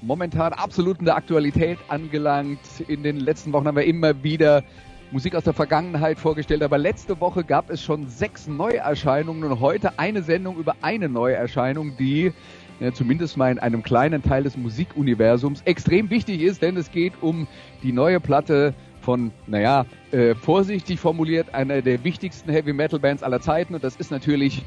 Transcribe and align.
momentan 0.00 0.52
absolut 0.52 0.98
in 0.98 1.04
der 1.04 1.16
Aktualität 1.16 1.78
angelangt. 1.88 2.60
In 2.86 3.02
den 3.02 3.18
letzten 3.20 3.52
Wochen 3.52 3.66
haben 3.66 3.76
wir 3.76 3.84
immer 3.84 4.22
wieder 4.22 4.62
Musik 5.10 5.34
aus 5.34 5.44
der 5.44 5.54
Vergangenheit 5.54 6.18
vorgestellt, 6.18 6.62
aber 6.62 6.76
letzte 6.76 7.18
Woche 7.20 7.42
gab 7.42 7.70
es 7.70 7.82
schon 7.82 8.08
sechs 8.08 8.46
Neuerscheinungen 8.46 9.44
und 9.44 9.60
heute 9.60 9.98
eine 9.98 10.22
Sendung 10.22 10.58
über 10.58 10.76
eine 10.82 11.08
Neuerscheinung, 11.08 11.96
die 11.96 12.32
ja, 12.80 12.92
zumindest 12.92 13.36
mal 13.36 13.50
in 13.50 13.58
einem 13.58 13.82
kleinen 13.82 14.22
Teil 14.22 14.44
des 14.44 14.56
Musikuniversums 14.56 15.62
extrem 15.62 16.10
wichtig 16.10 16.42
ist, 16.42 16.62
denn 16.62 16.76
es 16.76 16.90
geht 16.90 17.14
um 17.22 17.48
die 17.82 17.92
neue 17.92 18.20
Platte 18.20 18.74
von, 19.00 19.32
naja, 19.46 19.86
äh, 20.12 20.34
vorsichtig 20.34 21.00
formuliert, 21.00 21.54
einer 21.54 21.80
der 21.80 22.04
wichtigsten 22.04 22.50
Heavy 22.50 22.72
Metal 22.72 22.98
Bands 22.98 23.22
aller 23.22 23.40
Zeiten 23.40 23.74
und 23.74 23.82
das 23.82 23.96
ist 23.96 24.10
natürlich 24.10 24.64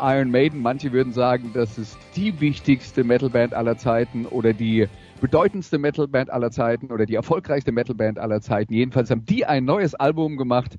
Iron 0.00 0.30
Maiden. 0.30 0.60
Manche 0.60 0.92
würden 0.92 1.12
sagen, 1.12 1.50
das 1.54 1.78
ist 1.78 1.98
die 2.16 2.40
wichtigste 2.40 3.04
Metalband 3.04 3.54
aller 3.54 3.76
Zeiten 3.76 4.26
oder 4.26 4.52
die 4.52 4.88
bedeutendste 5.20 5.78
Metalband 5.78 6.30
aller 6.30 6.50
Zeiten 6.50 6.90
oder 6.90 7.06
die 7.06 7.14
erfolgreichste 7.14 7.72
Metalband 7.72 8.18
aller 8.18 8.40
Zeiten. 8.40 8.72
Jedenfalls 8.72 9.10
haben 9.10 9.24
die 9.24 9.44
ein 9.44 9.64
neues 9.64 9.94
Album 9.94 10.36
gemacht. 10.36 10.76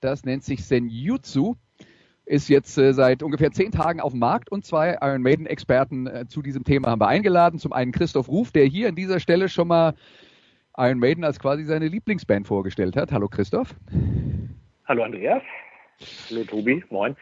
Das 0.00 0.24
nennt 0.24 0.44
sich 0.44 0.64
Senjutsu. 0.64 1.54
Ist 2.26 2.48
jetzt 2.48 2.78
äh, 2.78 2.94
seit 2.94 3.22
ungefähr 3.22 3.50
zehn 3.50 3.70
Tagen 3.70 4.00
auf 4.00 4.12
dem 4.12 4.20
Markt 4.20 4.50
und 4.50 4.64
zwei 4.64 4.96
Iron 5.02 5.22
Maiden-Experten 5.22 6.06
äh, 6.06 6.26
zu 6.26 6.40
diesem 6.40 6.64
Thema 6.64 6.90
haben 6.90 7.00
wir 7.00 7.08
eingeladen. 7.08 7.58
Zum 7.58 7.72
einen 7.72 7.92
Christoph 7.92 8.28
Ruf, 8.28 8.50
der 8.50 8.64
hier 8.64 8.88
an 8.88 8.94
dieser 8.94 9.20
Stelle 9.20 9.48
schon 9.48 9.68
mal 9.68 9.94
Iron 10.76 10.98
Maiden 10.98 11.22
als 11.24 11.38
quasi 11.38 11.64
seine 11.64 11.88
Lieblingsband 11.88 12.46
vorgestellt 12.46 12.96
hat. 12.96 13.12
Hallo 13.12 13.28
Christoph. 13.28 13.74
Hallo 14.86 15.02
Andreas. 15.02 15.42
Hallo 16.30 16.44
Tobi, 16.44 16.82
moin. 16.90 17.16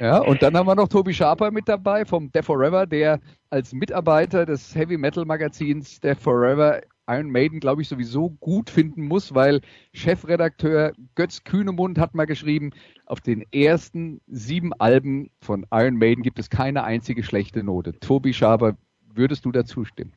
Ja, 0.00 0.18
und 0.18 0.42
dann 0.42 0.56
haben 0.56 0.66
wir 0.66 0.74
noch 0.74 0.88
Tobi 0.88 1.14
Sharper 1.14 1.50
mit 1.50 1.68
dabei 1.68 2.04
vom 2.04 2.30
Death 2.32 2.46
Forever, 2.46 2.86
der 2.86 3.20
als 3.50 3.72
Mitarbeiter 3.72 4.46
des 4.46 4.74
Heavy 4.74 4.96
Metal 4.96 5.24
Magazins 5.24 6.00
Death 6.00 6.20
Forever 6.20 6.82
Iron 7.08 7.30
Maiden, 7.30 7.60
glaube 7.60 7.82
ich, 7.82 7.88
sowieso 7.88 8.30
gut 8.40 8.68
finden 8.68 9.04
muss, 9.04 9.34
weil 9.34 9.60
Chefredakteur 9.92 10.92
Götz 11.14 11.44
Kühnemund 11.44 11.98
hat 11.98 12.14
mal 12.14 12.26
geschrieben, 12.26 12.70
auf 13.04 13.20
den 13.20 13.44
ersten 13.52 14.20
sieben 14.26 14.72
Alben 14.74 15.30
von 15.40 15.66
Iron 15.70 15.96
Maiden 15.96 16.22
gibt 16.22 16.38
es 16.38 16.50
keine 16.50 16.82
einzige 16.82 17.22
schlechte 17.22 17.62
Note. 17.62 17.98
Tobi 18.00 18.32
Schaber, 18.32 18.76
würdest 19.14 19.44
du 19.44 19.52
dazu 19.52 19.84
stimmen? 19.84 20.12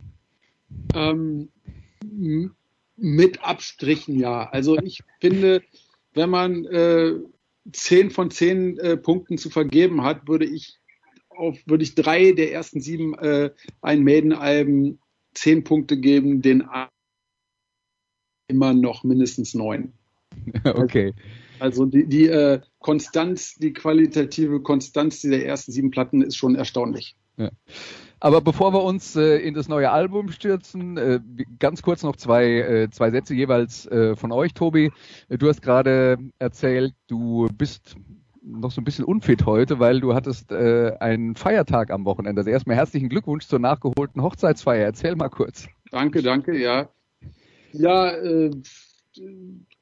Ähm, 0.95 1.49
mit 2.97 3.43
Abstrichen 3.43 4.19
ja. 4.19 4.49
Also 4.49 4.77
ich 4.77 5.03
finde, 5.19 5.61
wenn 6.13 6.29
man 6.29 6.65
äh, 6.65 7.13
zehn 7.71 8.11
von 8.11 8.31
zehn 8.31 8.77
äh, 8.79 8.97
Punkten 8.97 9.37
zu 9.37 9.49
vergeben 9.49 10.03
hat, 10.03 10.27
würde 10.27 10.45
ich 10.45 10.79
auf 11.29 11.57
würde 11.65 11.83
ich 11.83 11.95
drei 11.95 12.33
der 12.33 12.51
ersten 12.51 12.81
sieben 12.81 13.17
äh, 13.17 13.51
ein 13.81 14.03
Maiden-Alben 14.03 14.99
zehn 15.33 15.63
Punkte 15.63 15.97
geben, 15.97 16.41
den 16.41 16.67
immer 18.47 18.73
noch 18.73 19.03
mindestens 19.03 19.53
neun. 19.53 19.93
Okay. 20.63 21.13
Also 21.59 21.85
die, 21.85 22.07
die 22.07 22.27
äh, 22.27 22.61
Konstanz, 22.79 23.55
die 23.55 23.73
qualitative 23.73 24.61
Konstanz 24.61 25.19
dieser 25.19 25.43
ersten 25.43 25.71
sieben 25.71 25.91
Platten 25.91 26.21
ist 26.21 26.37
schon 26.37 26.55
erstaunlich. 26.55 27.17
Ja. 27.37 27.51
Aber 28.19 28.41
bevor 28.41 28.73
wir 28.73 28.83
uns 28.83 29.15
äh, 29.15 29.37
in 29.37 29.53
das 29.53 29.69
neue 29.69 29.91
Album 29.91 30.29
stürzen, 30.31 30.97
äh, 30.97 31.19
ganz 31.57 31.81
kurz 31.81 32.03
noch 32.03 32.15
zwei, 32.15 32.45
äh, 32.45 32.89
zwei 32.89 33.11
Sätze 33.11 33.33
jeweils 33.33 33.85
äh, 33.87 34.15
von 34.15 34.31
euch, 34.31 34.53
Tobi. 34.53 34.91
Du 35.29 35.47
hast 35.47 35.61
gerade 35.61 36.17
erzählt, 36.37 36.93
du 37.07 37.47
bist 37.53 37.95
noch 38.41 38.71
so 38.71 38.81
ein 38.81 38.83
bisschen 38.83 39.05
unfit 39.05 39.45
heute, 39.45 39.79
weil 39.79 40.01
du 40.01 40.13
hattest 40.13 40.51
äh, 40.51 40.93
einen 40.99 41.35
Feiertag 41.35 41.91
am 41.91 42.05
Wochenende. 42.05 42.41
Also 42.41 42.49
erstmal 42.49 42.75
herzlichen 42.75 43.09
Glückwunsch 43.09 43.47
zur 43.47 43.59
nachgeholten 43.59 44.21
Hochzeitsfeier. 44.21 44.85
Erzähl 44.85 45.15
mal 45.15 45.29
kurz. 45.29 45.67
Danke, 45.91 46.21
danke, 46.21 46.57
ja. 46.57 46.89
Ja, 47.71 48.11
äh, 48.11 48.51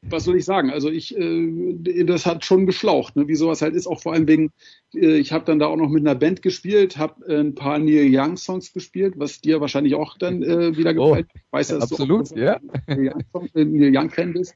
was 0.01 0.23
soll 0.23 0.37
ich 0.37 0.45
sagen? 0.45 0.69
Also 0.69 0.89
ich, 0.89 1.17
äh, 1.17 2.03
das 2.03 2.25
hat 2.25 2.45
schon 2.45 2.65
geschlaucht, 2.65 3.15
ne? 3.15 3.27
wie 3.27 3.35
sowas 3.35 3.61
halt 3.61 3.73
ist, 3.73 3.87
auch 3.87 4.01
vor 4.01 4.13
allem 4.13 4.27
wegen, 4.27 4.51
äh, 4.93 5.17
ich 5.17 5.31
habe 5.31 5.45
dann 5.45 5.59
da 5.59 5.67
auch 5.67 5.75
noch 5.75 5.89
mit 5.89 6.01
einer 6.01 6.15
Band 6.15 6.41
gespielt, 6.41 6.97
habe 6.97 7.25
äh, 7.27 7.39
ein 7.39 7.55
paar 7.55 7.79
Neil 7.79 8.07
Young 8.09 8.37
Songs 8.37 8.73
gespielt, 8.73 9.15
was 9.17 9.41
dir 9.41 9.59
wahrscheinlich 9.59 9.95
auch 9.95 10.17
dann 10.17 10.43
äh, 10.43 10.77
wieder 10.77 10.95
oh, 10.97 11.09
gefällt. 11.09 11.27
Ich 11.33 11.41
weiß, 11.51 11.67
dass 11.69 11.91
absolut, 11.91 12.31
du 12.31 12.39
ja. 12.39 12.59
Neil 12.87 13.95
Young, 13.95 14.09
Fan 14.09 14.33
bist. 14.33 14.55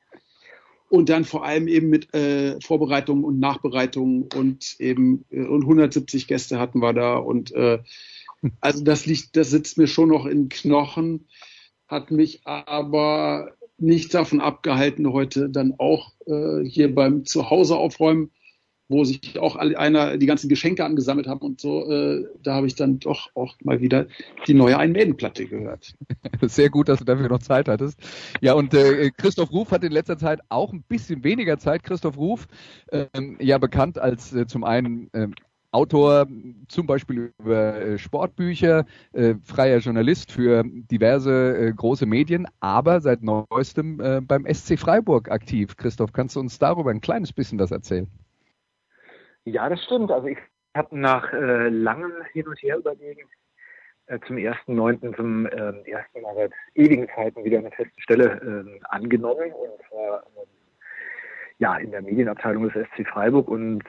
Und 0.90 1.10
dann 1.10 1.24
vor 1.24 1.46
allem 1.46 1.68
eben 1.68 1.90
mit 1.90 2.14
äh, 2.14 2.60
Vorbereitungen 2.62 3.24
und 3.24 3.40
Nachbereitungen 3.40 4.28
und 4.36 4.76
eben 4.80 5.26
äh, 5.32 5.46
und 5.46 5.64
170 5.64 6.28
Gäste 6.28 6.60
hatten 6.60 6.80
wir 6.80 6.94
da 6.94 7.16
und 7.16 7.52
äh, 7.54 7.80
also 8.60 8.84
das 8.84 9.06
liegt, 9.06 9.36
das 9.36 9.52
sitzt 9.52 9.78
mir 9.78 9.88
schon 9.88 10.10
noch 10.10 10.26
in 10.26 10.50
Knochen, 10.50 11.28
hat 11.88 12.12
mich 12.12 12.42
aber 12.46 13.54
nicht 13.82 14.14
davon 14.14 14.42
abgehalten, 14.42 15.12
heute 15.12 15.50
dann 15.50 15.76
auch 15.78 16.14
äh, 16.26 16.64
hier 16.64 16.94
beim 16.94 17.26
Zuhause 17.26 17.76
aufräumen, 17.76 18.32
wo 18.92 19.04
sich 19.06 19.40
auch 19.40 19.56
alle, 19.56 19.80
einer 19.80 20.18
die 20.18 20.26
ganzen 20.26 20.50
Geschenke 20.50 20.84
angesammelt 20.84 21.28
haben 21.28 21.40
und 21.40 21.62
so, 21.62 21.90
äh, 21.90 22.26
da 22.44 22.56
habe 22.56 22.68
ich 22.68 22.76
dann 22.76 23.00
doch 23.00 23.30
auch 23.36 23.56
mal 23.64 23.80
wieder 23.82 24.08
die 24.48 24.54
neue 24.54 24.78
Einmädenplatte 24.78 25.46
gehört. 25.48 25.96
Sehr 26.42 26.70
gut, 26.70 26.90
dass 26.90 27.00
du 27.00 27.06
dafür 27.06 27.30
noch 27.30 27.40
Zeit 27.40 27.68
hattest. 27.68 27.98
Ja, 28.42 28.54
und 28.54 28.74
äh, 28.74 29.12
Christoph 29.12 29.52
Ruf 29.52 29.72
hat 29.72 29.84
in 29.84 29.92
letzter 29.92 30.18
Zeit 30.18 30.42
auch 30.50 30.74
ein 30.74 30.84
bisschen 30.84 31.24
weniger 31.24 31.58
Zeit. 31.58 31.84
Christoph 31.84 32.18
Ruf, 32.18 32.48
ähm, 32.92 33.38
ja 33.40 33.58
bekannt 33.58 33.98
als 33.98 34.34
äh, 34.34 34.46
zum 34.46 34.64
einen 34.64 35.10
äh, 35.14 35.28
Autor 35.72 36.28
zum 36.68 36.86
Beispiel 36.86 37.32
über 37.40 37.82
äh, 37.82 37.98
Sportbücher, 37.98 38.86
äh, 39.14 39.36
freier 39.44 39.78
Journalist 39.80 40.32
für 40.32 40.64
diverse 40.66 41.58
äh, 41.58 41.74
große 41.74 42.06
Medien, 42.06 42.48
aber 42.60 43.00
seit 43.00 43.24
neuestem 43.24 44.00
äh, 44.02 44.22
beim 44.22 44.46
SC 44.46 44.78
Freiburg 44.78 45.32
aktiv. 45.32 45.78
Christoph, 45.78 46.12
kannst 46.12 46.36
du 46.36 46.42
uns 46.42 46.60
darüber 46.60 46.92
ein 46.92 47.02
kleines 47.02 47.32
bisschen 47.32 47.58
was 47.58 47.72
erzählen? 47.72 48.08
Ja, 49.46 49.70
das 49.70 49.84
stimmt. 49.84 50.12
Also 50.12 50.28
ich 50.28 50.38
habe 50.76 50.98
nach 50.98 51.32
äh, 51.34 51.70
langem 51.70 52.12
Hin 52.34 52.48
und 52.48 52.62
Her 52.62 52.78
überlegen 52.78 53.28
äh, 54.08 54.20
zum 54.28 54.38
ersten 54.38 54.76
Neunten, 54.76 55.16
zum 55.16 55.48
ähm, 55.48 55.84
ersten 55.86 56.22
Mal 56.22 56.36
seit 56.36 56.52
ewigen 56.76 57.08
Zeiten 57.16 57.44
wieder 57.44 57.60
eine 57.60 57.72
feste 57.72 58.02
Stelle 58.02 58.42
ähm, 58.44 58.80
angenommen 58.90 59.52
und 59.52 59.88
zwar 59.90 60.24
ähm, 60.38 60.50
ja 61.60 61.78
in 61.78 61.92
der 61.92 62.02
Medienabteilung 62.02 62.70
des 62.70 62.88
SC 62.88 63.08
Freiburg 63.08 63.48
und 63.48 63.84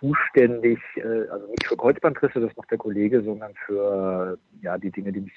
zuständig, 0.00 0.78
äh, 0.96 1.28
also 1.30 1.46
nicht 1.48 1.66
für 1.66 1.76
Kreuzbandrisse, 1.76 2.40
das 2.40 2.56
macht 2.56 2.70
der 2.70 2.78
Kollege, 2.78 3.22
sondern 3.22 3.52
für 3.66 4.38
ja 4.60 4.78
die 4.78 4.90
Dinge, 4.90 5.12
die 5.12 5.20
mich 5.20 5.32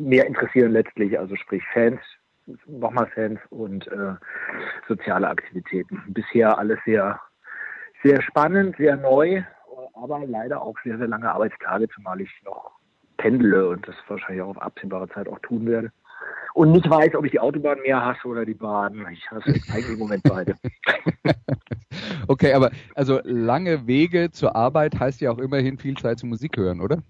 mehr 0.00 0.26
interessieren 0.26 0.72
letztlich, 0.72 1.18
also 1.18 1.36
sprich 1.36 1.62
Fans, 1.72 2.00
nochmal 2.66 3.06
Fans 3.14 3.40
und 3.50 3.86
äh, 3.88 4.14
soziale 4.88 5.28
Aktivitäten. 5.28 6.02
Bisher 6.08 6.58
alles 6.58 6.78
sehr, 6.84 7.20
sehr 8.02 8.20
spannend, 8.22 8.76
sehr 8.76 8.96
neu, 8.96 9.42
aber 9.94 10.20
leider 10.26 10.62
auch 10.62 10.76
sehr, 10.84 10.98
sehr 10.98 11.08
lange 11.08 11.30
Arbeitstage, 11.30 11.88
zumal 11.88 12.20
ich 12.20 12.30
noch 12.44 12.72
pendle 13.16 13.68
und 13.68 13.86
das 13.88 13.94
wahrscheinlich 14.08 14.42
auch 14.42 14.50
auf 14.50 14.62
absehbare 14.62 15.08
Zeit 15.08 15.28
auch 15.28 15.38
tun 15.40 15.66
werde 15.66 15.90
und 16.54 16.70
nicht 16.70 16.88
weiß, 16.88 17.14
ob 17.16 17.24
ich 17.24 17.32
die 17.32 17.40
Autobahn 17.40 17.80
mehr 17.80 18.04
hasse 18.04 18.26
oder 18.26 18.44
die 18.44 18.54
Bahn. 18.54 19.06
Ich 19.12 19.30
hasse 19.30 19.54
eigentlich 19.72 19.90
im 19.90 19.98
Moment 19.98 20.22
beide. 20.22 20.54
okay, 22.28 22.52
aber 22.52 22.70
also 22.94 23.20
lange 23.24 23.86
Wege 23.86 24.30
zur 24.30 24.54
Arbeit 24.54 24.98
heißt 24.98 25.20
ja 25.20 25.30
auch 25.32 25.38
immerhin 25.38 25.78
viel 25.78 25.96
Zeit 25.96 26.18
zum 26.18 26.28
Musik 26.28 26.56
hören, 26.56 26.80
oder? 26.80 27.02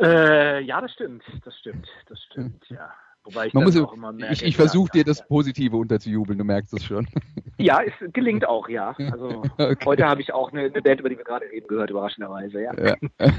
Äh, 0.00 0.60
ja, 0.62 0.80
das 0.80 0.92
stimmt, 0.92 1.24
das 1.44 1.56
stimmt, 1.58 1.88
das 2.08 2.22
stimmt, 2.24 2.68
ja. 2.68 2.92
Wobei 3.26 3.48
ich 3.48 3.54
Man 3.54 3.64
muss, 3.64 3.76
auch 3.76 3.92
immer 3.92 4.12
merke, 4.12 4.34
ich, 4.34 4.44
ich 4.44 4.56
versuche 4.56 4.90
dir 4.92 5.04
das 5.04 5.26
Positive 5.26 5.76
unterzujubeln, 5.76 6.38
du 6.38 6.44
merkst 6.44 6.72
es 6.74 6.84
schon. 6.84 7.06
Ja, 7.58 7.80
es 7.82 8.12
gelingt 8.12 8.46
auch, 8.46 8.68
ja. 8.68 8.94
Also 8.98 9.42
okay. 9.56 9.84
heute 9.86 10.04
habe 10.04 10.20
ich 10.20 10.30
auch 10.34 10.52
eine, 10.52 10.64
eine, 10.64 10.82
Band, 10.82 11.00
über 11.00 11.08
die 11.08 11.16
wir 11.16 11.24
gerade 11.24 11.46
reden, 11.46 11.66
gehört, 11.66 11.88
überraschenderweise, 11.88 12.60
ja. 12.60 12.72
ja. 12.78 12.94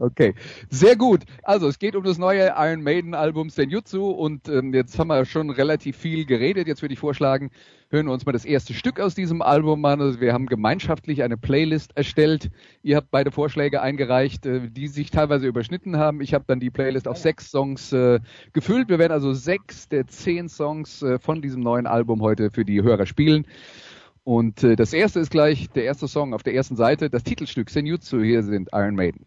okay, 0.00 0.34
sehr 0.68 0.96
gut. 0.96 1.22
Also 1.44 1.68
es 1.68 1.78
geht 1.78 1.94
um 1.94 2.02
das 2.02 2.18
neue 2.18 2.52
Iron 2.56 2.82
Maiden 2.82 3.14
Album 3.14 3.50
Senjutsu 3.50 4.10
und 4.10 4.48
ähm, 4.48 4.74
jetzt 4.74 4.98
haben 4.98 5.06
wir 5.06 5.24
schon 5.26 5.48
relativ 5.50 5.96
viel 5.96 6.26
geredet. 6.26 6.66
Jetzt 6.66 6.82
würde 6.82 6.94
ich 6.94 6.98
vorschlagen, 6.98 7.52
hören 7.92 8.06
wir 8.06 8.12
uns 8.12 8.24
mal 8.24 8.32
das 8.32 8.46
erste 8.46 8.72
Stück 8.72 8.98
aus 8.98 9.14
diesem 9.14 9.42
Album 9.42 9.84
an. 9.84 10.00
Also 10.00 10.20
wir 10.20 10.32
haben 10.32 10.46
gemeinschaftlich 10.46 11.22
eine 11.22 11.36
Playlist 11.36 11.94
erstellt. 11.94 12.50
Ihr 12.82 12.96
habt 12.96 13.10
beide 13.10 13.30
Vorschläge 13.30 13.82
eingereicht, 13.82 14.46
äh, 14.46 14.70
die 14.70 14.88
sich 14.88 15.10
teilweise 15.10 15.46
überschnitten 15.46 15.98
haben. 15.98 16.22
Ich 16.22 16.32
habe 16.32 16.44
dann 16.48 16.58
die 16.58 16.70
Playlist 16.70 17.06
auf 17.06 17.18
sechs 17.18 17.50
Songs 17.50 17.92
äh, 17.92 18.20
gefüllt. 18.54 18.88
Wir 18.88 18.98
werden 18.98 19.12
also 19.12 19.34
sechs 19.34 19.88
der 19.88 20.06
zehn 20.06 20.48
Songs 20.48 21.02
äh, 21.02 21.18
von 21.18 21.42
diesem 21.42 21.60
neuen 21.60 21.86
Album 21.86 22.22
heute 22.22 22.50
für 22.50 22.64
die 22.64 22.82
Hörer 22.82 23.04
spielen. 23.04 23.46
Und 24.24 24.64
äh, 24.64 24.74
das 24.74 24.94
erste 24.94 25.20
ist 25.20 25.30
gleich 25.30 25.68
der 25.70 25.84
erste 25.84 26.08
Song 26.08 26.32
auf 26.32 26.42
der 26.42 26.54
ersten 26.54 26.76
Seite, 26.76 27.10
das 27.10 27.24
Titelstück 27.24 27.68
Senjutsu. 27.68 28.22
Hier 28.22 28.42
sind 28.42 28.70
Iron 28.72 28.94
Maiden. 28.94 29.26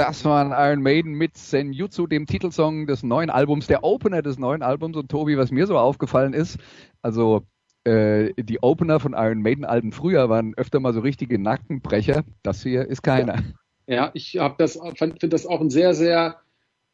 Das 0.00 0.24
waren 0.24 0.52
Iron 0.52 0.82
Maiden 0.82 1.12
mit 1.12 1.36
Senjutsu, 1.36 2.06
dem 2.06 2.24
Titelsong 2.24 2.86
des 2.86 3.02
neuen 3.02 3.28
Albums, 3.28 3.66
der 3.66 3.84
Opener 3.84 4.22
des 4.22 4.38
neuen 4.38 4.62
Albums. 4.62 4.96
Und 4.96 5.10
Tobi, 5.10 5.36
was 5.36 5.50
mir 5.50 5.66
so 5.66 5.76
aufgefallen 5.76 6.32
ist, 6.32 6.56
also 7.02 7.42
äh, 7.84 8.32
die 8.38 8.62
Opener 8.62 8.98
von 8.98 9.12
Iron 9.12 9.42
Maiden 9.42 9.66
Alben 9.66 9.92
früher 9.92 10.30
waren 10.30 10.54
öfter 10.56 10.80
mal 10.80 10.94
so 10.94 11.00
richtige 11.00 11.38
Nackenbrecher. 11.38 12.24
Das 12.42 12.62
hier 12.62 12.88
ist 12.88 13.02
keiner. 13.02 13.42
Ja, 13.86 14.10
ich 14.14 14.38
habe 14.38 14.54
das, 14.56 14.78
finde 14.94 15.28
das 15.28 15.44
auch 15.44 15.60
ein 15.60 15.68
sehr, 15.68 15.92
sehr 15.92 16.38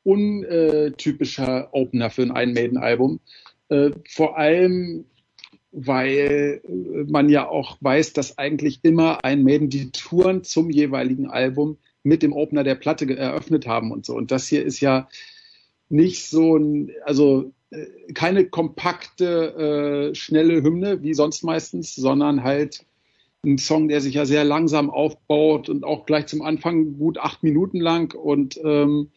untypischer 0.02 1.68
Opener 1.70 2.10
für 2.10 2.22
ein 2.22 2.34
Iron 2.34 2.54
Maiden 2.54 2.78
Album. 2.78 3.20
Äh, 3.68 3.90
vor 4.10 4.36
allem, 4.36 5.04
weil 5.70 6.60
man 7.06 7.28
ja 7.28 7.46
auch 7.46 7.76
weiß, 7.80 8.14
dass 8.14 8.36
eigentlich 8.36 8.80
immer 8.82 9.20
Iron 9.22 9.44
Maiden 9.44 9.70
die 9.70 9.92
Touren 9.92 10.42
zum 10.42 10.70
jeweiligen 10.70 11.30
Album 11.30 11.78
mit 12.06 12.22
dem 12.22 12.32
Opener 12.32 12.62
der 12.62 12.76
Platte 12.76 13.16
eröffnet 13.16 13.66
haben 13.66 13.90
und 13.90 14.06
so. 14.06 14.14
Und 14.14 14.30
das 14.30 14.46
hier 14.46 14.64
ist 14.64 14.80
ja 14.80 15.08
nicht 15.88 16.26
so 16.26 16.56
ein, 16.56 16.92
also 17.04 17.52
äh, 17.70 18.12
keine 18.14 18.46
kompakte, 18.46 20.10
äh, 20.10 20.14
schnelle 20.14 20.62
Hymne 20.62 21.02
wie 21.02 21.14
sonst 21.14 21.42
meistens, 21.42 21.96
sondern 21.96 22.44
halt 22.44 22.86
ein 23.44 23.58
Song, 23.58 23.88
der 23.88 24.00
sich 24.00 24.14
ja 24.14 24.24
sehr 24.24 24.44
langsam 24.44 24.88
aufbaut 24.88 25.68
und 25.68 25.84
auch 25.84 26.06
gleich 26.06 26.26
zum 26.26 26.42
Anfang 26.42 26.96
gut 26.96 27.18
acht 27.18 27.42
Minuten 27.42 27.80
lang 27.80 28.14
und 28.16 28.58
ähm, 28.64 29.10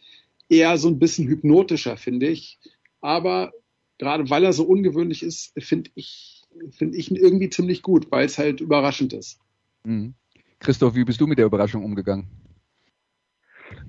eher 0.50 0.78
so 0.78 0.88
ein 0.88 1.00
bisschen 1.00 1.28
hypnotischer, 1.28 1.96
finde 1.96 2.28
ich. 2.28 2.60
Aber 3.02 3.52
gerade 4.00 4.30
weil 4.32 4.44
er 4.44 4.54
so 4.54 4.64
ungewöhnlich 4.64 5.22
ist, 5.22 5.54
finde 5.60 5.92
ich, 5.94 6.44
finde 6.72 6.98
ich 6.98 7.12
ihn 7.12 7.18
irgendwie 7.18 7.50
ziemlich 7.50 7.84
gut, 7.84 8.12
weil 8.12 8.26
es 8.26 8.40
halt 8.40 8.62
überraschend 8.62 9.14
ist. 9.14 9.40
Mhm. 9.84 10.16
Christoph, 10.58 10.96
wie 10.96 11.06
bist 11.06 11.22
du 11.22 11.28
mit 11.28 11.38
der 11.38 11.46
Überraschung 11.46 11.84
umgegangen? 11.86 12.28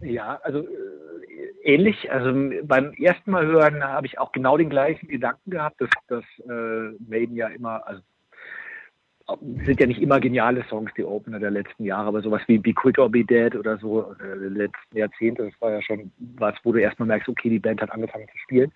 Ja, 0.03 0.41
also 0.43 0.61
äh, 0.61 0.67
ähnlich. 1.63 2.11
Also 2.11 2.33
beim 2.65 2.93
ersten 2.95 3.31
Mal 3.31 3.47
hören 3.47 3.83
habe 3.83 4.07
ich 4.07 4.19
auch 4.19 4.33
genau 4.33 4.57
den 4.57 4.71
gleichen 4.71 5.09
Gedanken 5.09 5.51
gehabt, 5.51 5.81
dass, 5.81 5.91
dass 6.09 6.25
äh, 6.49 6.97
Maiden 7.09 7.37
ja 7.37 7.49
immer, 7.49 7.87
also 7.87 8.03
sind 9.65 9.81
ja 9.81 9.87
nicht 9.87 10.01
immer 10.01 10.21
geniale 10.21 10.65
Songs, 10.69 10.91
die 10.97 11.05
Opener 11.05 11.39
der 11.39 11.51
letzten 11.51 11.85
Jahre, 11.85 12.09
aber 12.09 12.23
sowas 12.23 12.43
wie 12.47 12.59
Be 12.59 12.73
Quick 12.73 12.99
or 12.99 13.09
Be 13.09 13.25
Dead 13.25 13.55
oder 13.55 13.79
so 13.79 14.15
äh, 14.21 14.35
letzten 14.35 14.97
Jahrzehnte, 14.97 15.45
das 15.45 15.61
war 15.61 15.73
ja 15.73 15.83
schon 15.83 16.11
was, 16.19 16.55
wo 16.65 16.73
du 16.73 16.81
erstmal 16.81 17.07
merkst, 17.07 17.29
okay, 17.29 17.49
die 17.49 17.59
Band 17.59 17.81
hat 17.81 17.93
angefangen 17.93 18.27
zu 18.29 18.39
spielen. 18.39 18.73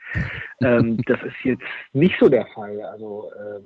ähm, 0.60 0.98
das 1.06 1.22
ist 1.22 1.36
jetzt 1.42 1.62
nicht 1.92 2.16
so 2.20 2.28
der 2.28 2.46
Fall. 2.46 2.80
Also 2.82 3.30
ähm, 3.38 3.64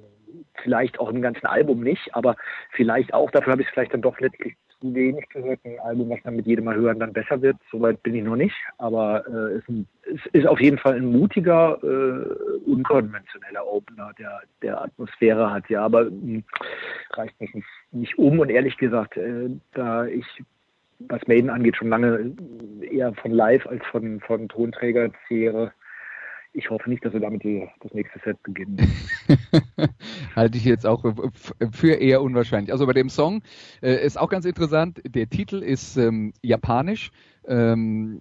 vielleicht 0.63 0.99
auch 1.01 1.11
im 1.11 1.23
ganzen 1.23 1.47
Album 1.47 1.81
nicht, 1.83 2.15
aber 2.15 2.37
vielleicht 2.71 3.13
auch, 3.15 3.31
dafür 3.31 3.53
habe 3.53 3.63
ich 3.63 3.69
es 3.69 3.75
vielleicht 3.75 3.93
dann 3.93 4.03
doch 4.03 4.19
letztlich 4.21 4.57
wenig 4.81 5.29
gehört. 5.29 5.61
Ein 5.65 5.79
Album, 5.81 6.11
was 6.11 6.21
dann 6.25 6.37
mit 6.37 6.47
jedem 6.47 6.67
Mal 6.67 6.77
hören 6.77 6.99
dann 6.99 7.13
besser 7.13 7.41
wird. 7.41 7.57
Soweit 7.71 8.03
bin 8.03 8.15
ich 8.15 8.25
noch 8.25 8.37
nicht. 8.37 8.57
Aber 8.79 9.27
äh, 9.27 9.57
es, 9.57 9.65
es 10.03 10.21
ist 10.33 10.47
auf 10.47 10.61
jeden 10.61 10.79
Fall 10.79 10.97
ein 10.97 11.07
mutiger, 11.07 11.79
äh, 11.83 12.69
unkonventioneller 12.69 13.67
Opener, 13.67 14.13
der, 14.19 14.41
der 14.63 14.83
Atmosphäre 14.83 15.51
hat. 15.53 15.69
Ja, 15.69 15.85
aber 15.85 16.05
mh, 16.05 16.11
hm, 16.11 16.45
reicht 17.11 17.41
mich 17.41 17.55
nicht, 17.55 17.69
nicht 17.93 18.19
um. 18.19 18.39
Und 18.39 18.51
ehrlich 18.51 18.77
gesagt, 18.77 19.17
äh, 19.17 19.51
da 19.73 20.07
ich 20.07 20.27
was 21.01 21.27
Maiden 21.29 21.51
angeht, 21.51 21.77
schon 21.77 21.91
lange 21.91 22.33
eher 22.81 23.15
von 23.15 23.31
Live 23.31 23.67
als 23.67 23.85
von, 23.87 24.21
von 24.21 24.49
Tonträger 24.49 25.11
zehre, 25.29 25.73
ich 26.59 26.71
hoffe 26.71 26.91
nicht, 26.91 27.05
dass 27.05 27.13
wir 27.13 27.21
damit 27.21 27.45
die, 27.45 27.69
das 27.81 27.95
nächste 27.95 28.19
Set 28.25 28.43
beginnen. 28.43 28.79
Halte 30.37 30.59
ich 30.59 30.65
jetzt 30.65 30.87
auch 30.87 31.05
für 31.71 31.93
eher 31.93 32.21
unwahrscheinlich. 32.21 32.73
Also 32.73 32.85
bei 32.85 32.93
dem 32.93 33.09
Song 33.09 33.43
äh, 33.81 34.05
ist 34.05 34.19
auch 34.19 34.29
ganz 34.29 34.45
interessant, 34.45 35.01
der 35.07 35.29
Titel 35.29 35.63
ist 35.63 35.97
ähm, 35.97 36.33
japanisch. 36.43 37.13
Ähm, 37.47 38.21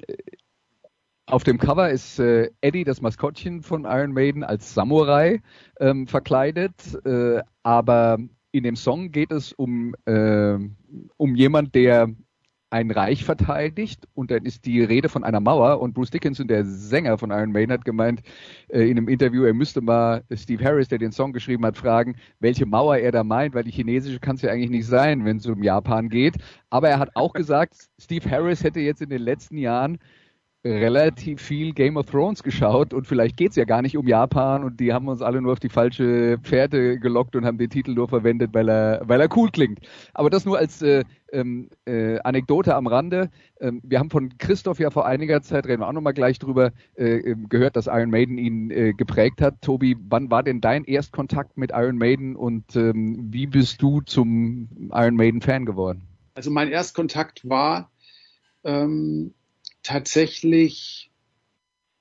auf 1.25 1.43
dem 1.43 1.57
Cover 1.57 1.89
ist 1.89 2.19
äh, 2.19 2.51
Eddie, 2.61 2.83
das 2.83 3.01
Maskottchen 3.01 3.63
von 3.63 3.85
Iron 3.85 4.13
Maiden, 4.13 4.43
als 4.43 4.73
Samurai 4.75 5.41
ähm, 5.79 6.05
verkleidet, 6.05 6.75
äh, 7.05 7.41
aber 7.63 8.19
in 8.51 8.63
dem 8.63 8.75
Song 8.75 9.11
geht 9.11 9.31
es 9.31 9.51
um, 9.51 9.95
äh, 10.05 10.57
um 11.17 11.35
jemand, 11.35 11.73
der 11.73 12.09
ein 12.69 12.91
Reich 12.91 13.23
verteidigt 13.23 14.07
und 14.13 14.29
dann 14.29 14.45
ist 14.45 14.65
die 14.65 14.83
Rede 14.83 15.07
von 15.07 15.23
einer 15.23 15.39
Mauer 15.39 15.79
und 15.79 15.93
Bruce 15.93 16.11
Dickinson, 16.11 16.47
der 16.47 16.65
Sänger 16.65 17.17
von 17.17 17.31
Iron 17.31 17.51
Maiden, 17.51 17.71
hat 17.71 17.85
gemeint 17.85 18.21
äh, 18.67 18.81
in 18.89 18.97
einem 18.97 19.07
Interview, 19.07 19.43
er 19.43 19.53
müsste 19.53 19.79
mal 19.79 20.23
Steve 20.33 20.63
Harris, 20.63 20.89
der 20.89 20.97
den 20.97 21.13
Song 21.13 21.31
geschrieben 21.31 21.65
hat, 21.65 21.77
fragen, 21.77 22.15
welche 22.39 22.65
Mauer 22.65 22.97
er 22.97 23.11
da 23.11 23.23
meint, 23.23 23.55
weil 23.55 23.63
die 23.63 23.71
chinesische 23.71 24.19
kann 24.19 24.35
es 24.35 24.41
ja 24.41 24.51
eigentlich 24.51 24.69
nicht 24.69 24.87
sein, 24.87 25.23
wenn 25.23 25.37
es 25.37 25.45
um 25.45 25.63
Japan 25.63 26.09
geht. 26.09 26.35
Aber 26.69 26.89
er 26.89 26.99
hat 26.99 27.15
auch 27.15 27.33
gesagt, 27.33 27.75
Steve 27.99 28.29
Harris 28.29 28.63
hätte 28.63 28.81
jetzt 28.81 29.01
in 29.01 29.09
den 29.09 29.21
letzten 29.21 29.57
Jahren 29.57 29.99
relativ 30.65 31.41
viel 31.41 31.73
Game 31.73 31.97
of 31.97 32.07
Thrones 32.07 32.43
geschaut 32.43 32.93
und 32.93 33.07
vielleicht 33.07 33.37
geht's 33.37 33.55
ja 33.55 33.65
gar 33.65 33.81
nicht 33.81 33.97
um 33.97 34.07
Japan 34.07 34.63
und 34.63 34.79
die 34.79 34.91
haben 34.91 35.07
uns 35.07 35.21
alle 35.21 35.41
nur 35.41 35.53
auf 35.53 35.59
die 35.59 35.69
falsche 35.69 36.37
Pferde 36.41 36.99
gelockt 36.99 37.35
und 37.35 37.45
haben 37.45 37.57
den 37.57 37.69
Titel 37.69 37.93
nur 37.93 38.07
verwendet, 38.07 38.51
weil 38.53 38.69
er, 38.69 39.01
weil 39.05 39.21
er 39.21 39.29
cool 39.37 39.49
klingt. 39.51 39.79
Aber 40.13 40.29
das 40.29 40.45
nur 40.45 40.57
als 40.57 40.81
äh, 40.81 41.03
ähm, 41.31 41.69
äh, 41.85 42.19
Anekdote 42.19 42.75
am 42.75 42.87
Rande. 42.87 43.29
Ähm, 43.59 43.81
wir 43.83 43.99
haben 43.99 44.09
von 44.09 44.37
Christoph 44.37 44.79
ja 44.79 44.89
vor 44.89 45.05
einiger 45.05 45.41
Zeit, 45.41 45.67
reden 45.67 45.81
wir 45.81 45.87
auch 45.87 45.93
nochmal 45.93 46.13
gleich 46.13 46.39
drüber, 46.39 46.71
äh, 46.95 47.17
ähm, 47.17 47.49
gehört, 47.49 47.75
dass 47.75 47.87
Iron 47.87 48.09
Maiden 48.09 48.37
ihn 48.37 48.71
äh, 48.71 48.93
geprägt 48.93 49.41
hat. 49.41 49.61
Tobi, 49.61 49.95
wann 50.09 50.31
war 50.31 50.43
denn 50.43 50.61
dein 50.61 50.83
Erstkontakt 50.85 51.57
mit 51.57 51.71
Iron 51.73 51.97
Maiden 51.97 52.35
und 52.35 52.75
ähm, 52.75 53.27
wie 53.31 53.47
bist 53.47 53.81
du 53.81 54.01
zum 54.01 54.89
Iron 54.91 55.15
Maiden 55.15 55.41
Fan 55.41 55.65
geworden? 55.65 56.03
Also 56.33 56.51
mein 56.51 56.69
Erstkontakt 56.69 57.47
war 57.47 57.89
ähm, 58.63 59.33
tatsächlich, 59.87 61.09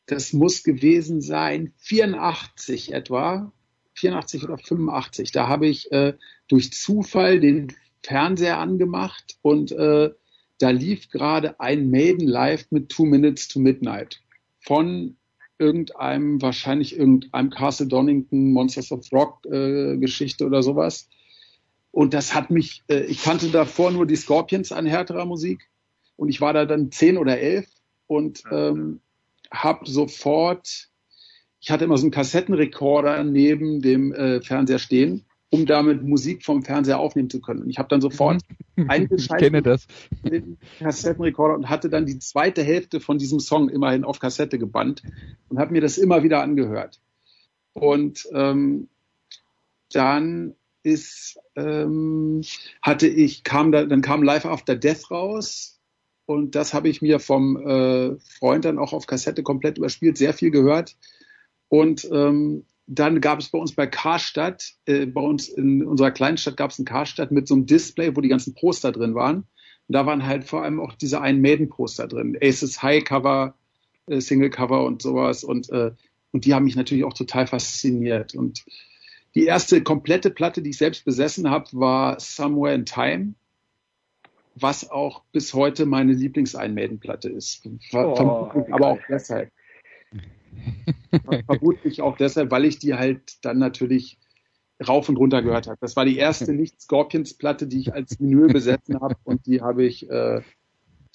das 0.07 0.33
muss 0.33 0.65
gewesen 0.65 1.21
sein, 1.21 1.73
84 1.79 2.93
etwa, 2.93 3.53
84 3.95 4.43
oder 4.43 4.59
85. 4.59 5.31
Da 5.31 5.47
habe 5.47 5.69
ich 5.69 5.91
äh, 5.93 6.15
durch 6.49 6.73
Zufall 6.73 7.39
den 7.39 7.73
Fernseher 8.03 8.59
angemacht 8.59 9.39
und 9.41 9.71
äh, 9.71 10.11
da 10.59 10.71
lief 10.71 11.11
gerade 11.11 11.61
ein 11.61 11.91
Maiden 11.91 12.27
Live 12.27 12.67
mit 12.71 12.89
Two 12.89 13.05
Minutes 13.05 13.47
to 13.47 13.61
Midnight 13.61 14.21
von 14.59 15.17
irgendeinem, 15.59 16.43
wahrscheinlich 16.43 16.97
irgendeinem 16.97 17.51
Castle 17.51 17.87
Donington 17.87 18.53
Monsters 18.53 18.91
of 18.91 19.07
Rock 19.13 19.47
äh, 19.47 19.97
Geschichte 19.97 20.45
oder 20.45 20.63
sowas. 20.65 21.09
Und 21.93 22.15
das 22.15 22.35
hat 22.35 22.51
mich, 22.51 22.83
äh, 22.89 23.05
ich 23.05 23.23
kannte 23.23 23.49
davor 23.51 23.93
nur 23.93 24.07
die 24.07 24.17
Scorpions 24.17 24.73
an 24.73 24.87
härterer 24.87 25.25
Musik 25.25 25.71
und 26.17 26.31
ich 26.31 26.41
war 26.41 26.53
da 26.53 26.65
dann 26.65 26.91
zehn 26.91 27.17
oder 27.17 27.39
elf 27.39 27.67
und 28.07 28.43
ähm, 28.51 29.01
habe 29.51 29.89
sofort, 29.91 30.89
ich 31.61 31.71
hatte 31.71 31.85
immer 31.85 31.99
so 31.99 32.05
einen 32.05 32.11
Kassettenrekorder 32.13 33.23
neben 33.25 33.81
dem 33.81 34.13
äh, 34.13 34.41
Fernseher 34.41 34.79
stehen, 34.79 35.25
um 35.51 35.67
damit 35.67 36.03
Musik 36.03 36.45
vom 36.45 36.63
Fernseher 36.63 36.99
aufnehmen 36.99 37.31
zu 37.31 37.41
können. 37.41 37.63
Und 37.63 37.71
ich 37.71 37.79
habe 37.79 37.89
dann 37.89 38.01
sofort 38.01 38.43
eingeschaltet 38.89 39.87
den 40.25 40.59
Kassettenrekorder 40.79 41.55
und 41.55 41.69
hatte 41.69 41.89
dann 41.89 42.07
die 42.07 42.19
zweite 42.19 42.63
Hälfte 42.63 43.01
von 43.01 43.19
diesem 43.19 43.41
Song 43.41 43.69
immerhin 43.69 44.05
auf 44.05 44.19
Kassette 44.19 44.59
gebannt 44.59 45.03
und 45.49 45.59
habe 45.59 45.73
mir 45.73 45.81
das 45.81 45.99
immer 45.99 46.23
wieder 46.23 46.43
angehört. 46.43 47.01
Und 47.73 48.27
ähm, 48.33 48.89
dann 49.93 50.55
ist 50.83 51.39
ähm, 51.57 52.43
hatte 52.81 53.07
ich 53.09 53.43
kam 53.45 53.73
da 53.73 53.85
dann 53.85 54.03
kam 54.03 54.23
Live 54.23 54.47
After 54.47 54.77
Death 54.77 55.11
raus 55.11 55.76
und 56.27 56.57
das 56.57 56.75
habe 56.75 56.89
ich 56.89 57.01
mir 57.01 57.21
vom 57.21 57.57
äh, 57.57 58.19
Freund 58.39 58.65
dann 58.65 58.79
auch 58.79 58.93
auf 58.93 59.07
Kassette 59.07 59.45
komplett 59.45 59.79
überspielt, 59.79 60.19
sehr 60.19 60.35
viel 60.35 60.51
gehört. 60.51 60.97
Und 61.69 62.09
ähm, 62.13 62.65
dann 62.89 63.21
gab 63.21 63.39
es 63.39 63.49
bei 63.49 63.59
uns 63.59 63.73
bei 63.73 63.87
Karstadt, 63.87 64.75
äh, 64.87 65.07
bei 65.07 65.21
uns 65.21 65.49
in 65.49 65.85
unserer 65.85 66.11
Kleinstadt 66.11 66.57
gab 66.57 66.71
es 66.71 66.79
ein 66.79 66.85
Karstadt 66.85 67.31
mit 67.31 67.47
so 67.47 67.55
einem 67.55 67.67
Display, 67.67 68.15
wo 68.17 68.21
die 68.21 68.29
ganzen 68.29 68.55
Poster 68.55 68.91
drin 68.91 69.15
waren. 69.15 69.39
Und 69.89 69.93
da 69.93 70.05
waren 70.05 70.27
halt 70.27 70.45
vor 70.45 70.65
allem 70.65 70.81
auch 70.81 70.95
diese 70.95 71.21
einen 71.21 71.41
Maiden-Poster 71.41 72.09
drin. 72.09 72.37
Aces 72.43 72.83
High 72.83 73.05
Cover, 73.05 73.55
äh, 74.07 74.21
Single 74.21 74.51
Cover 74.51 74.85
und 74.85 75.03
sowas. 75.03 75.45
Und, 75.45 75.71
äh, 75.71 75.93
und 76.33 76.45
die 76.45 76.55
haben 76.55 76.65
mich 76.65 76.77
natürlich 76.77 77.05
auch 77.05 77.15
total 77.15 77.47
fasziniert. 77.47 78.35
Und 78.35 78.65
die 79.37 79.45
erste 79.45 79.81
komplette 79.83 80.31
Platte, 80.31 80.61
die 80.61 80.71
ich 80.71 80.79
selbst 80.79 81.05
besessen 81.05 81.51
habe, 81.51 81.67
war 81.73 82.19
Somewhere 82.19 82.75
in 82.75 82.85
Time 82.85 83.35
was 84.59 84.91
auch 84.91 85.23
bis 85.33 85.55
heute 85.55 85.87
meine 85.87 86.13
Lieblingseinmädenplatte 86.13 87.29
ist. 87.29 87.69
Ver 87.91 88.09
oh, 88.09 88.65
aber 88.71 88.87
auch 88.89 88.99
deshalb. 89.09 89.51
Vermutlich 91.47 92.01
auch 92.01 92.17
deshalb, 92.17 92.51
weil 92.51 92.65
ich 92.65 92.79
die 92.79 92.95
halt 92.95 93.45
dann 93.45 93.59
natürlich 93.59 94.19
rauf 94.87 95.09
und 95.09 95.17
runter 95.17 95.43
gehört 95.43 95.67
habe. 95.67 95.79
Das 95.81 95.97
war 95.97 96.05
die 96.05 96.17
erste 96.17 96.53
Nicht-Scorpions-Platte, 96.55 97.67
die 97.67 97.81
ich 97.81 97.95
als 97.95 98.19
Vinyl 98.19 98.49
besessen 98.49 99.01
habe 99.01 99.17
und 99.25 99.47
die 99.47 99.61
habe 99.61 99.85
ich, 99.85 100.09
äh, 100.11 100.41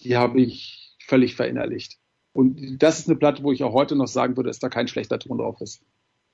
die 0.01 0.17
habe 0.17 0.39
ich 0.39 0.95
völlig 1.05 1.35
verinnerlicht. 1.35 1.97
Und 2.33 2.81
das 2.81 2.99
ist 2.99 3.09
eine 3.09 3.17
Platte, 3.17 3.43
wo 3.43 3.51
ich 3.51 3.63
auch 3.63 3.73
heute 3.73 3.95
noch 3.95 4.07
sagen 4.07 4.37
würde, 4.37 4.49
dass 4.49 4.59
da 4.59 4.69
kein 4.69 4.87
schlechter 4.87 5.19
Ton 5.19 5.39
drauf 5.39 5.59
ist. 5.61 5.83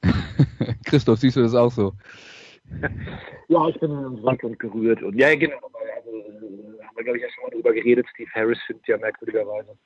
Christoph, 0.86 1.20
siehst 1.20 1.38
du 1.38 1.42
das 1.42 1.56
auch 1.56 1.72
so? 1.72 1.94
Ja, 3.50 3.66
ich 3.70 3.80
bin 3.80 3.92
in 3.92 3.98
und 3.98 4.60
gerührt. 4.60 5.02
Und 5.02 5.18
ja, 5.18 5.34
genau, 5.36 5.56
wir 6.98 7.04
glaube 7.04 7.18
ich, 7.18 7.24
ja 7.24 7.30
schon 7.30 7.44
mal 7.44 7.52
drüber 7.52 7.74
geredet. 7.74 8.08
Steve 8.14 8.30
Harris 8.34 8.60
findet 8.64 8.88
ja 8.88 8.98
merkwürdigerweise 8.98 9.78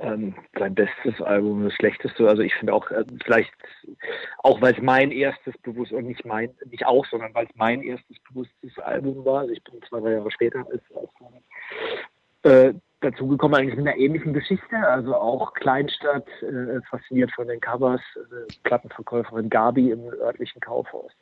ähm, 0.00 0.34
sein 0.58 0.74
bestes 0.74 1.20
Album, 1.20 1.64
das 1.64 1.74
schlechteste. 1.74 2.28
Also 2.28 2.42
ich 2.42 2.54
finde 2.54 2.74
auch, 2.74 2.90
äh, 2.90 3.04
vielleicht, 3.24 3.52
auch 4.38 4.60
weil 4.60 4.74
es 4.74 4.82
mein 4.82 5.10
erstes 5.10 5.56
bewusst, 5.58 5.92
und 5.92 6.06
nicht 6.06 6.24
mein, 6.24 6.50
nicht 6.70 6.86
auch, 6.86 7.06
sondern 7.06 7.34
weil 7.34 7.46
es 7.46 7.54
mein 7.54 7.82
erstes 7.82 8.18
bewusstes 8.28 8.78
Album 8.78 9.24
war. 9.24 9.40
Also 9.40 9.52
ich 9.52 9.64
bin 9.64 9.80
zwei, 9.88 10.00
drei 10.00 10.12
Jahre 10.12 10.30
später 10.30 10.66
als 10.70 10.82
äh, 12.42 12.74
dazu 13.00 13.26
gekommen, 13.28 13.54
eigentlich 13.54 13.76
mit 13.76 13.86
einer 13.86 13.96
ähnlichen 13.96 14.32
Geschichte, 14.32 14.76
also 14.76 15.14
auch 15.14 15.54
Kleinstadt, 15.54 16.26
äh, 16.42 16.80
fasziniert 16.88 17.32
von 17.32 17.48
den 17.48 17.60
Covers, 17.60 18.02
äh, 18.16 18.52
Plattenverkäuferin 18.64 19.48
Gabi 19.48 19.90
im 19.90 20.04
örtlichen 20.04 20.60
Kaufhaus. 20.60 21.12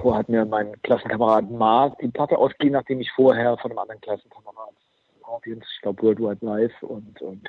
Vorher 0.00 0.20
hat 0.20 0.28
mir 0.28 0.44
mein 0.44 0.80
Klassenkamerad 0.82 1.50
Mark 1.50 1.98
die 1.98 2.08
Platte 2.08 2.38
ausgeliehen, 2.38 2.74
nachdem 2.74 3.00
ich 3.00 3.10
vorher 3.12 3.56
von 3.58 3.70
einem 3.70 3.78
anderen 3.78 4.00
Klassenkamerad 4.00 4.74
Scorpions, 5.20 5.64
ich 5.74 5.80
glaube 5.82 6.02
Worldwide 6.02 6.44
Live 6.44 6.82
und, 6.82 7.20
und 7.20 7.48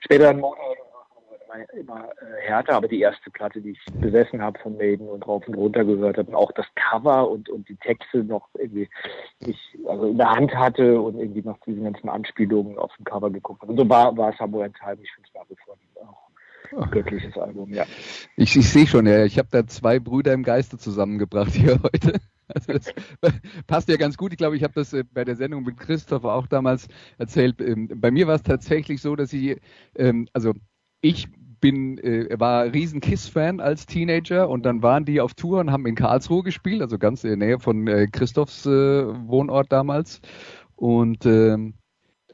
später 0.00 0.24
dann 0.24 0.40
Motorhead 0.40 0.78
immer, 1.74 2.08
äh, 2.20 2.40
härter, 2.46 2.74
aber 2.74 2.88
die 2.88 3.00
erste 3.00 3.30
Platte, 3.30 3.60
die 3.60 3.72
ich 3.72 3.80
besessen 4.00 4.42
habe 4.42 4.58
von 4.58 4.76
Maiden 4.76 5.08
und 5.08 5.26
rauf 5.26 5.46
und 5.46 5.54
runter 5.54 5.84
gehört 5.84 6.18
habe 6.18 6.28
und 6.28 6.34
auch 6.34 6.52
das 6.52 6.66
Cover 6.74 7.28
und, 7.30 7.48
und 7.48 7.68
die 7.68 7.76
Texte 7.76 8.24
noch 8.24 8.48
irgendwie 8.54 8.88
ich, 9.40 9.78
also 9.86 10.06
in 10.06 10.18
der 10.18 10.30
Hand 10.30 10.54
hatte 10.54 11.00
und 11.00 11.18
irgendwie 11.18 11.42
noch 11.42 11.58
diese 11.66 11.82
ganzen 11.82 12.08
Anspielungen 12.08 12.78
auf 12.78 12.94
dem 12.96 13.04
Cover 13.04 13.30
geguckt 13.30 13.62
habe. 13.62 13.72
Und 13.72 13.78
so 13.78 13.88
war, 13.88 14.16
war 14.16 14.32
Summer 14.34 14.64
in 14.64 14.74
Time, 14.74 14.98
ich 15.02 15.12
finde 15.12 15.28
es 15.28 15.34
nach 15.34 15.48
wie 15.48 15.56
vor 15.64 15.76
auch 16.06 16.21
göttliches 16.90 17.36
Album, 17.36 17.72
ja. 17.72 17.84
Ich, 18.36 18.56
ich 18.56 18.68
sehe 18.68 18.86
schon, 18.86 19.06
ja, 19.06 19.24
ich 19.24 19.38
habe 19.38 19.48
da 19.50 19.66
zwei 19.66 19.98
Brüder 19.98 20.32
im 20.32 20.42
Geiste 20.42 20.78
zusammengebracht 20.78 21.52
hier 21.52 21.80
heute. 21.82 22.20
Also 22.48 22.72
das 22.72 22.92
passt 23.66 23.88
ja 23.88 23.96
ganz 23.96 24.16
gut. 24.16 24.32
Ich 24.32 24.38
glaube, 24.38 24.56
ich 24.56 24.62
habe 24.62 24.74
das 24.74 24.92
äh, 24.92 25.04
bei 25.10 25.24
der 25.24 25.36
Sendung 25.36 25.64
mit 25.64 25.78
Christoph 25.78 26.24
auch 26.24 26.46
damals 26.46 26.88
erzählt. 27.18 27.60
Ähm, 27.60 27.88
bei 27.94 28.10
mir 28.10 28.26
war 28.26 28.34
es 28.34 28.42
tatsächlich 28.42 29.00
so, 29.00 29.16
dass 29.16 29.32
ich, 29.32 29.58
ähm, 29.96 30.28
also 30.32 30.52
ich 31.00 31.28
bin, 31.60 31.98
äh, 31.98 32.28
war 32.38 32.64
riesen 32.72 33.00
Kiss-Fan 33.00 33.60
als 33.60 33.86
Teenager 33.86 34.48
und 34.48 34.64
dann 34.64 34.82
waren 34.82 35.04
die 35.04 35.20
auf 35.20 35.34
Tour 35.34 35.60
und 35.60 35.70
haben 35.70 35.86
in 35.86 35.94
Karlsruhe 35.94 36.42
gespielt, 36.42 36.82
also 36.82 36.98
ganz 36.98 37.24
in 37.24 37.38
der 37.38 37.48
Nähe 37.48 37.58
von 37.58 37.86
äh, 37.86 38.08
Christophs 38.08 38.66
Wohnort 38.66 39.70
damals. 39.70 40.20
Und 40.74 41.24
ähm, 41.26 41.74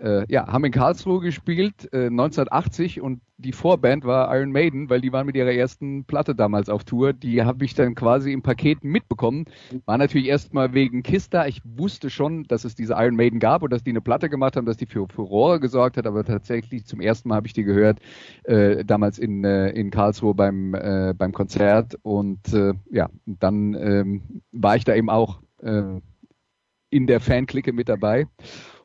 äh, 0.00 0.24
ja, 0.28 0.46
haben 0.46 0.64
in 0.64 0.72
Karlsruhe 0.72 1.20
gespielt, 1.20 1.88
äh, 1.92 2.06
1980 2.06 3.00
und 3.00 3.20
die 3.40 3.52
Vorband 3.52 4.04
war 4.04 4.34
Iron 4.36 4.50
Maiden, 4.50 4.90
weil 4.90 5.00
die 5.00 5.12
waren 5.12 5.26
mit 5.26 5.36
ihrer 5.36 5.52
ersten 5.52 6.04
Platte 6.04 6.34
damals 6.34 6.68
auf 6.68 6.82
Tour. 6.82 7.12
Die 7.12 7.44
habe 7.44 7.64
ich 7.64 7.74
dann 7.74 7.94
quasi 7.94 8.32
im 8.32 8.42
Paket 8.42 8.82
mitbekommen. 8.82 9.44
War 9.84 9.96
natürlich 9.96 10.26
erstmal 10.26 10.74
wegen 10.74 11.04
Kiss 11.04 11.30
da. 11.30 11.46
Ich 11.46 11.60
wusste 11.64 12.10
schon, 12.10 12.44
dass 12.44 12.64
es 12.64 12.74
diese 12.74 12.94
Iron 12.94 13.14
Maiden 13.14 13.38
gab 13.38 13.62
und 13.62 13.72
dass 13.72 13.84
die 13.84 13.90
eine 13.90 14.00
Platte 14.00 14.28
gemacht 14.28 14.56
haben, 14.56 14.66
dass 14.66 14.76
die 14.76 14.86
für 14.86 15.06
Furore 15.08 15.60
gesorgt 15.60 15.96
hat, 15.96 16.06
aber 16.06 16.24
tatsächlich 16.24 16.84
zum 16.84 17.00
ersten 17.00 17.28
Mal 17.28 17.36
habe 17.36 17.46
ich 17.46 17.52
die 17.52 17.62
gehört, 17.62 18.00
äh, 18.42 18.84
damals 18.84 19.18
in, 19.18 19.44
äh, 19.44 19.70
in 19.70 19.90
Karlsruhe 19.90 20.34
beim, 20.34 20.74
äh, 20.74 21.14
beim 21.16 21.32
Konzert 21.32 21.96
und 22.02 22.52
äh, 22.52 22.74
ja, 22.90 23.08
dann 23.24 23.74
ähm, 23.74 24.42
war 24.52 24.76
ich 24.76 24.84
da 24.84 24.94
eben 24.94 25.10
auch 25.10 25.40
in 25.60 27.06
der 27.08 27.18
Fanklicke 27.18 27.72
mit 27.72 27.88
dabei. 27.88 28.28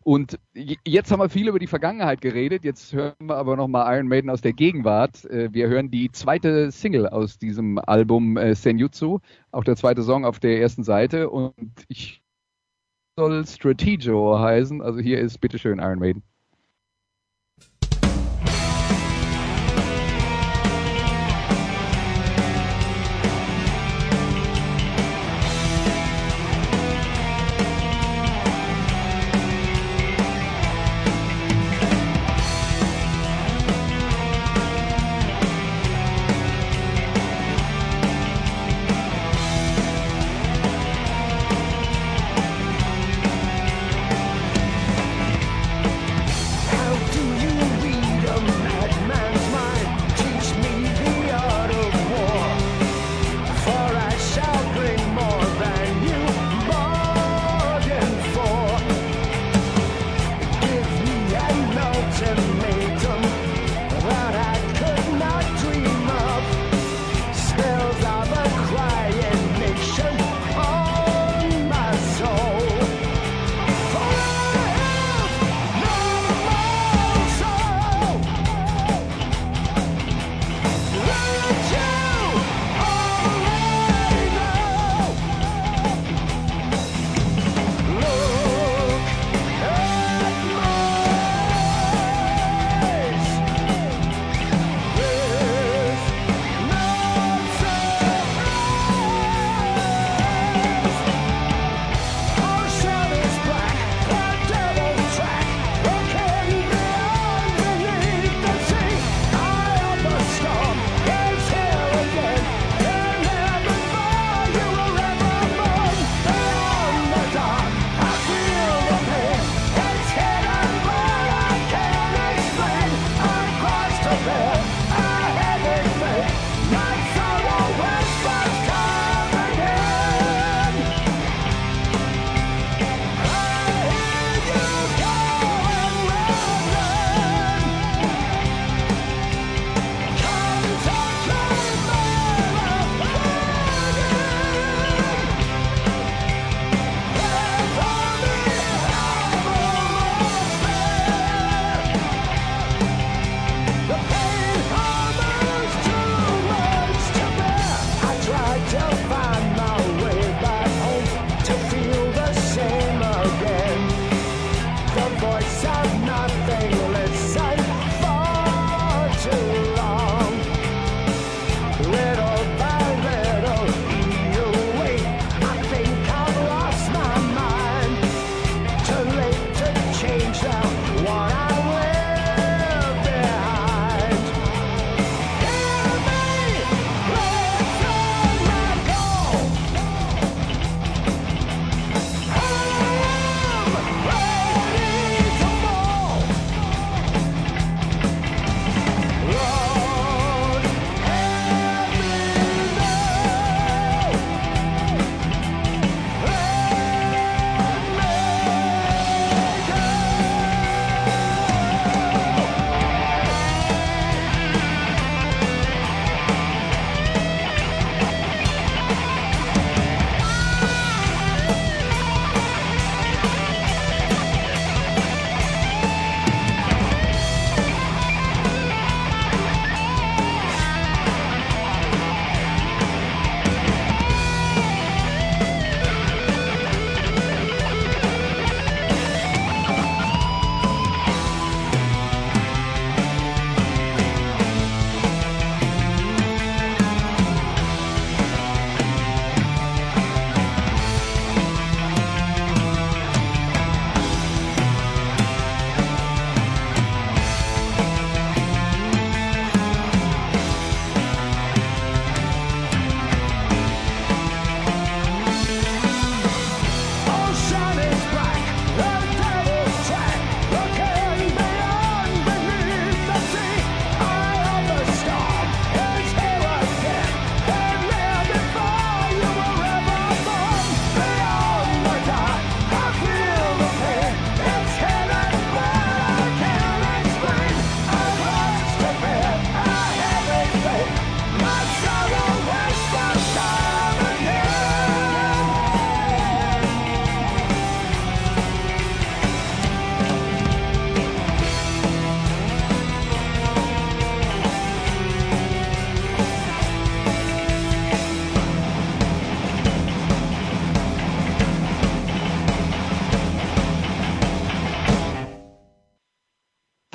Und 0.03 0.37
jetzt 0.53 1.11
haben 1.11 1.19
wir 1.19 1.29
viel 1.29 1.47
über 1.47 1.59
die 1.59 1.67
Vergangenheit 1.67 2.19
geredet. 2.19 2.65
Jetzt 2.65 2.91
hören 2.91 3.13
wir 3.19 3.37
aber 3.37 3.55
nochmal 3.55 3.95
Iron 3.95 4.07
Maiden 4.07 4.29
aus 4.29 4.41
der 4.41 4.53
Gegenwart. 4.53 5.23
Äh, 5.25 5.53
wir 5.53 5.69
hören 5.69 5.91
die 5.91 6.11
zweite 6.11 6.71
Single 6.71 7.07
aus 7.07 7.37
diesem 7.37 7.79
Album 7.79 8.35
äh, 8.35 8.53
Senjutsu, 8.53 9.19
auch 9.51 9.63
der 9.63 9.77
zweite 9.77 10.03
Song 10.03 10.25
auf 10.25 10.39
der 10.39 10.59
ersten 10.59 10.83
Seite. 10.83 11.29
Und 11.29 11.55
ich 11.87 12.21
soll 13.17 13.45
Strategio 13.45 14.39
heißen. 14.39 14.81
Also 14.81 14.99
hier 14.99 15.19
ist 15.19 15.39
bitteschön 15.39 15.79
Iron 15.79 15.99
Maiden. 15.99 16.23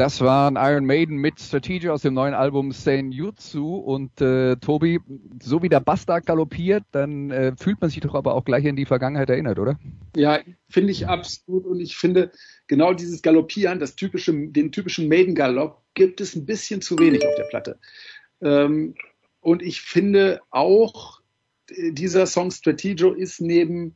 Das 0.08 0.22
waren 0.22 0.56
Iron 0.56 0.86
Maiden 0.86 1.18
mit 1.18 1.38
Strategy 1.38 1.90
aus 1.90 2.00
dem 2.00 2.14
neuen 2.14 2.32
Album 2.32 2.72
Senjutsu 2.72 3.76
und 3.76 4.22
äh, 4.22 4.56
Tobi, 4.56 5.00
so 5.38 5.62
wie 5.62 5.68
der 5.68 5.80
Bastard 5.80 6.24
galoppiert, 6.24 6.82
dann 6.92 7.30
äh, 7.30 7.52
fühlt 7.58 7.78
man 7.82 7.90
sich 7.90 8.00
doch 8.00 8.14
aber 8.14 8.32
auch 8.32 8.46
gleich 8.46 8.64
in 8.64 8.74
die 8.74 8.86
Vergangenheit 8.86 9.28
erinnert, 9.28 9.58
oder? 9.58 9.78
Ja, 10.16 10.40
finde 10.70 10.92
ich 10.92 11.06
absolut 11.06 11.66
und 11.66 11.80
ich 11.80 11.98
finde 11.98 12.32
genau 12.68 12.94
dieses 12.94 13.20
Galoppieren, 13.20 13.80
das 13.80 13.96
typische, 13.96 14.32
den 14.32 14.72
typischen 14.72 15.08
Maiden-Galopp 15.08 15.82
gibt 15.92 16.22
es 16.22 16.34
ein 16.34 16.46
bisschen 16.46 16.80
zu 16.80 16.98
wenig 16.98 17.26
auf 17.26 17.34
der 17.34 17.44
Platte. 17.44 17.78
Ähm, 18.40 18.94
und 19.42 19.60
ich 19.60 19.82
finde 19.82 20.40
auch, 20.48 21.20
dieser 21.68 22.24
Song 22.24 22.50
Strategio 22.50 23.12
ist 23.12 23.42
neben 23.42 23.94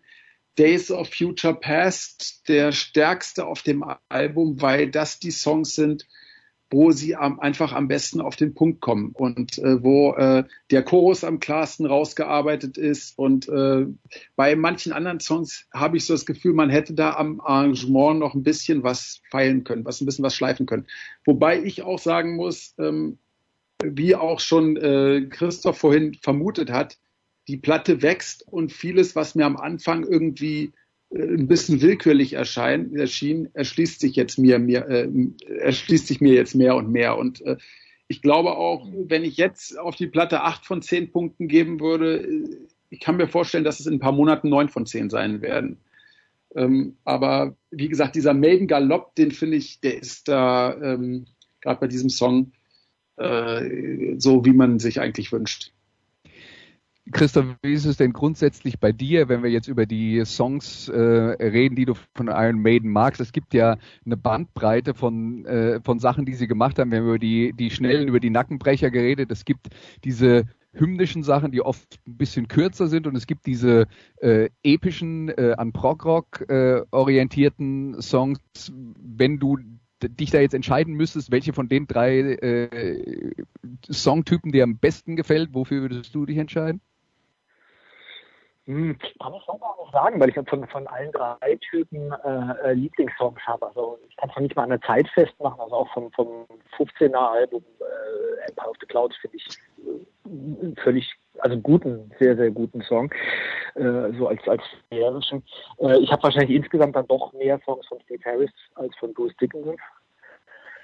Days 0.58 0.90
of 0.90 1.08
Future 1.08 1.54
Past 1.54 2.48
der 2.48 2.72
stärkste 2.72 3.46
auf 3.46 3.62
dem 3.62 3.84
Album, 4.08 4.60
weil 4.60 4.90
das 4.90 5.18
die 5.18 5.30
Songs 5.30 5.74
sind, 5.74 6.06
wo 6.72 6.90
sie 6.90 7.14
am, 7.14 7.38
einfach 7.38 7.72
am 7.72 7.86
besten 7.86 8.20
auf 8.20 8.34
den 8.34 8.54
Punkt 8.54 8.80
kommen 8.80 9.10
und 9.12 9.58
äh, 9.58 9.82
wo 9.82 10.14
äh, 10.14 10.44
der 10.70 10.82
Chorus 10.82 11.22
am 11.22 11.38
klarsten 11.38 11.84
rausgearbeitet 11.84 12.78
ist. 12.78 13.18
Und 13.18 13.48
äh, 13.48 13.86
bei 14.36 14.56
manchen 14.56 14.92
anderen 14.92 15.20
Songs 15.20 15.66
habe 15.72 15.98
ich 15.98 16.06
so 16.06 16.14
das 16.14 16.24
Gefühl, 16.24 16.54
man 16.54 16.70
hätte 16.70 16.94
da 16.94 17.14
am 17.14 17.40
Arrangement 17.42 18.18
noch 18.18 18.34
ein 18.34 18.42
bisschen 18.42 18.82
was 18.82 19.20
feilen 19.30 19.64
können, 19.64 19.84
was 19.84 20.00
ein 20.00 20.06
bisschen 20.06 20.24
was 20.24 20.34
schleifen 20.34 20.64
können. 20.64 20.86
Wobei 21.26 21.62
ich 21.62 21.82
auch 21.82 21.98
sagen 21.98 22.36
muss, 22.36 22.74
ähm, 22.78 23.18
wie 23.84 24.16
auch 24.16 24.40
schon 24.40 24.76
äh, 24.76 25.26
Christoph 25.28 25.78
vorhin 25.78 26.14
vermutet 26.14 26.70
hat, 26.70 26.98
die 27.48 27.56
Platte 27.56 28.02
wächst 28.02 28.46
und 28.46 28.72
vieles, 28.72 29.16
was 29.16 29.34
mir 29.34 29.46
am 29.46 29.56
Anfang 29.56 30.04
irgendwie 30.04 30.72
äh, 31.10 31.22
ein 31.22 31.48
bisschen 31.48 31.80
willkürlich 31.80 32.34
erschein, 32.34 32.94
erschien, 32.94 33.48
erschließt 33.54 34.00
sich 34.00 34.16
jetzt 34.16 34.38
mir, 34.38 34.58
mir 34.58 34.88
äh, 34.88 35.08
erschließt 35.58 36.06
sich 36.06 36.20
mir 36.20 36.34
jetzt 36.34 36.54
mehr 36.54 36.76
und 36.76 36.90
mehr. 36.90 37.16
Und 37.18 37.40
äh, 37.42 37.56
ich 38.08 38.22
glaube 38.22 38.56
auch, 38.56 38.86
wenn 38.92 39.24
ich 39.24 39.36
jetzt 39.36 39.78
auf 39.78 39.96
die 39.96 40.06
Platte 40.06 40.42
acht 40.42 40.66
von 40.66 40.82
zehn 40.82 41.10
Punkten 41.10 41.48
geben 41.48 41.80
würde, 41.80 42.22
äh, 42.22 42.56
ich 42.90 43.00
kann 43.00 43.16
mir 43.16 43.28
vorstellen, 43.28 43.64
dass 43.64 43.80
es 43.80 43.86
in 43.86 43.94
ein 43.94 44.00
paar 44.00 44.12
Monaten 44.12 44.48
neun 44.48 44.68
von 44.68 44.86
zehn 44.86 45.08
sein 45.08 45.40
werden. 45.40 45.78
Ähm, 46.54 46.96
aber 47.04 47.56
wie 47.70 47.88
gesagt, 47.88 48.14
dieser 48.14 48.34
Maiden 48.34 48.66
Galopp, 48.66 49.14
den 49.14 49.30
finde 49.30 49.56
ich, 49.56 49.80
der 49.80 49.98
ist 49.98 50.28
da 50.28 50.74
ähm, 50.74 51.26
gerade 51.62 51.80
bei 51.80 51.86
diesem 51.86 52.10
Song 52.10 52.52
äh, 53.16 54.14
so, 54.18 54.44
wie 54.44 54.52
man 54.52 54.78
sich 54.78 55.00
eigentlich 55.00 55.32
wünscht. 55.32 55.72
Christoph, 57.10 57.56
wie 57.62 57.72
ist 57.72 57.84
es 57.84 57.96
denn 57.96 58.12
grundsätzlich 58.12 58.78
bei 58.78 58.92
dir, 58.92 59.28
wenn 59.28 59.42
wir 59.42 59.50
jetzt 59.50 59.66
über 59.66 59.86
die 59.86 60.24
Songs 60.24 60.88
äh, 60.88 61.00
reden, 61.00 61.74
die 61.74 61.84
du 61.84 61.94
von 62.14 62.28
Iron 62.28 62.62
Maiden 62.62 62.92
magst? 62.92 63.20
Es 63.20 63.32
gibt 63.32 63.54
ja 63.54 63.76
eine 64.06 64.16
Bandbreite 64.16 64.94
von, 64.94 65.44
äh, 65.44 65.80
von 65.82 65.98
Sachen, 65.98 66.26
die 66.26 66.34
sie 66.34 66.46
gemacht 66.46 66.78
haben. 66.78 66.92
Wir 66.92 66.98
haben 66.98 67.06
über 67.06 67.18
die, 67.18 67.52
die 67.54 67.70
schnellen, 67.70 68.06
über 68.06 68.20
die 68.20 68.30
Nackenbrecher 68.30 68.92
geredet. 68.92 69.32
Es 69.32 69.44
gibt 69.44 69.68
diese 70.04 70.44
hymnischen 70.72 71.24
Sachen, 71.24 71.50
die 71.50 71.60
oft 71.60 71.98
ein 72.06 72.16
bisschen 72.16 72.46
kürzer 72.46 72.86
sind 72.86 73.08
und 73.08 73.16
es 73.16 73.26
gibt 73.26 73.46
diese 73.46 73.88
äh, 74.20 74.48
epischen, 74.62 75.28
äh, 75.28 75.54
an 75.58 75.72
Prog-Rock 75.72 76.48
äh, 76.48 76.82
orientierten 76.92 78.00
Songs. 78.00 78.38
Wenn 78.96 79.40
du 79.40 79.58
dich 80.02 80.30
da 80.30 80.40
jetzt 80.40 80.54
entscheiden 80.54 80.94
müsstest, 80.94 81.32
welche 81.32 81.52
von 81.52 81.68
den 81.68 81.88
drei 81.88 82.18
äh, 82.20 83.32
Songtypen 83.90 84.52
dir 84.52 84.62
am 84.62 84.78
besten 84.78 85.16
gefällt, 85.16 85.50
wofür 85.52 85.82
würdest 85.82 86.14
du 86.14 86.26
dich 86.26 86.38
entscheiden? 86.38 86.80
Hm, 88.66 88.96
kann 89.20 89.34
ich 89.34 89.42
so 89.44 89.58
gar 89.58 89.76
nicht 89.82 89.92
sagen, 89.92 90.20
weil 90.20 90.28
ich 90.28 90.48
von, 90.48 90.68
von 90.68 90.86
allen 90.86 91.10
drei 91.10 91.58
Typen 91.68 92.12
äh, 92.24 92.70
äh 92.70 92.72
Lieblingssongs 92.74 93.40
habe. 93.44 93.66
Also 93.66 93.98
ich 94.08 94.16
kann 94.16 94.30
es 94.30 94.40
nicht 94.40 94.54
mal 94.54 94.62
an 94.62 94.70
der 94.70 94.80
Zeit 94.82 95.08
festmachen. 95.08 95.60
Also 95.60 95.74
auch 95.74 95.92
vom, 95.92 96.12
vom 96.12 96.46
15er 96.78 97.14
Album 97.14 97.64
äh, 97.80 98.48
Empire 98.48 98.70
of 98.70 98.76
the 98.80 98.86
Clouds 98.86 99.16
finde 99.16 99.36
ich 99.38 99.48
äh, 99.78 100.80
völlig, 100.80 101.12
also 101.40 101.58
guten, 101.58 102.12
sehr, 102.20 102.36
sehr 102.36 102.52
guten 102.52 102.82
Song. 102.82 103.12
Äh, 103.74 104.12
so 104.16 104.28
als 104.28 104.46
als. 104.46 104.62
Äh, 104.90 105.98
ich 105.98 106.12
habe 106.12 106.22
wahrscheinlich 106.22 106.56
insgesamt 106.56 106.94
dann 106.94 107.08
doch 107.08 107.32
mehr 107.32 107.60
Songs 107.64 107.84
von 107.88 107.98
Steve 108.02 108.22
Harris 108.24 108.50
als 108.76 108.94
von 108.96 109.12
Bruce 109.12 109.36
Dickinson. 109.40 109.76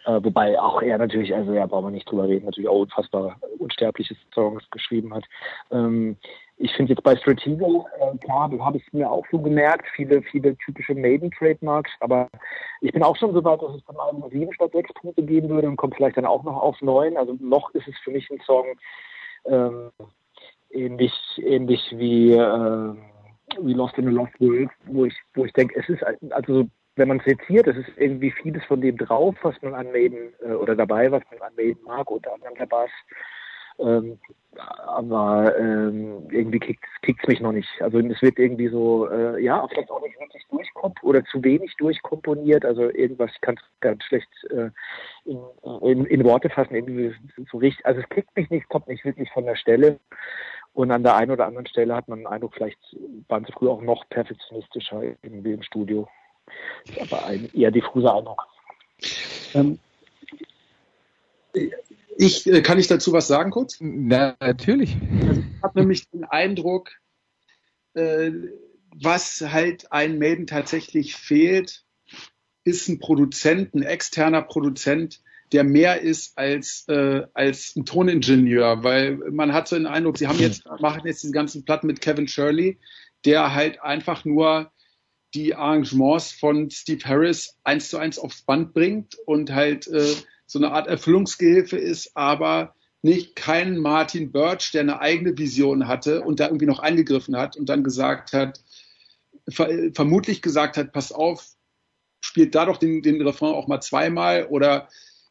Äh, 0.09 0.25
wobei 0.25 0.59
auch 0.59 0.81
er 0.81 0.97
natürlich, 0.97 1.35
also 1.35 1.53
ja, 1.53 1.67
brauchen 1.67 1.89
wir 1.89 1.91
nicht 1.91 2.11
drüber 2.11 2.27
reden, 2.27 2.47
natürlich 2.47 2.71
auch 2.71 2.81
unfassbar 2.81 3.39
unsterbliche 3.59 4.17
Songs 4.35 4.65
geschrieben 4.71 5.13
hat. 5.13 5.25
Ähm, 5.71 6.17
ich 6.57 6.73
finde 6.73 6.95
jetzt 6.95 7.03
bei 7.03 7.15
Stratego, 7.15 7.87
äh, 8.01 8.17
klar, 8.17 8.51
habe 8.59 8.79
ich 8.79 8.93
mir 8.95 9.11
auch 9.11 9.27
so 9.31 9.39
gemerkt, 9.39 9.87
viele, 9.95 10.23
viele 10.23 10.57
typische 10.65 10.95
Maiden-Trademarks, 10.95 11.91
aber 12.01 12.29
ich 12.81 12.91
bin 12.93 13.03
auch 13.03 13.17
schon 13.17 13.35
so 13.35 13.45
weit, 13.45 13.61
dass 13.61 13.75
es 13.75 13.83
von 13.83 14.01
einem 14.01 14.31
sieben 14.31 14.55
statt 14.55 14.73
sechs 14.73 14.91
Punkte 14.95 15.23
geben 15.23 15.51
würde 15.51 15.69
und 15.69 15.77
kommt 15.77 15.95
vielleicht 15.95 16.17
dann 16.17 16.25
auch 16.25 16.43
noch 16.43 16.57
auf 16.57 16.81
neun. 16.81 17.19
Also 17.19 17.37
noch 17.39 17.71
ist 17.75 17.87
es 17.87 17.99
für 17.99 18.11
mich 18.11 18.31
ein 18.31 18.41
Song 18.47 18.65
ähm, 19.45 19.91
ähnlich, 20.71 21.13
ähnlich 21.37 21.87
wie, 21.95 22.33
äh, 22.33 22.95
wie 23.61 23.75
Lost 23.75 23.99
in 23.99 24.09
a 24.09 24.11
Lost 24.11 24.41
World, 24.41 24.71
wo 24.87 25.05
ich, 25.05 25.15
wo 25.35 25.45
ich 25.45 25.53
denke, 25.53 25.79
es 25.79 25.89
ist 25.91 26.03
also 26.33 26.67
wenn 26.99 27.09
man 27.09 27.21
seziert, 27.21 27.67
es 27.67 27.77
ist 27.77 27.91
irgendwie 27.97 28.31
vieles 28.31 28.65
von 28.65 28.81
dem 28.81 28.97
drauf, 28.97 29.37
was 29.43 29.61
man 29.63 29.75
an 29.75 29.93
Maiden 29.93 30.33
äh, 30.43 30.53
oder 30.53 30.77
dabei, 30.77 31.11
was 31.11 31.23
man 31.31 31.41
an 31.41 31.55
Maiden 31.57 31.83
mag, 31.85 32.11
unter 32.11 32.35
anderem 32.35 32.55
der 32.57 32.67
Bass. 32.67 32.91
Ähm, 33.79 34.19
aber 34.87 35.57
ähm, 35.57 36.27
irgendwie 36.31 36.59
kickt 36.59 36.85
es 37.23 37.29
mich 37.29 37.41
noch 37.41 37.53
nicht. 37.53 37.69
Also 37.81 38.01
es 38.01 38.23
wird 38.23 38.39
irgendwie 38.39 38.69
so, 38.69 39.09
äh, 39.09 39.41
ja, 39.41 39.67
vielleicht 39.69 39.91
auch 39.91 40.03
nicht 40.03 40.19
wirklich 40.19 40.45
durchkomp 40.51 41.03
oder 41.05 41.25
zu 41.27 41.45
wenig 41.45 41.77
durchkomponiert. 41.77 42.65
Also 42.65 42.91
irgendwas 42.91 43.31
kann 43.41 43.55
es 43.55 43.63
ganz 43.81 44.03
schlecht 44.05 44.29
äh, 44.51 44.71
in, 45.25 45.39
in, 45.83 46.05
in, 46.07 46.25
Worte 46.25 46.51
fassen. 46.51 46.75
Irgendwie 46.75 47.15
so 47.51 47.59
richtig. 47.59 47.87
Also 47.87 48.01
es 48.01 48.09
kickt 48.09 48.35
mich 48.37 48.51
nicht, 48.51 48.69
kommt 48.69 48.89
nicht 48.89 49.05
wirklich 49.05 49.31
von 49.31 49.45
der 49.45 49.57
Stelle. 49.57 50.01
Und 50.73 50.91
an 50.91 51.05
der 51.05 51.17
einen 51.17 51.31
oder 51.31 51.47
anderen 51.47 51.67
Stelle 51.67 51.95
hat 51.95 52.09
man 52.09 52.21
den 52.21 52.27
Eindruck, 52.27 52.55
vielleicht 52.55 52.79
waren 53.29 53.45
sie 53.45 53.53
früher 53.53 53.71
auch 53.71 53.83
noch 53.83 54.09
perfektionistischer 54.09 55.03
irgendwie 55.23 55.53
im 55.53 55.63
Studio. 55.63 56.09
Aber 57.01 57.27
ein 57.27 57.51
eher 57.55 57.71
diffuser 57.71 58.15
Eindruck. 58.15 58.47
Ähm, 59.55 59.79
ich, 62.17 62.47
äh, 62.47 62.63
kann 62.63 62.79
ich 62.79 62.89
dazu 62.89 63.13
was 63.13 63.29
sagen 63.29 63.51
kurz? 63.51 63.77
Na, 63.81 64.37
natürlich. 64.41 64.97
Also 65.29 65.41
ich 65.41 65.63
habe 65.63 65.81
nämlich 65.81 66.09
den 66.11 66.25
Eindruck, 66.25 66.91
äh, 67.95 68.33
was 68.95 69.41
halt 69.41 69.93
ein 69.93 70.19
Maiden 70.19 70.47
tatsächlich 70.47 71.15
fehlt, 71.15 71.85
ist 72.65 72.89
ein 72.89 72.99
Produzent, 72.99 73.75
ein 73.75 73.83
externer 73.83 74.43
Produzent, 74.43 75.23
der 75.53 75.65
mehr 75.65 76.01
ist 76.03 76.37
als, 76.37 76.87
äh, 76.89 77.27
als 77.33 77.75
ein 77.77 77.87
Toningenieur, 77.87 78.85
weil 78.85 79.17
man 79.31 79.53
hat 79.53 79.69
so 79.69 79.77
den 79.77 79.87
Eindruck, 79.87 80.19
sie 80.19 80.27
haben 80.27 80.39
jetzt, 80.39 80.67
machen 80.81 81.03
jetzt 81.07 81.23
diese 81.23 81.33
ganzen 81.33 81.65
Platten 81.65 81.87
mit 81.87 82.01
Kevin 82.01 82.29
Shirley, 82.29 82.79
der 83.25 83.55
halt 83.55 83.81
einfach 83.81 84.25
nur 84.25 84.71
die 85.35 85.55
Arrangements 85.55 86.33
von 86.33 86.71
Steve 86.71 87.05
Harris 87.05 87.59
eins 87.65 87.91
zu 87.91 87.99
eins 87.99 88.19
aufs 88.19 88.43
Band 88.43 88.73
bringt 88.73 89.17
und 89.27 89.53
halt 89.53 89.87
äh, 89.89 90.15
so 90.47 90.59
eine 90.59 90.73
Art 90.73 90.87
Erfüllungsgehilfe 90.87 91.77
ist, 91.77 92.17
aber 92.17 92.75
nicht 93.03 93.37
kein 93.37 93.79
Martin 93.79 94.33
Birch, 94.33 94.73
der 94.73 94.81
eine 94.81 95.01
eigene 95.01 95.37
Vision 95.37 95.87
hatte 95.87 96.23
und 96.23 96.41
da 96.41 96.47
irgendwie 96.47 96.67
noch 96.67 96.81
eingegriffen 96.81 97.37
hat 97.37 97.57
und 97.57 97.69
dann 97.69 97.85
gesagt 97.85 98.33
hat, 98.33 98.61
ver 99.49 99.69
vermutlich 99.95 100.43
gesagt 100.43 100.77
hat, 100.77 100.93
pass 100.93 101.13
auf, 101.13 101.47
spielt 102.21 102.55
da 102.55 102.67
doch 102.67 102.79
den, 102.79 103.03
den 103.03 103.23
Refrain 103.23 103.55
auch 103.55 103.69
mal 103.69 103.81
zweimal 103.81 104.47
oder, 104.47 104.89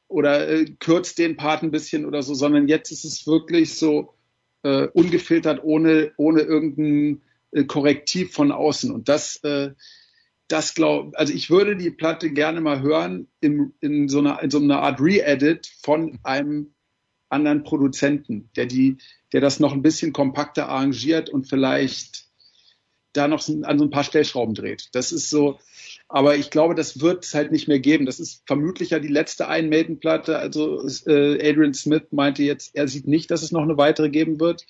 oder 0.07 0.47
äh, 0.47 0.65
kürzt 0.79 1.17
den 1.17 1.35
Part 1.35 1.63
ein 1.63 1.71
bisschen 1.71 2.05
oder 2.05 2.21
so, 2.21 2.33
sondern 2.33 2.67
jetzt 2.67 2.91
ist 2.91 3.03
es 3.03 3.27
wirklich 3.27 3.77
so 3.77 4.13
äh, 4.63 4.87
ungefiltert, 4.93 5.63
ohne, 5.63 6.13
ohne 6.17 6.41
irgendein 6.41 7.21
äh, 7.51 7.63
Korrektiv 7.63 8.33
von 8.33 8.51
außen. 8.51 8.91
Und 8.91 9.09
das, 9.09 9.37
äh, 9.43 9.71
das 10.47 10.75
glaube, 10.75 11.17
also 11.17 11.33
ich 11.33 11.49
würde 11.49 11.75
die 11.75 11.91
Platte 11.91 12.31
gerne 12.31 12.61
mal 12.61 12.81
hören 12.81 13.27
in, 13.41 13.73
in, 13.81 14.07
so, 14.07 14.19
einer, 14.19 14.41
in 14.41 14.49
so 14.49 14.59
einer 14.59 14.81
Art 14.81 14.99
Re-Edit 15.01 15.69
von 15.81 16.19
einem 16.23 16.73
anderen 17.29 17.63
Produzenten, 17.63 18.49
der 18.55 18.65
die, 18.65 18.97
der 19.33 19.41
das 19.41 19.59
noch 19.59 19.73
ein 19.73 19.81
bisschen 19.81 20.13
kompakter 20.13 20.69
arrangiert 20.69 21.29
und 21.29 21.47
vielleicht 21.47 22.27
da 23.13 23.27
noch 23.27 23.47
an 23.63 23.79
so 23.79 23.85
ein 23.85 23.89
paar 23.89 24.03
Stellschrauben 24.03 24.53
dreht. 24.53 24.89
Das 24.93 25.11
ist 25.11 25.29
so, 25.29 25.59
aber 26.07 26.37
ich 26.37 26.51
glaube, 26.51 26.75
das 26.75 27.01
wird 27.01 27.25
es 27.25 27.33
halt 27.33 27.51
nicht 27.51 27.67
mehr 27.67 27.79
geben. 27.79 28.05
Das 28.05 28.19
ist 28.19 28.43
vermutlich 28.45 28.91
ja 28.91 28.99
die 28.99 29.07
letzte 29.07 29.45
Iron 29.49 29.69
Maiden 29.69 29.99
Platte. 29.99 30.37
Also 30.37 30.87
äh, 31.07 31.49
Adrian 31.49 31.73
Smith 31.73 32.03
meinte 32.11 32.43
jetzt, 32.43 32.75
er 32.75 32.87
sieht 32.87 33.07
nicht, 33.07 33.31
dass 33.31 33.41
es 33.41 33.51
noch 33.51 33.63
eine 33.63 33.77
weitere 33.77 34.09
geben 34.09 34.39
wird. 34.39 34.65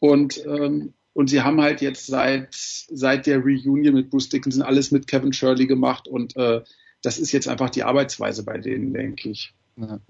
Und 0.00 0.44
ähm, 0.44 0.94
und 1.18 1.28
sie 1.28 1.42
haben 1.42 1.60
halt 1.60 1.80
jetzt 1.80 2.06
seit, 2.06 2.54
seit 2.54 3.26
der 3.26 3.40
Reunion 3.40 3.94
mit 3.94 4.08
Bruce 4.08 4.28
Dickinson 4.28 4.62
alles 4.62 4.92
mit 4.92 5.08
Kevin 5.08 5.32
Shirley 5.32 5.66
gemacht 5.66 6.06
und 6.06 6.36
äh, 6.36 6.60
das 7.02 7.18
ist 7.18 7.32
jetzt 7.32 7.48
einfach 7.48 7.70
die 7.70 7.82
Arbeitsweise 7.82 8.44
bei 8.44 8.58
denen, 8.58 8.94
denke 8.94 9.30
ich. 9.30 9.52
Ja. 9.80 10.00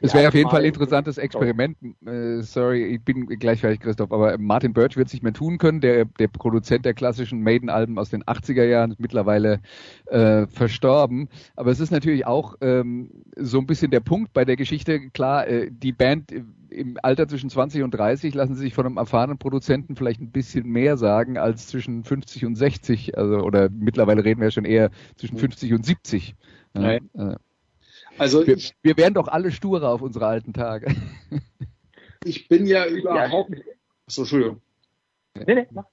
Es 0.00 0.14
wäre 0.14 0.24
ja, 0.24 0.28
auf 0.28 0.34
jeden 0.34 0.50
Fall 0.50 0.62
ein 0.62 0.66
interessantes 0.66 1.16
Experiment. 1.16 1.76
Äh, 2.04 2.42
sorry, 2.42 2.84
ich 2.86 3.04
bin 3.04 3.26
gleich 3.26 3.60
fertig, 3.60 3.80
Christoph, 3.80 4.10
aber 4.10 4.36
Martin 4.36 4.72
Birch 4.72 4.96
wird 4.96 5.06
es 5.06 5.12
nicht 5.12 5.22
mehr 5.22 5.32
tun 5.32 5.58
können. 5.58 5.80
Der, 5.80 6.06
der 6.06 6.26
Produzent 6.26 6.84
der 6.84 6.94
klassischen 6.94 7.40
Maiden-Alben 7.42 7.98
aus 7.98 8.10
den 8.10 8.24
80er 8.24 8.64
Jahren 8.64 8.90
ist 8.90 9.00
mittlerweile 9.00 9.60
äh, 10.06 10.46
verstorben. 10.48 11.28
Aber 11.54 11.70
es 11.70 11.78
ist 11.78 11.92
natürlich 11.92 12.26
auch 12.26 12.56
ähm, 12.60 13.10
so 13.36 13.58
ein 13.58 13.66
bisschen 13.66 13.92
der 13.92 14.00
Punkt 14.00 14.32
bei 14.32 14.44
der 14.44 14.56
Geschichte. 14.56 15.10
Klar, 15.10 15.46
äh, 15.46 15.70
die 15.70 15.92
Band 15.92 16.32
im 16.70 16.96
Alter 17.02 17.28
zwischen 17.28 17.50
20 17.50 17.82
und 17.84 17.92
30 17.92 18.34
lassen 18.34 18.54
sie 18.54 18.62
sich 18.62 18.74
von 18.74 18.86
einem 18.86 18.96
erfahrenen 18.96 19.38
Produzenten 19.38 19.94
vielleicht 19.94 20.20
ein 20.20 20.32
bisschen 20.32 20.66
mehr 20.66 20.96
sagen 20.96 21.38
als 21.38 21.68
zwischen 21.68 22.02
50 22.02 22.44
und 22.46 22.56
60. 22.56 23.16
Also, 23.16 23.36
oder 23.36 23.68
mittlerweile 23.70 24.24
reden 24.24 24.40
wir 24.40 24.48
ja 24.48 24.52
schon 24.52 24.64
eher 24.64 24.90
zwischen 25.16 25.36
50 25.36 25.74
und 25.74 25.86
70. 25.86 26.34
Ja, 26.74 26.92
äh, 26.92 27.36
also 28.22 28.46
wir, 28.46 28.56
ich, 28.56 28.74
wir 28.82 28.96
wären 28.96 29.14
doch 29.14 29.28
alle 29.28 29.50
sturer 29.50 29.90
auf 29.90 30.00
unsere 30.00 30.26
alten 30.26 30.52
Tage. 30.52 30.94
Ich 32.24 32.46
bin 32.46 32.68
ja 32.68 32.86
überhaupt. 32.86 33.50
Ja. 33.50 33.64
So, 34.06 34.22
Entschuldigung. 34.22 34.62
Nee, 35.34 35.54
nee, 35.56 35.66
mach. 35.72 35.86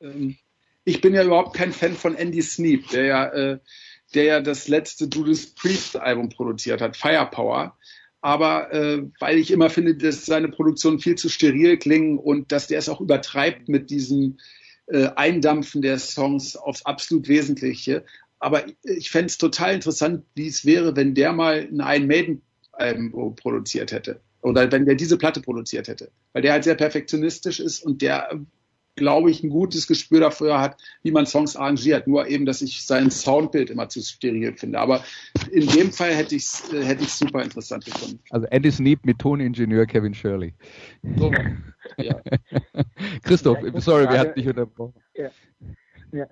Ähm, 0.00 0.36
ich 0.84 1.02
bin 1.02 1.12
ja 1.12 1.22
überhaupt 1.22 1.54
kein 1.54 1.72
Fan 1.72 1.92
von 1.92 2.14
Andy 2.14 2.40
Sneap, 2.40 2.88
der 2.88 3.04
ja, 3.04 3.26
äh, 3.26 3.58
der 4.14 4.24
ja 4.24 4.40
das 4.40 4.68
letzte 4.68 5.04
Judas 5.04 5.48
Priest 5.48 5.96
Album 5.96 6.30
produziert 6.30 6.80
hat, 6.80 6.96
Firepower. 6.96 7.76
Aber 8.22 8.72
äh, 8.72 9.02
weil 9.20 9.36
ich 9.36 9.50
immer 9.50 9.68
finde, 9.68 9.96
dass 9.96 10.24
seine 10.24 10.48
Produktionen 10.48 10.98
viel 10.98 11.16
zu 11.16 11.28
steril 11.28 11.76
klingen 11.76 12.18
und 12.18 12.52
dass 12.52 12.68
der 12.68 12.78
es 12.78 12.88
auch 12.88 13.02
übertreibt 13.02 13.68
mit 13.68 13.90
diesem 13.90 14.38
äh, 14.86 15.08
Eindampfen 15.16 15.82
der 15.82 15.98
Songs 15.98 16.56
aufs 16.56 16.86
absolut 16.86 17.28
Wesentliche 17.28 18.06
aber 18.38 18.64
ich 18.82 19.10
fände 19.10 19.26
es 19.26 19.38
total 19.38 19.74
interessant, 19.74 20.24
wie 20.34 20.46
es 20.46 20.64
wäre, 20.64 20.94
wenn 20.96 21.14
der 21.14 21.32
mal 21.32 21.68
ein 21.70 21.80
Iron 21.80 22.06
Maiden 22.06 22.42
Album 22.72 23.34
produziert 23.36 23.92
hätte. 23.92 24.20
Oder 24.42 24.70
wenn 24.70 24.84
der 24.84 24.94
diese 24.94 25.18
Platte 25.18 25.40
produziert 25.40 25.88
hätte. 25.88 26.10
Weil 26.32 26.42
der 26.42 26.52
halt 26.52 26.64
sehr 26.64 26.74
perfektionistisch 26.74 27.58
ist 27.58 27.84
und 27.84 28.02
der, 28.02 28.38
glaube 28.94 29.30
ich, 29.30 29.42
ein 29.42 29.50
gutes 29.50 29.86
Gespür 29.86 30.20
dafür 30.20 30.60
hat, 30.60 30.80
wie 31.02 31.10
man 31.10 31.26
Songs 31.26 31.56
arrangiert. 31.56 32.06
Nur 32.06 32.28
eben, 32.28 32.46
dass 32.46 32.62
ich 32.62 32.84
sein 32.84 33.10
Soundbild 33.10 33.70
immer 33.70 33.88
zu 33.88 34.02
steril 34.02 34.54
finde. 34.56 34.78
Aber 34.78 35.02
in 35.50 35.66
dem 35.66 35.90
Fall 35.90 36.14
hätte 36.14 36.36
ich 36.36 36.44
es 36.44 36.70
hätte 36.70 37.04
super 37.04 37.42
interessant 37.42 37.86
gefunden. 37.86 38.20
Also 38.30 38.46
Andy 38.48 38.70
Sneap 38.70 39.04
mit 39.04 39.18
Toningenieur 39.18 39.86
Kevin 39.86 40.14
Shirley. 40.14 40.54
So, 41.16 41.32
ja. 41.96 42.20
Christoph, 43.24 43.58
sorry, 43.78 44.08
wir 44.08 44.18
hatten 44.18 44.38
dich 44.38 44.46
unterbrochen. 44.46 45.02
Ja. 45.14 45.30
Ja 46.12 46.26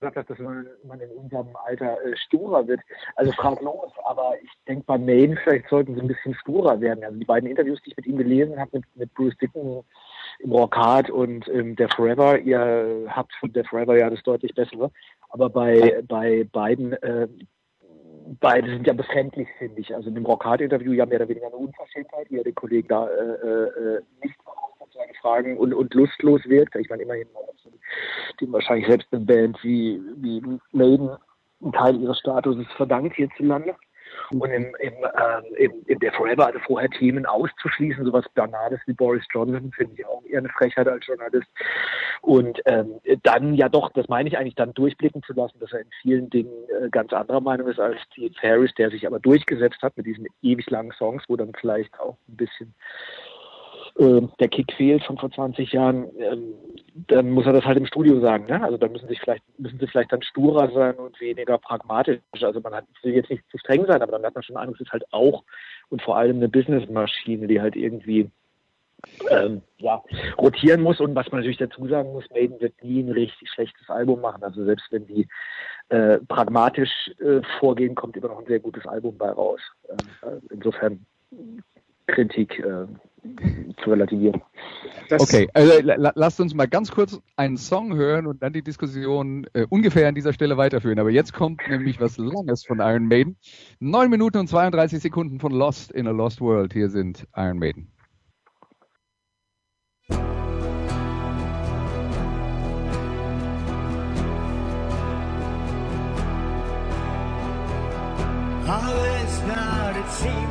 gesagt 0.00 0.16
hast, 0.16 0.30
dass 0.30 0.38
man, 0.38 0.66
in 1.00 1.10
unserem 1.16 1.48
Alter 1.64 1.96
äh, 2.04 2.16
sturer 2.16 2.66
wird. 2.66 2.80
Also 3.16 3.32
fraglos, 3.32 3.92
aber 4.04 4.34
ich 4.42 4.50
denke 4.68 4.84
bei 4.86 4.98
Maine, 4.98 5.36
vielleicht 5.42 5.68
sollten 5.68 5.94
sie 5.94 6.00
ein 6.00 6.08
bisschen 6.08 6.34
sturer 6.34 6.80
werden. 6.80 7.04
Also 7.04 7.18
die 7.18 7.24
beiden 7.24 7.48
Interviews, 7.48 7.80
die 7.82 7.90
ich 7.90 7.96
mit 7.96 8.06
ihm 8.06 8.18
gelesen 8.18 8.58
habe, 8.58 8.70
mit, 8.74 8.84
mit 8.94 9.14
Bruce 9.14 9.36
Dicken 9.38 9.82
im 10.40 10.52
Rock 10.52 10.76
Hard 10.76 11.10
und 11.10 11.48
ähm, 11.48 11.76
der 11.76 11.88
Forever, 11.88 12.38
ihr 12.38 13.06
habt 13.08 13.32
von 13.40 13.52
der 13.52 13.64
Forever 13.64 13.96
ja 13.98 14.10
das 14.10 14.22
deutlich 14.22 14.54
bessere. 14.54 14.90
Aber 15.30 15.48
bei, 15.48 16.02
bei 16.06 16.44
beiden, 16.52 16.92
äh, 16.94 17.28
beide 18.40 18.68
sind 18.68 18.86
ja 18.86 18.92
befremdlich, 18.92 19.48
finde 19.58 19.80
ich. 19.80 19.94
Also 19.94 20.08
in 20.08 20.14
dem 20.14 20.26
Rock 20.26 20.44
Hard 20.44 20.60
Interview 20.60 20.92
ja 20.92 21.06
mehr 21.06 21.20
oder 21.20 21.28
weniger 21.28 21.46
eine 21.46 21.56
Unverschämtheit, 21.56 22.30
wie 22.30 22.38
er 22.38 22.44
den 22.44 22.54
Kollegen 22.54 22.88
da 22.88 23.08
äh, 23.08 23.22
äh, 23.22 24.02
nicht 24.22 24.36
seine 24.96 25.14
Fragen 25.20 25.56
und, 25.56 25.74
und 25.74 25.94
lustlos 25.94 26.44
wirkt. 26.46 26.74
Ich 26.76 26.88
meine, 26.88 27.02
immerhin 27.02 27.28
dem 28.40 28.52
wahrscheinlich 28.52 28.86
selbst 28.86 29.08
eine 29.12 29.24
Band 29.24 29.58
wie, 29.62 30.00
wie 30.16 30.42
Maiden 30.72 31.10
einen 31.62 31.72
Teil 31.72 32.00
ihres 32.00 32.18
Status 32.18 32.56
verdankt 32.76 33.16
hierzulande. 33.16 33.74
Und 34.30 34.50
im, 34.50 34.74
im, 34.80 34.92
äh, 35.04 35.64
im, 35.64 35.72
in 35.86 35.98
der 35.98 36.12
Forever, 36.12 36.46
also 36.46 36.58
vorher 36.60 36.88
Themen 36.88 37.26
auszuschließen, 37.26 38.04
sowas 38.04 38.24
Banales 38.34 38.80
wie 38.86 38.92
Boris 38.92 39.24
Johnson, 39.32 39.72
finde 39.72 39.94
ich 39.94 40.06
auch 40.06 40.24
eher 40.24 40.38
eine 40.38 40.48
Frechheit 40.48 40.88
als 40.88 41.06
Journalist. 41.06 41.48
Und 42.22 42.60
ähm, 42.66 43.00
dann 43.24 43.54
ja 43.54 43.68
doch, 43.68 43.90
das 43.92 44.08
meine 44.08 44.28
ich 44.28 44.38
eigentlich, 44.38 44.54
dann 44.54 44.72
durchblicken 44.74 45.22
zu 45.22 45.32
lassen, 45.34 45.58
dass 45.60 45.72
er 45.72 45.80
in 45.80 45.90
vielen 46.02 46.30
Dingen 46.30 46.52
äh, 46.68 46.88
ganz 46.88 47.12
anderer 47.12 47.40
Meinung 47.40 47.68
ist 47.68 47.78
als 47.78 48.00
Steve 48.02 48.34
Harris, 48.42 48.72
der 48.74 48.90
sich 48.90 49.06
aber 49.06 49.20
durchgesetzt 49.20 49.82
hat 49.82 49.96
mit 49.96 50.06
diesen 50.06 50.26
ewig 50.42 50.70
langen 50.70 50.92
Songs, 50.92 51.22
wo 51.28 51.36
dann 51.36 51.52
vielleicht 51.58 51.98
auch 52.00 52.16
ein 52.28 52.36
bisschen 52.36 52.74
äh, 53.98 54.22
der 54.40 54.48
Kick 54.48 54.72
fehlt 54.74 55.04
von 55.04 55.18
vor 55.18 55.30
20 55.30 55.72
Jahren, 55.72 56.06
ähm, 56.18 56.54
dann 57.08 57.30
muss 57.30 57.46
er 57.46 57.52
das 57.52 57.64
halt 57.64 57.78
im 57.78 57.86
Studio 57.86 58.20
sagen. 58.20 58.46
Ne? 58.46 58.62
Also 58.62 58.76
dann 58.76 58.92
müssen 58.92 59.08
sich 59.08 59.20
vielleicht 59.20 59.42
müssen 59.58 59.78
sie 59.78 59.86
vielleicht 59.86 60.12
dann 60.12 60.22
sturer 60.22 60.70
sein 60.72 60.94
und 60.94 61.20
weniger 61.20 61.58
pragmatisch. 61.58 62.20
Also 62.40 62.60
man 62.60 62.74
hat, 62.74 62.84
will 63.02 63.14
jetzt 63.14 63.30
nicht 63.30 63.42
zu 63.50 63.58
streng 63.58 63.86
sein, 63.86 64.02
aber 64.02 64.12
dann 64.12 64.24
hat 64.24 64.34
man 64.34 64.42
schon 64.42 64.56
einen 64.56 64.64
Eindruck, 64.64 64.80
es 64.80 64.86
ist 64.86 64.92
halt 64.92 65.04
auch 65.12 65.44
und 65.88 66.02
vor 66.02 66.16
allem 66.16 66.36
eine 66.36 66.48
Businessmaschine, 66.48 67.46
die 67.46 67.60
halt 67.60 67.76
irgendwie 67.76 68.30
ähm, 69.30 69.62
ja, 69.78 70.02
rotieren 70.38 70.82
muss. 70.82 71.00
Und 71.00 71.14
was 71.14 71.30
man 71.30 71.40
natürlich 71.40 71.58
dazu 71.58 71.86
sagen 71.86 72.12
muss, 72.12 72.28
Maiden 72.30 72.60
wird 72.60 72.82
nie 72.82 73.02
ein 73.02 73.12
richtig 73.12 73.50
schlechtes 73.50 73.88
Album 73.88 74.20
machen. 74.20 74.42
Also 74.42 74.64
selbst 74.64 74.86
wenn 74.90 75.06
die 75.06 75.28
äh, 75.88 76.18
pragmatisch 76.28 77.10
äh, 77.20 77.40
vorgehen, 77.60 77.94
kommt 77.94 78.16
immer 78.16 78.28
noch 78.28 78.40
ein 78.40 78.46
sehr 78.46 78.60
gutes 78.60 78.86
Album 78.86 79.16
bei 79.16 79.30
raus. 79.30 79.60
Äh, 79.88 80.40
insofern 80.50 81.04
Kritik 82.06 82.58
äh, 82.58 82.86
zu 83.82 83.90
relativieren. 83.90 84.42
Das 85.08 85.22
okay, 85.22 85.48
also 85.54 85.72
lasst 85.82 86.40
uns 86.40 86.54
mal 86.54 86.66
ganz 86.66 86.90
kurz 86.90 87.20
einen 87.36 87.56
Song 87.56 87.94
hören 87.94 88.26
und 88.26 88.42
dann 88.42 88.52
die 88.52 88.62
Diskussion 88.62 89.46
äh, 89.52 89.66
ungefähr 89.68 90.08
an 90.08 90.14
dieser 90.14 90.32
Stelle 90.32 90.56
weiterführen. 90.56 90.98
Aber 90.98 91.10
jetzt 91.10 91.32
kommt 91.32 91.60
nämlich 91.68 92.00
was 92.00 92.18
Langes 92.18 92.64
von 92.64 92.80
Iron 92.80 93.06
Maiden. 93.06 93.36
9 93.80 94.10
Minuten 94.10 94.38
und 94.38 94.48
32 94.48 95.00
Sekunden 95.00 95.40
von 95.40 95.52
Lost 95.52 95.92
in 95.92 96.06
a 96.06 96.10
Lost 96.10 96.40
World. 96.40 96.72
Hier 96.72 96.88
sind 96.88 97.26
Iron 97.36 97.58
Maiden. 97.58 97.92
All 108.68 109.04
is 109.22 109.42
not, 109.42 109.96
it 109.96 110.10
seems 110.10 110.45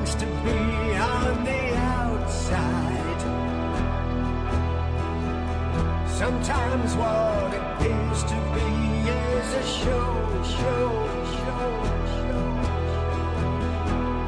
Sometimes 6.75 6.97
what 6.97 7.53
appears 7.55 8.23
to 8.23 8.35
be 8.53 8.69
is 9.07 9.53
a 9.53 9.63
show, 9.63 10.11
show, 10.43 10.91
show, 11.39 11.69
show. 12.11 12.43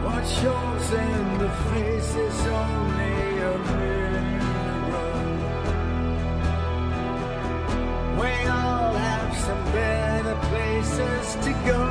What 0.06 0.24
shows 0.26 0.88
in 0.94 1.38
the 1.40 1.50
face 1.68 2.16
is 2.16 2.40
only 2.48 3.18
a 3.42 3.54
mirror. 3.76 5.20
We 8.22 8.32
all 8.48 8.94
have 8.94 9.32
some 9.36 9.64
better 9.74 10.36
places 10.48 11.36
to 11.44 11.52
go, 11.68 11.87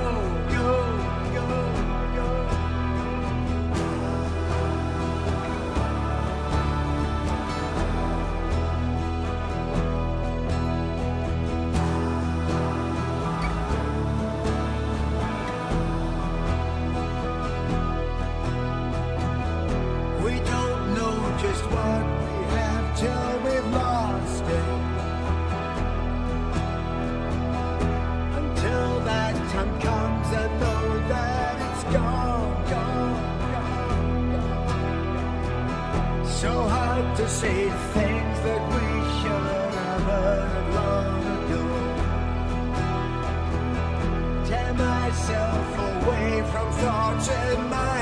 to 37.17 37.27
say 37.31 37.71
things 37.95 38.41
that 38.47 38.63
we 38.75 38.87
should 39.19 39.47
have 39.81 40.03
heard 40.03 40.67
long 40.75 41.21
ago. 41.39 41.65
Tear 44.45 44.73
myself 44.75 45.69
away 45.79 46.31
from 46.53 46.67
thoughts 46.73 47.29
in 47.29 47.59
my 47.71 47.96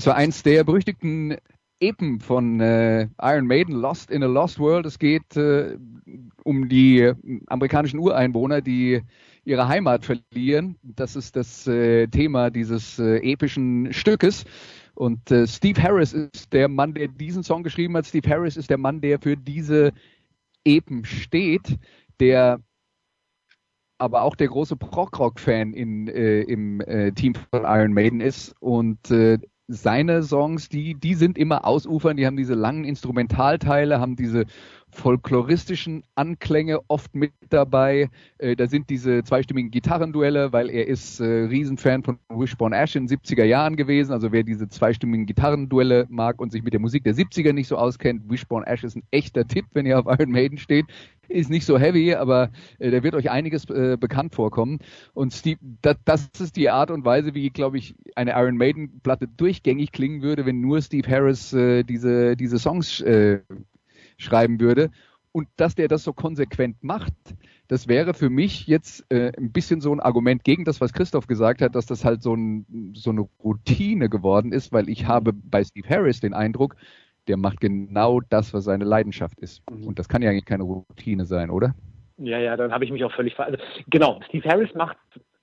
Das 0.00 0.06
war 0.06 0.16
eins 0.16 0.42
der 0.42 0.64
berüchtigten 0.64 1.36
Epen 1.78 2.20
von 2.20 2.58
äh, 2.58 3.06
Iron 3.20 3.46
Maiden, 3.46 3.74
Lost 3.74 4.10
in 4.10 4.22
a 4.22 4.26
Lost 4.26 4.58
World. 4.58 4.86
Es 4.86 4.98
geht 4.98 5.36
äh, 5.36 5.76
um 6.42 6.70
die 6.70 7.12
amerikanischen 7.48 7.98
Ureinwohner, 7.98 8.62
die 8.62 9.02
ihre 9.44 9.68
Heimat 9.68 10.06
verlieren. 10.06 10.78
Das 10.82 11.16
ist 11.16 11.36
das 11.36 11.66
äh, 11.66 12.06
Thema 12.06 12.48
dieses 12.48 12.98
äh, 12.98 13.18
epischen 13.18 13.92
Stückes. 13.92 14.46
Und 14.94 15.30
äh, 15.30 15.46
Steve 15.46 15.82
Harris 15.82 16.14
ist 16.14 16.50
der 16.54 16.68
Mann, 16.68 16.94
der 16.94 17.08
diesen 17.08 17.42
Song 17.42 17.62
geschrieben 17.62 17.94
hat. 17.94 18.06
Steve 18.06 18.26
Harris 18.26 18.56
ist 18.56 18.70
der 18.70 18.78
Mann, 18.78 19.02
der 19.02 19.18
für 19.20 19.36
diese 19.36 19.92
Epen 20.64 21.04
steht, 21.04 21.78
der 22.20 22.58
aber 23.98 24.22
auch 24.22 24.34
der 24.34 24.48
große 24.48 24.76
Prog-Rock-Fan 24.76 25.74
äh, 25.74 26.40
im 26.44 26.82
Team 27.16 27.34
von 27.34 27.64
Iron 27.64 27.92
Maiden 27.92 28.22
ist 28.22 28.54
und 28.60 28.98
seine 29.72 30.22
Songs, 30.22 30.68
die, 30.68 30.94
die 30.94 31.14
sind 31.14 31.38
immer 31.38 31.64
ausufern, 31.64 32.16
die 32.16 32.26
haben 32.26 32.36
diese 32.36 32.54
langen 32.54 32.84
Instrumentalteile, 32.84 34.00
haben 34.00 34.16
diese 34.16 34.46
folkloristischen 34.92 36.04
Anklänge 36.14 36.80
oft 36.88 37.14
mit 37.14 37.32
dabei. 37.48 38.08
Äh, 38.38 38.56
da 38.56 38.66
sind 38.66 38.90
diese 38.90 39.22
zweistimmigen 39.24 39.70
Gitarrenduelle, 39.70 40.52
weil 40.52 40.70
er 40.70 40.86
ist 40.86 41.20
äh, 41.20 41.24
Riesenfan 41.24 42.02
von 42.02 42.18
Wishbone 42.28 42.76
Ash 42.76 42.96
in 42.96 43.06
den 43.06 43.18
70er 43.18 43.44
Jahren 43.44 43.76
gewesen. 43.76 44.12
Also 44.12 44.32
wer 44.32 44.42
diese 44.42 44.68
zweistimmigen 44.68 45.26
Gitarrenduelle 45.26 46.06
mag 46.08 46.40
und 46.40 46.52
sich 46.52 46.62
mit 46.62 46.72
der 46.72 46.80
Musik 46.80 47.04
der 47.04 47.14
70er 47.14 47.52
nicht 47.52 47.68
so 47.68 47.76
auskennt, 47.76 48.30
Wishbone 48.30 48.66
Ash 48.66 48.84
ist 48.84 48.96
ein 48.96 49.02
echter 49.10 49.46
Tipp, 49.46 49.66
wenn 49.72 49.86
ihr 49.86 49.98
auf 49.98 50.06
Iron 50.06 50.30
Maiden 50.30 50.58
steht. 50.58 50.86
Ist 51.28 51.48
nicht 51.48 51.64
so 51.64 51.78
heavy, 51.78 52.14
aber 52.14 52.50
äh, 52.80 52.90
da 52.90 53.04
wird 53.04 53.14
euch 53.14 53.30
einiges 53.30 53.70
äh, 53.70 53.96
bekannt 53.98 54.34
vorkommen. 54.34 54.80
Und 55.14 55.32
Steve, 55.32 55.60
das, 55.80 55.96
das 56.04 56.28
ist 56.40 56.56
die 56.56 56.70
Art 56.70 56.90
und 56.90 57.04
Weise, 57.04 57.34
wie, 57.34 57.50
glaube 57.50 57.78
ich, 57.78 57.94
eine 58.16 58.32
Iron 58.32 58.56
Maiden-Platte 58.56 59.28
durchgängig 59.28 59.92
klingen 59.92 60.22
würde, 60.22 60.44
wenn 60.44 60.60
nur 60.60 60.82
Steve 60.82 61.08
Harris 61.08 61.52
äh, 61.52 61.84
diese, 61.84 62.36
diese 62.36 62.58
Songs 62.58 63.00
äh, 63.00 63.40
schreiben 64.20 64.60
würde. 64.60 64.90
Und 65.32 65.48
dass 65.56 65.76
der 65.76 65.86
das 65.86 66.02
so 66.02 66.12
konsequent 66.12 66.82
macht, 66.82 67.12
das 67.68 67.86
wäre 67.86 68.14
für 68.14 68.30
mich 68.30 68.66
jetzt 68.66 69.06
äh, 69.12 69.32
ein 69.38 69.52
bisschen 69.52 69.80
so 69.80 69.92
ein 69.92 70.00
Argument 70.00 70.42
gegen 70.42 70.64
das, 70.64 70.80
was 70.80 70.92
Christoph 70.92 71.28
gesagt 71.28 71.62
hat, 71.62 71.76
dass 71.76 71.86
das 71.86 72.04
halt 72.04 72.20
so, 72.22 72.34
ein, 72.34 72.92
so 72.94 73.10
eine 73.10 73.28
Routine 73.42 74.08
geworden 74.08 74.52
ist, 74.52 74.72
weil 74.72 74.88
ich 74.88 75.06
habe 75.06 75.32
bei 75.32 75.62
Steve 75.62 75.88
Harris 75.88 76.18
den 76.18 76.34
Eindruck, 76.34 76.74
der 77.28 77.36
macht 77.36 77.60
genau 77.60 78.20
das, 78.20 78.52
was 78.52 78.64
seine 78.64 78.84
Leidenschaft 78.84 79.38
ist. 79.38 79.62
Mhm. 79.70 79.86
Und 79.86 79.98
das 80.00 80.08
kann 80.08 80.20
ja 80.20 80.30
eigentlich 80.30 80.46
keine 80.46 80.64
Routine 80.64 81.26
sein, 81.26 81.50
oder? 81.50 81.76
Ja, 82.18 82.38
ja, 82.38 82.56
dann 82.56 82.72
habe 82.72 82.84
ich 82.84 82.90
mich 82.90 83.04
auch 83.04 83.12
völlig 83.12 83.36
ver... 83.36 83.46
Also, 83.46 83.58
genau, 83.88 84.20
Steve 84.28 84.48
Harris 84.48 84.74
macht 84.74 84.96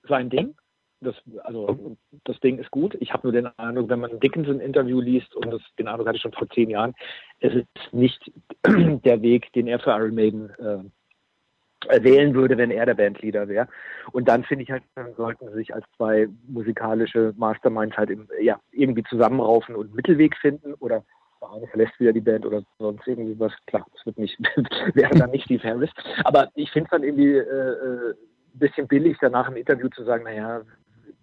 sein 0.06 0.28
Ding. 0.28 0.54
Das, 1.00 1.14
also 1.44 1.96
das 2.24 2.40
Ding 2.40 2.58
ist 2.58 2.70
gut. 2.70 2.96
Ich 3.00 3.12
habe 3.12 3.26
nur 3.28 3.32
den 3.32 3.46
Eindruck, 3.58 3.88
wenn 3.88 4.00
man 4.00 4.10
ein 4.10 4.20
Dickinson-Interview 4.20 5.00
liest, 5.00 5.34
und 5.36 5.50
das, 5.52 5.62
den 5.78 5.86
Eindruck 5.86 6.08
hatte 6.08 6.16
ich 6.16 6.22
schon 6.22 6.32
vor 6.32 6.48
zehn 6.48 6.70
Jahren, 6.70 6.94
es 7.40 7.54
ist 7.54 7.92
nicht 7.92 8.32
der 8.66 9.22
Weg, 9.22 9.52
den 9.52 9.68
er 9.68 9.78
für 9.78 9.90
Iron 9.90 10.14
Maiden 10.14 10.50
äh, 10.58 12.02
wählen 12.02 12.34
würde, 12.34 12.56
wenn 12.58 12.70
er 12.70 12.86
der 12.86 12.94
Bandleader 12.94 13.48
wäre. 13.48 13.68
Und 14.12 14.28
dann 14.28 14.44
finde 14.44 14.64
ich 14.64 14.70
halt, 14.70 14.82
dann 14.94 15.14
sollten 15.14 15.48
sie 15.48 15.54
sich 15.54 15.74
als 15.74 15.84
zwei 15.96 16.28
musikalische 16.48 17.32
Masterminds 17.36 17.96
halt 17.96 18.10
im, 18.10 18.28
ja, 18.40 18.58
irgendwie 18.72 19.04
zusammenraufen 19.04 19.76
und 19.76 19.86
einen 19.86 19.94
Mittelweg 19.94 20.36
finden 20.36 20.74
oder 20.74 21.04
der 21.40 21.50
eine 21.52 21.66
verlässt 21.68 21.98
wieder 22.00 22.12
die 22.12 22.20
Band 22.20 22.44
oder 22.44 22.62
sonst 22.78 23.06
irgendwie 23.06 23.38
was. 23.38 23.52
Klar, 23.66 23.86
das 23.94 24.06
wird 24.06 24.18
nicht, 24.18 24.38
wäre 24.94 25.14
dann 25.14 25.30
nicht 25.30 25.44
Steve 25.44 25.62
Harris. 25.62 25.90
Aber 26.24 26.48
ich 26.54 26.70
finde 26.70 26.86
es 26.86 26.90
dann 26.90 27.04
irgendwie 27.04 27.34
äh, 27.34 27.40
äh, 27.40 28.10
ein 28.10 28.58
bisschen 28.58 28.88
billig, 28.88 29.16
danach 29.20 29.48
im 29.48 29.56
Interview 29.56 29.88
zu 29.88 30.04
sagen, 30.04 30.24
naja, 30.24 30.62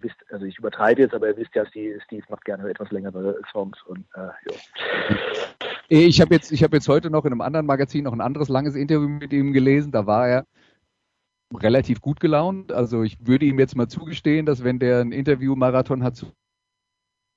wisst, 0.05 0.15
also 0.31 0.45
ich 0.45 0.57
übertreibe 0.57 1.01
jetzt, 1.01 1.13
aber 1.13 1.27
ihr 1.27 1.37
wisst 1.37 1.53
ja, 1.55 1.65
Steve, 1.65 1.99
Steve 2.05 2.25
macht 2.29 2.45
gerne 2.45 2.69
etwas 2.69 2.91
längere 2.91 3.39
Songs 3.51 3.77
und 3.83 4.05
äh, 4.15 4.21
ja. 4.21 4.55
Ich 5.89 6.21
habe 6.21 6.33
jetzt, 6.33 6.51
ich 6.51 6.61
jetzt 6.61 6.87
heute 6.87 7.09
noch 7.09 7.25
in 7.25 7.31
einem 7.31 7.41
anderen 7.41 7.65
Magazin 7.65 8.05
noch 8.05 8.13
ein 8.13 8.21
anderes 8.21 8.49
langes 8.49 8.75
Interview 8.75 9.07
mit 9.07 9.33
ihm 9.33 9.53
gelesen. 9.53 9.91
Da 9.91 10.07
war 10.07 10.27
er 10.27 10.45
relativ 11.53 12.01
gut 12.01 12.19
gelaunt. 12.19 12.71
Also 12.71 13.03
ich 13.03 13.17
würde 13.25 13.45
ihm 13.45 13.59
jetzt 13.59 13.75
mal 13.75 13.87
zugestehen, 13.87 14.45
dass 14.45 14.63
wenn 14.63 14.79
der 14.79 15.01
ein 15.01 15.11
Interview-Marathon 15.11 16.03
hat, 16.03 16.25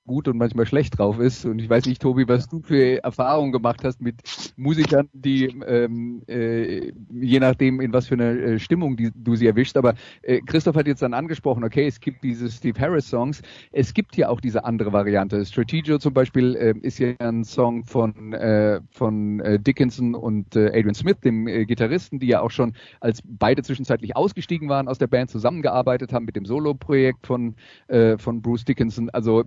gut 0.09 0.27
und 0.27 0.37
manchmal 0.37 0.65
schlecht 0.65 0.97
drauf 0.97 1.19
ist. 1.19 1.45
Und 1.45 1.59
ich 1.59 1.69
weiß 1.69 1.85
nicht, 1.85 2.01
Tobi, 2.01 2.27
was 2.27 2.47
du 2.47 2.61
für 2.63 3.03
Erfahrungen 3.03 3.51
gemacht 3.51 3.83
hast 3.83 4.01
mit 4.01 4.15
Musikern, 4.57 5.07
die 5.13 5.45
ähm, 5.67 6.23
äh, 6.27 6.91
je 7.11 7.39
nachdem, 7.39 7.79
in 7.79 7.93
was 7.93 8.07
für 8.07 8.15
eine 8.15 8.31
äh, 8.31 8.59
Stimmung 8.59 8.97
die, 8.97 9.11
du 9.13 9.35
sie 9.35 9.45
erwischst. 9.45 9.77
Aber 9.77 9.93
äh, 10.23 10.41
Christoph 10.41 10.75
hat 10.75 10.87
jetzt 10.87 11.03
dann 11.03 11.13
angesprochen, 11.13 11.63
okay, 11.63 11.85
es 11.85 11.99
gibt 11.99 12.23
diese 12.23 12.49
Steve 12.49 12.79
Harris 12.79 13.07
Songs. 13.07 13.43
Es 13.71 13.93
gibt 13.93 14.17
ja 14.17 14.29
auch 14.29 14.41
diese 14.41 14.65
andere 14.65 14.91
Variante. 14.91 15.45
Strategio 15.45 15.99
zum 15.99 16.15
Beispiel 16.15 16.55
äh, 16.55 16.73
ist 16.81 16.97
ja 16.97 17.13
ein 17.19 17.43
Song 17.43 17.83
von, 17.85 18.33
äh, 18.33 18.81
von 18.89 19.39
äh, 19.41 19.59
Dickinson 19.59 20.15
und 20.15 20.55
äh, 20.55 20.69
Adrian 20.69 20.95
Smith, 20.95 21.19
dem 21.23 21.47
äh, 21.47 21.65
Gitarristen, 21.65 22.17
die 22.17 22.27
ja 22.27 22.41
auch 22.41 22.51
schon 22.51 22.73
als 22.99 23.21
beide 23.23 23.61
zwischenzeitlich 23.61 24.15
ausgestiegen 24.15 24.69
waren 24.69 24.87
aus 24.87 24.97
der 24.97 25.05
Band, 25.05 25.29
zusammengearbeitet 25.29 26.13
haben 26.13 26.25
mit 26.25 26.35
dem 26.35 26.45
Solo-Projekt 26.45 27.27
von, 27.27 27.53
äh, 27.89 28.17
von 28.17 28.41
Bruce 28.41 28.65
Dickinson. 28.65 29.11
Also 29.11 29.43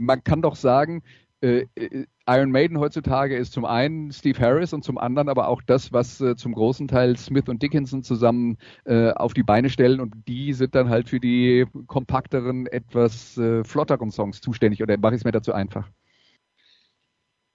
man 0.00 0.24
kann 0.24 0.42
doch 0.42 0.56
sagen, 0.56 1.02
äh, 1.40 1.66
äh, 1.76 2.06
Iron 2.26 2.50
Maiden 2.50 2.78
heutzutage 2.78 3.36
ist 3.36 3.52
zum 3.52 3.64
einen 3.64 4.12
Steve 4.12 4.38
Harris 4.40 4.72
und 4.72 4.84
zum 4.84 4.98
anderen 4.98 5.28
aber 5.28 5.48
auch 5.48 5.62
das, 5.62 5.92
was 5.92 6.20
äh, 6.20 6.36
zum 6.36 6.52
großen 6.52 6.88
Teil 6.88 7.16
Smith 7.16 7.48
und 7.48 7.62
Dickinson 7.62 8.02
zusammen 8.02 8.58
äh, 8.84 9.12
auf 9.12 9.34
die 9.34 9.44
Beine 9.44 9.70
stellen. 9.70 10.00
Und 10.00 10.14
die 10.26 10.52
sind 10.52 10.74
dann 10.74 10.88
halt 10.88 11.08
für 11.08 11.20
die 11.20 11.66
kompakteren, 11.86 12.66
etwas 12.66 13.38
äh, 13.38 13.62
flotteren 13.64 14.10
Songs 14.10 14.40
zuständig. 14.40 14.82
Oder 14.82 14.98
mache 14.98 15.14
ich 15.14 15.20
es 15.20 15.24
mir 15.24 15.32
dazu 15.32 15.52
einfach? 15.52 15.88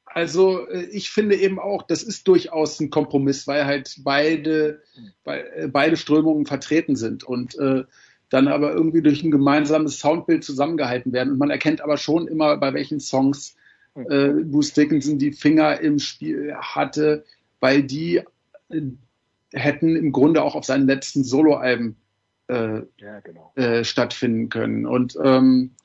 Also 0.05 0.67
äh, 0.69 0.85
ich 0.85 1.09
finde 1.09 1.35
eben 1.35 1.59
auch, 1.59 1.83
das 1.83 2.03
ist 2.03 2.27
durchaus 2.27 2.79
ein 2.79 2.89
Kompromiss, 2.89 3.47
weil 3.47 3.65
halt 3.65 3.99
beide, 4.03 4.81
beide 5.23 5.97
Strömungen 5.97 6.45
vertreten 6.45 6.95
sind. 6.95 7.23
Und 7.23 7.57
dann 8.33 8.47
aber 8.47 8.73
irgendwie 8.73 9.03
durch 9.03 9.21
ein 9.23 9.29
gemeinsames 9.29 9.99
Soundbild 9.99 10.43
zusammengehalten 10.43 11.13
werden. 11.13 11.33
Und 11.33 11.37
man 11.37 11.51
erkennt 11.51 11.81
aber 11.81 11.97
schon 11.97 12.27
immer, 12.27 12.57
bei 12.57 12.73
welchen 12.73 12.99
Songs 12.99 13.55
äh, 13.93 14.29
Bruce 14.29 14.73
Dickinson 14.73 15.19
die 15.19 15.33
Finger 15.33 15.79
im 15.79 15.99
Spiel 15.99 16.55
hatte, 16.55 17.25
weil 17.59 17.83
die 17.83 18.23
äh, 18.69 18.81
hätten 19.53 19.95
im 19.95 20.11
Grunde 20.11 20.41
auch 20.41 20.55
auf 20.55 20.65
seinen 20.65 20.87
letzten 20.87 21.23
Soloalben 21.23 21.95
äh, 22.47 22.81
ja, 22.97 23.19
genau. 23.23 23.53
äh, 23.55 23.83
stattfinden 23.83 24.49
können. 24.49 24.87
Und, 24.87 25.15
ähm, 25.23 25.75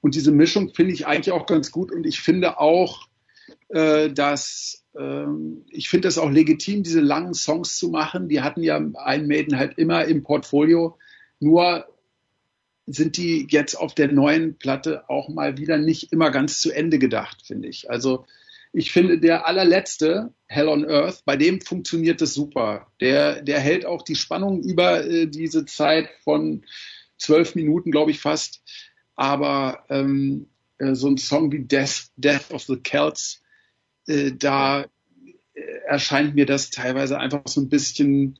und 0.00 0.16
diese 0.16 0.32
Mischung 0.32 0.74
finde 0.74 0.94
ich 0.94 1.06
eigentlich 1.06 1.30
auch 1.30 1.46
ganz 1.46 1.70
gut. 1.70 1.92
Und 1.92 2.06
ich 2.06 2.20
finde 2.20 2.58
auch, 2.58 3.06
äh, 3.68 4.10
dass 4.10 4.84
ähm, 4.98 5.64
ich 5.70 5.88
finde 5.88 6.08
es 6.08 6.18
auch 6.18 6.30
legitim, 6.30 6.82
diese 6.82 7.00
langen 7.00 7.34
Songs 7.34 7.76
zu 7.76 7.88
machen. 7.88 8.28
Die 8.28 8.40
hatten 8.40 8.64
ja 8.64 8.78
ein 8.78 9.28
Maiden 9.28 9.56
halt 9.56 9.78
immer 9.78 10.06
im 10.06 10.24
Portfolio 10.24 10.98
nur 11.40 11.86
sind 12.86 13.16
die 13.16 13.46
jetzt 13.50 13.74
auf 13.74 13.94
der 13.94 14.10
neuen 14.10 14.56
Platte 14.58 15.08
auch 15.08 15.28
mal 15.28 15.58
wieder 15.58 15.76
nicht 15.76 16.12
immer 16.12 16.30
ganz 16.30 16.60
zu 16.60 16.72
Ende 16.72 16.98
gedacht, 16.98 17.46
finde 17.46 17.68
ich. 17.68 17.90
Also 17.90 18.24
ich 18.72 18.92
finde, 18.92 19.18
der 19.18 19.46
allerletzte, 19.46 20.32
Hell 20.46 20.68
on 20.68 20.88
Earth, 20.88 21.22
bei 21.24 21.36
dem 21.36 21.60
funktioniert 21.60 22.22
es 22.22 22.34
super. 22.34 22.86
Der, 23.00 23.42
der 23.42 23.60
hält 23.60 23.84
auch 23.84 24.02
die 24.02 24.14
Spannung 24.14 24.62
über 24.62 25.04
äh, 25.04 25.26
diese 25.26 25.64
Zeit 25.66 26.08
von 26.22 26.64
zwölf 27.18 27.54
Minuten, 27.54 27.90
glaube 27.90 28.10
ich, 28.10 28.20
fast. 28.20 28.62
Aber 29.14 29.84
ähm, 29.88 30.48
äh, 30.78 30.94
so 30.94 31.08
ein 31.08 31.18
Song 31.18 31.50
wie 31.52 31.64
Death, 31.64 32.10
Death 32.16 32.50
of 32.50 32.62
the 32.62 32.80
Celts, 32.82 33.42
äh, 34.06 34.32
da 34.32 34.82
äh, 35.54 35.60
erscheint 35.86 36.34
mir 36.34 36.46
das 36.46 36.70
teilweise 36.70 37.18
einfach 37.18 37.42
so 37.46 37.60
ein 37.60 37.68
bisschen 37.68 38.38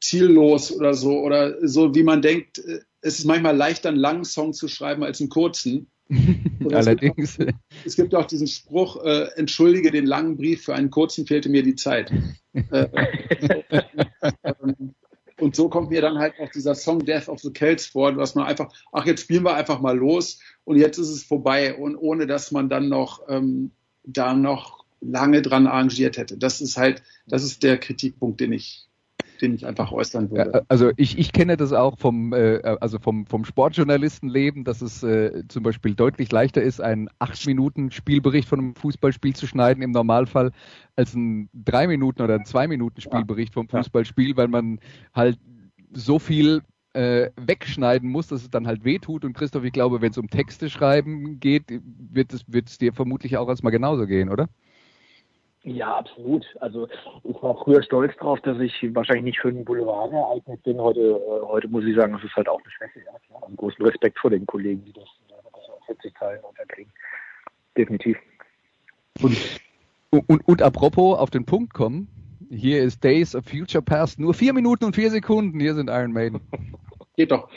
ziellos 0.00 0.72
oder 0.72 0.94
so 0.94 1.20
oder 1.20 1.66
so, 1.66 1.94
wie 1.94 2.02
man 2.02 2.22
denkt, 2.22 2.58
äh, 2.58 2.80
es 3.00 3.18
ist 3.18 3.24
manchmal 3.24 3.56
leichter, 3.56 3.88
einen 3.90 3.98
langen 3.98 4.24
Song 4.24 4.52
zu 4.52 4.68
schreiben 4.68 5.04
als 5.04 5.20
einen 5.20 5.28
kurzen. 5.28 5.88
Allerdings. 6.72 7.38
Es 7.38 7.38
gibt, 7.38 7.52
auch, 7.52 7.58
es 7.84 7.96
gibt 7.96 8.14
auch 8.14 8.24
diesen 8.24 8.46
Spruch, 8.46 9.04
äh, 9.04 9.28
entschuldige 9.36 9.90
den 9.90 10.06
langen 10.06 10.36
Brief, 10.36 10.64
für 10.64 10.74
einen 10.74 10.90
kurzen 10.90 11.26
fehlte 11.26 11.48
mir 11.48 11.62
die 11.62 11.74
Zeit. 11.74 12.12
äh, 12.52 12.88
und 15.38 15.54
so 15.54 15.68
kommt 15.68 15.90
mir 15.90 16.00
dann 16.00 16.18
halt 16.18 16.34
auch 16.40 16.50
dieser 16.50 16.74
Song 16.74 17.04
Death 17.04 17.28
of 17.28 17.40
the 17.40 17.52
Celts 17.52 17.86
vor, 17.86 18.12
dass 18.12 18.34
man 18.34 18.46
einfach, 18.46 18.72
ach, 18.92 19.06
jetzt 19.06 19.22
spielen 19.22 19.44
wir 19.44 19.54
einfach 19.54 19.80
mal 19.80 19.96
los 19.96 20.40
und 20.64 20.76
jetzt 20.76 20.98
ist 20.98 21.10
es 21.10 21.22
vorbei 21.22 21.74
und 21.74 21.96
ohne 21.96 22.26
dass 22.26 22.50
man 22.50 22.68
dann 22.68 22.88
noch 22.88 23.22
ähm, 23.28 23.70
da 24.04 24.34
noch 24.34 24.84
lange 25.00 25.42
dran 25.42 25.66
arrangiert 25.66 26.16
hätte. 26.16 26.38
Das 26.38 26.60
ist 26.60 26.76
halt, 26.76 27.02
das 27.26 27.44
ist 27.44 27.62
der 27.62 27.78
Kritikpunkt, 27.78 28.40
den 28.40 28.52
ich 28.52 28.87
den 29.40 29.54
ich 29.54 29.66
einfach 29.66 29.92
äußern 29.92 30.30
würde. 30.30 30.64
Also 30.68 30.90
ich, 30.96 31.18
ich 31.18 31.32
kenne 31.32 31.56
das 31.56 31.72
auch 31.72 31.98
vom, 31.98 32.32
äh, 32.32 32.60
also 32.80 32.98
vom, 32.98 33.26
vom 33.26 33.44
Sportjournalistenleben, 33.44 34.64
dass 34.64 34.82
es 34.82 35.02
äh, 35.02 35.44
zum 35.48 35.62
Beispiel 35.62 35.94
deutlich 35.94 36.30
leichter 36.32 36.62
ist, 36.62 36.80
einen 36.80 37.08
acht 37.18 37.44
Minuten 37.46 37.90
Spielbericht 37.90 38.48
von 38.48 38.58
einem 38.58 38.74
Fußballspiel 38.74 39.34
zu 39.34 39.46
schneiden 39.46 39.82
im 39.82 39.92
Normalfall 39.92 40.52
als 40.96 41.14
ein 41.14 41.48
drei 41.52 41.86
Minuten 41.86 42.22
oder 42.22 42.34
ein 42.34 42.44
zwei 42.44 42.66
Minuten 42.66 43.00
Spielbericht 43.00 43.54
vom 43.54 43.68
Fußballspiel, 43.68 44.36
weil 44.36 44.48
man 44.48 44.80
halt 45.14 45.38
so 45.92 46.18
viel 46.18 46.62
äh, 46.92 47.30
wegschneiden 47.36 48.10
muss, 48.10 48.28
dass 48.28 48.42
es 48.42 48.50
dann 48.50 48.66
halt 48.66 48.84
wehtut. 48.84 49.24
Und 49.24 49.34
Christoph, 49.34 49.64
ich 49.64 49.72
glaube, 49.72 50.00
wenn 50.00 50.10
es 50.10 50.18
um 50.18 50.28
Texte 50.28 50.70
schreiben 50.70 51.38
geht, 51.38 51.64
wird 51.68 52.32
es, 52.32 52.44
wird 52.48 52.68
es 52.68 52.78
dir 52.78 52.92
vermutlich 52.92 53.36
auch 53.36 53.48
erstmal 53.48 53.72
genauso 53.72 54.06
gehen, 54.06 54.28
oder? 54.28 54.48
Ja, 55.68 55.98
absolut. 55.98 56.46
Also 56.60 56.88
ich 57.24 57.42
war 57.42 57.54
früher 57.62 57.82
stolz 57.82 58.16
darauf, 58.16 58.40
dass 58.40 58.58
ich 58.58 58.72
wahrscheinlich 58.94 59.24
nicht 59.24 59.40
für 59.40 59.52
den 59.52 59.66
Boulevard 59.66 60.10
geeignet 60.10 60.62
bin. 60.62 60.80
Heute, 60.80 61.00
äh, 61.00 61.46
heute 61.46 61.68
muss 61.68 61.84
ich 61.84 61.94
sagen, 61.94 62.14
das 62.14 62.24
ist 62.24 62.34
halt 62.34 62.48
auch 62.48 62.60
eine 62.62 62.70
Schwäche. 62.70 63.00
Ja. 63.04 63.12
Also 63.42 63.54
großen 63.54 63.84
Respekt 63.84 64.18
vor 64.18 64.30
den 64.30 64.46
Kollegen, 64.46 64.82
die 64.86 64.94
das, 64.94 65.08
das 65.28 65.68
auf 65.68 65.84
40 65.84 66.14
Teilen 66.14 66.42
unterkriegen. 66.42 66.90
Definitiv. 67.76 68.16
Und, 69.20 69.36
und, 70.26 70.48
und 70.48 70.62
apropos 70.62 71.18
auf 71.18 71.28
den 71.28 71.44
Punkt 71.44 71.74
kommen, 71.74 72.08
hier 72.50 72.82
ist 72.82 73.04
Days 73.04 73.36
of 73.36 73.44
Future 73.44 73.82
Past, 73.82 74.18
nur 74.18 74.32
vier 74.32 74.54
Minuten 74.54 74.86
und 74.86 74.96
vier 74.96 75.10
Sekunden, 75.10 75.60
hier 75.60 75.74
sind 75.74 75.90
Iron 75.90 76.12
Maiden. 76.12 76.40
Geht 77.16 77.30
doch. 77.30 77.50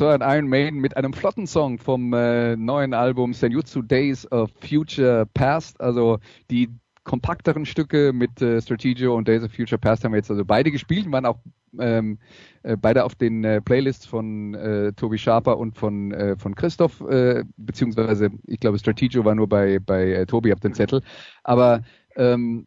War 0.00 0.14
ein 0.14 0.36
Iron 0.36 0.48
Maiden 0.48 0.80
mit 0.80 0.96
einem 0.96 1.12
flotten 1.12 1.46
Song 1.46 1.78
vom 1.78 2.12
äh, 2.12 2.56
neuen 2.56 2.94
Album 2.94 3.34
Senjutsu 3.34 3.82
Days 3.82 4.30
of 4.30 4.50
Future 4.60 5.26
Past. 5.34 5.80
Also 5.80 6.18
die 6.50 6.68
kompakteren 7.04 7.66
Stücke 7.66 8.12
mit 8.12 8.40
äh, 8.40 8.60
Strategio 8.60 9.16
und 9.16 9.26
Days 9.28 9.42
of 9.42 9.52
Future 9.52 9.78
Past 9.78 10.04
haben 10.04 10.12
wir 10.12 10.18
jetzt 10.18 10.30
also 10.30 10.44
beide 10.44 10.70
gespielt, 10.70 11.10
waren 11.10 11.26
auch 11.26 11.38
ähm, 11.78 12.18
äh, 12.62 12.76
beide 12.76 13.04
auf 13.04 13.14
den 13.14 13.44
äh, 13.44 13.60
Playlists 13.60 14.06
von 14.06 14.54
äh, 14.54 14.92
Tobi 14.92 15.18
Schaper 15.18 15.58
und 15.58 15.76
von, 15.76 16.12
äh, 16.12 16.36
von 16.36 16.54
Christoph, 16.54 17.00
äh, 17.00 17.44
beziehungsweise 17.56 18.30
ich 18.46 18.60
glaube 18.60 18.78
Strategio 18.78 19.24
war 19.24 19.34
nur 19.34 19.48
bei, 19.48 19.78
bei 19.78 20.12
äh, 20.12 20.26
Tobi 20.26 20.52
auf 20.52 20.60
den 20.60 20.74
Zettel. 20.74 21.02
Aber 21.42 21.82
ähm, 22.16 22.66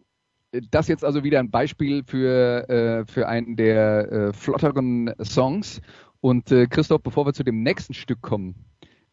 das 0.71 0.88
jetzt 0.88 1.03
also 1.03 1.23
wieder 1.23 1.39
ein 1.39 1.51
Beispiel 1.51 2.03
für, 2.05 2.69
äh, 2.69 3.05
für 3.05 3.28
einen 3.28 3.55
der 3.55 4.11
äh, 4.11 4.34
flotteren 4.34 5.13
Songs. 5.21 5.82
Und 6.26 6.51
äh, 6.51 6.65
Christoph, 6.65 7.03
bevor 7.03 7.28
wir 7.28 7.34
zu 7.34 7.43
dem 7.43 7.61
nächsten 7.61 7.93
Stück 7.93 8.19
kommen, 8.19 8.55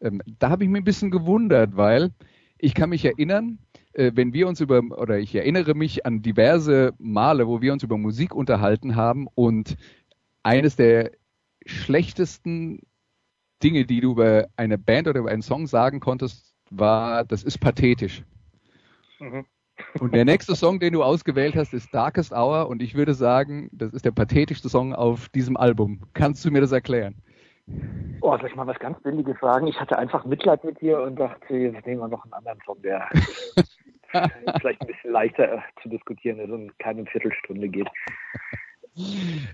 ähm, 0.01 0.19
da 0.39 0.49
habe 0.49 0.63
ich 0.63 0.69
mich 0.71 0.81
ein 0.81 0.83
bisschen 0.83 1.11
gewundert, 1.11 1.77
weil 1.77 2.09
ich 2.57 2.73
kann 2.73 2.89
mich 2.89 3.05
erinnern, 3.05 3.59
äh, 3.93 4.13
wenn 4.15 4.33
wir 4.33 4.47
uns 4.47 4.61
über, 4.61 4.79
oder 4.79 5.19
ich 5.19 5.35
erinnere 5.35 5.75
mich 5.75 6.07
an 6.07 6.23
diverse 6.23 6.95
Male, 6.97 7.47
wo 7.47 7.61
wir 7.61 7.71
uns 7.71 7.83
über 7.83 7.99
Musik 7.99 8.33
unterhalten 8.33 8.95
haben 8.95 9.27
und 9.35 9.77
eines 10.41 10.75
der 10.75 11.11
schlechtesten 11.67 12.79
Dinge, 13.61 13.85
die 13.85 14.01
du 14.01 14.13
über 14.13 14.47
eine 14.55 14.79
Band 14.79 15.07
oder 15.07 15.19
über 15.19 15.29
einen 15.29 15.43
Song 15.43 15.67
sagen 15.67 15.99
konntest, 15.99 16.55
war, 16.71 17.25
das 17.25 17.43
ist 17.43 17.59
pathetisch. 17.59 18.23
Mhm. 19.19 19.45
Und 19.99 20.13
der 20.13 20.25
nächste 20.25 20.55
Song, 20.55 20.79
den 20.79 20.93
du 20.93 21.03
ausgewählt 21.03 21.55
hast, 21.55 21.73
ist 21.73 21.93
Darkest 21.93 22.31
Hour 22.31 22.67
und 22.67 22.81
ich 22.81 22.95
würde 22.95 23.13
sagen, 23.13 23.69
das 23.71 23.93
ist 23.93 24.05
der 24.05 24.11
pathetischste 24.11 24.69
Song 24.69 24.93
auf 24.93 25.29
diesem 25.29 25.55
Album. 25.57 26.01
Kannst 26.13 26.43
du 26.45 26.51
mir 26.51 26.61
das 26.61 26.71
erklären? 26.71 27.15
Oh, 28.21 28.35
soll 28.37 28.49
ich 28.49 28.55
mal 28.55 28.67
was 28.67 28.79
ganz 28.79 29.01
Billiges 29.01 29.39
sagen? 29.39 29.67
Ich 29.67 29.79
hatte 29.79 29.97
einfach 29.97 30.25
Mitleid 30.25 30.63
mit 30.63 30.81
dir 30.81 31.01
und 31.01 31.17
dachte, 31.17 31.55
jetzt 31.55 31.85
nehmen 31.85 32.01
wir 32.01 32.07
noch 32.07 32.23
einen 32.23 32.33
anderen 32.33 32.59
Song, 32.65 32.81
der 32.81 33.07
vielleicht 34.59 34.81
ein 34.81 34.87
bisschen 34.87 35.11
leichter 35.11 35.63
zu 35.81 35.89
diskutieren 35.89 36.39
ist 36.39 36.51
und 36.51 36.77
keine 36.79 37.05
Viertelstunde 37.05 37.69
geht. 37.69 37.87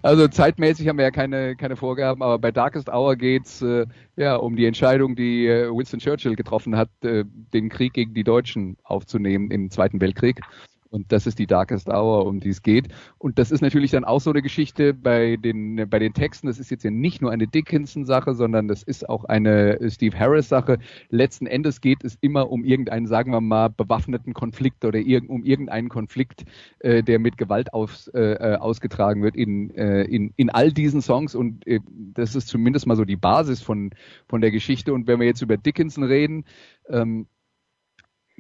Also 0.02 0.28
zeitmäßig 0.28 0.88
haben 0.88 0.98
wir 0.98 1.06
ja 1.06 1.12
keine, 1.12 1.56
keine 1.56 1.78
Vorgaben, 1.78 2.22
aber 2.22 2.40
bei 2.40 2.52
Darkest 2.52 2.90
Hour 2.90 3.16
geht's 3.16 3.62
äh, 3.62 3.86
ja 4.18 4.36
um 4.36 4.56
die 4.56 4.66
Entscheidung, 4.66 5.16
die 5.16 5.48
äh, 5.48 5.70
Winston 5.70 6.00
Churchill 6.00 6.36
getroffen 6.36 6.76
hat, 6.76 6.90
äh, 7.04 7.24
den 7.26 7.70
Krieg 7.70 7.94
gegen 7.94 8.14
die 8.14 8.26
Deutschen 8.26 8.78
aufzunehmen 8.84 9.50
im 9.52 9.70
Zweiten 9.72 10.02
Weltkrieg. 10.02 10.42
Und 10.90 11.12
das 11.12 11.28
ist 11.28 11.38
die 11.38 11.46
Darkest 11.46 11.88
Hour, 11.88 12.26
um 12.26 12.40
die 12.40 12.50
es 12.50 12.64
geht. 12.64 12.88
Und 13.18 13.38
das 13.38 13.52
ist 13.52 13.62
natürlich 13.62 13.92
dann 13.92 14.06
auch 14.06 14.20
so 14.22 14.32
eine 14.32 14.42
Geschichte 14.42 14.94
bei 14.94 15.38
den, 15.38 15.88
bei 15.90 16.00
den 16.00 16.14
Texten. 16.14 16.48
Das 16.48 16.60
ist 16.60 16.72
jetzt 16.72 16.84
ja 16.84 16.90
nicht 16.90 17.22
nur 17.22 17.32
eine 17.32 17.48
Dickinson-Sache, 17.48 18.34
sondern 18.34 18.68
das 18.68 18.82
ist 18.82 19.08
auch 19.08 19.26
eine 19.26 19.78
Steve 19.92 20.18
Harris-Sache. 20.18 20.80
Letzten 21.10 21.46
Endes 21.46 21.82
geht 21.82 22.04
es 22.04 22.18
immer 22.22 22.50
um 22.50 22.64
irgendeinen, 22.64 23.06
sagen 23.06 23.32
wir 23.32 23.42
mal, 23.42 23.70
bewaffneten 23.70 24.34
Konflikt 24.34 24.84
oder 24.84 25.00
irg 25.00 25.30
um 25.30 25.44
irgendeinen 25.44 25.90
Konflikt, 25.90 26.46
äh, 26.80 27.04
der 27.04 27.20
mit 27.20 27.38
Gewalt 27.38 27.74
aus, 27.74 28.08
äh, 28.08 28.20
äh, 28.20 28.56
ausgetragen 28.56 29.22
wird 29.22 29.36
in, 29.36 29.70
äh, 29.76 30.04
in, 30.04 30.34
in 30.38 30.50
all 30.50 30.72
diesen 30.72 31.02
Songs. 31.02 31.36
Und 31.36 31.68
äh, 31.68 31.82
das 32.16 32.36
ist 32.36 32.48
zumindest 32.48 32.88
mal 32.88 32.96
so 32.96 33.06
die 33.06 33.16
Basis 33.16 33.62
von, 33.62 33.92
von 34.28 34.42
der 34.42 34.52
Geschichte. 34.52 34.94
Und 34.94 35.06
wenn 35.08 35.20
wir 35.20 35.28
jetzt 35.28 35.42
über 35.42 35.58
Dickinson 35.58 36.04
reden, 36.04 36.46
ähm, 36.90 37.28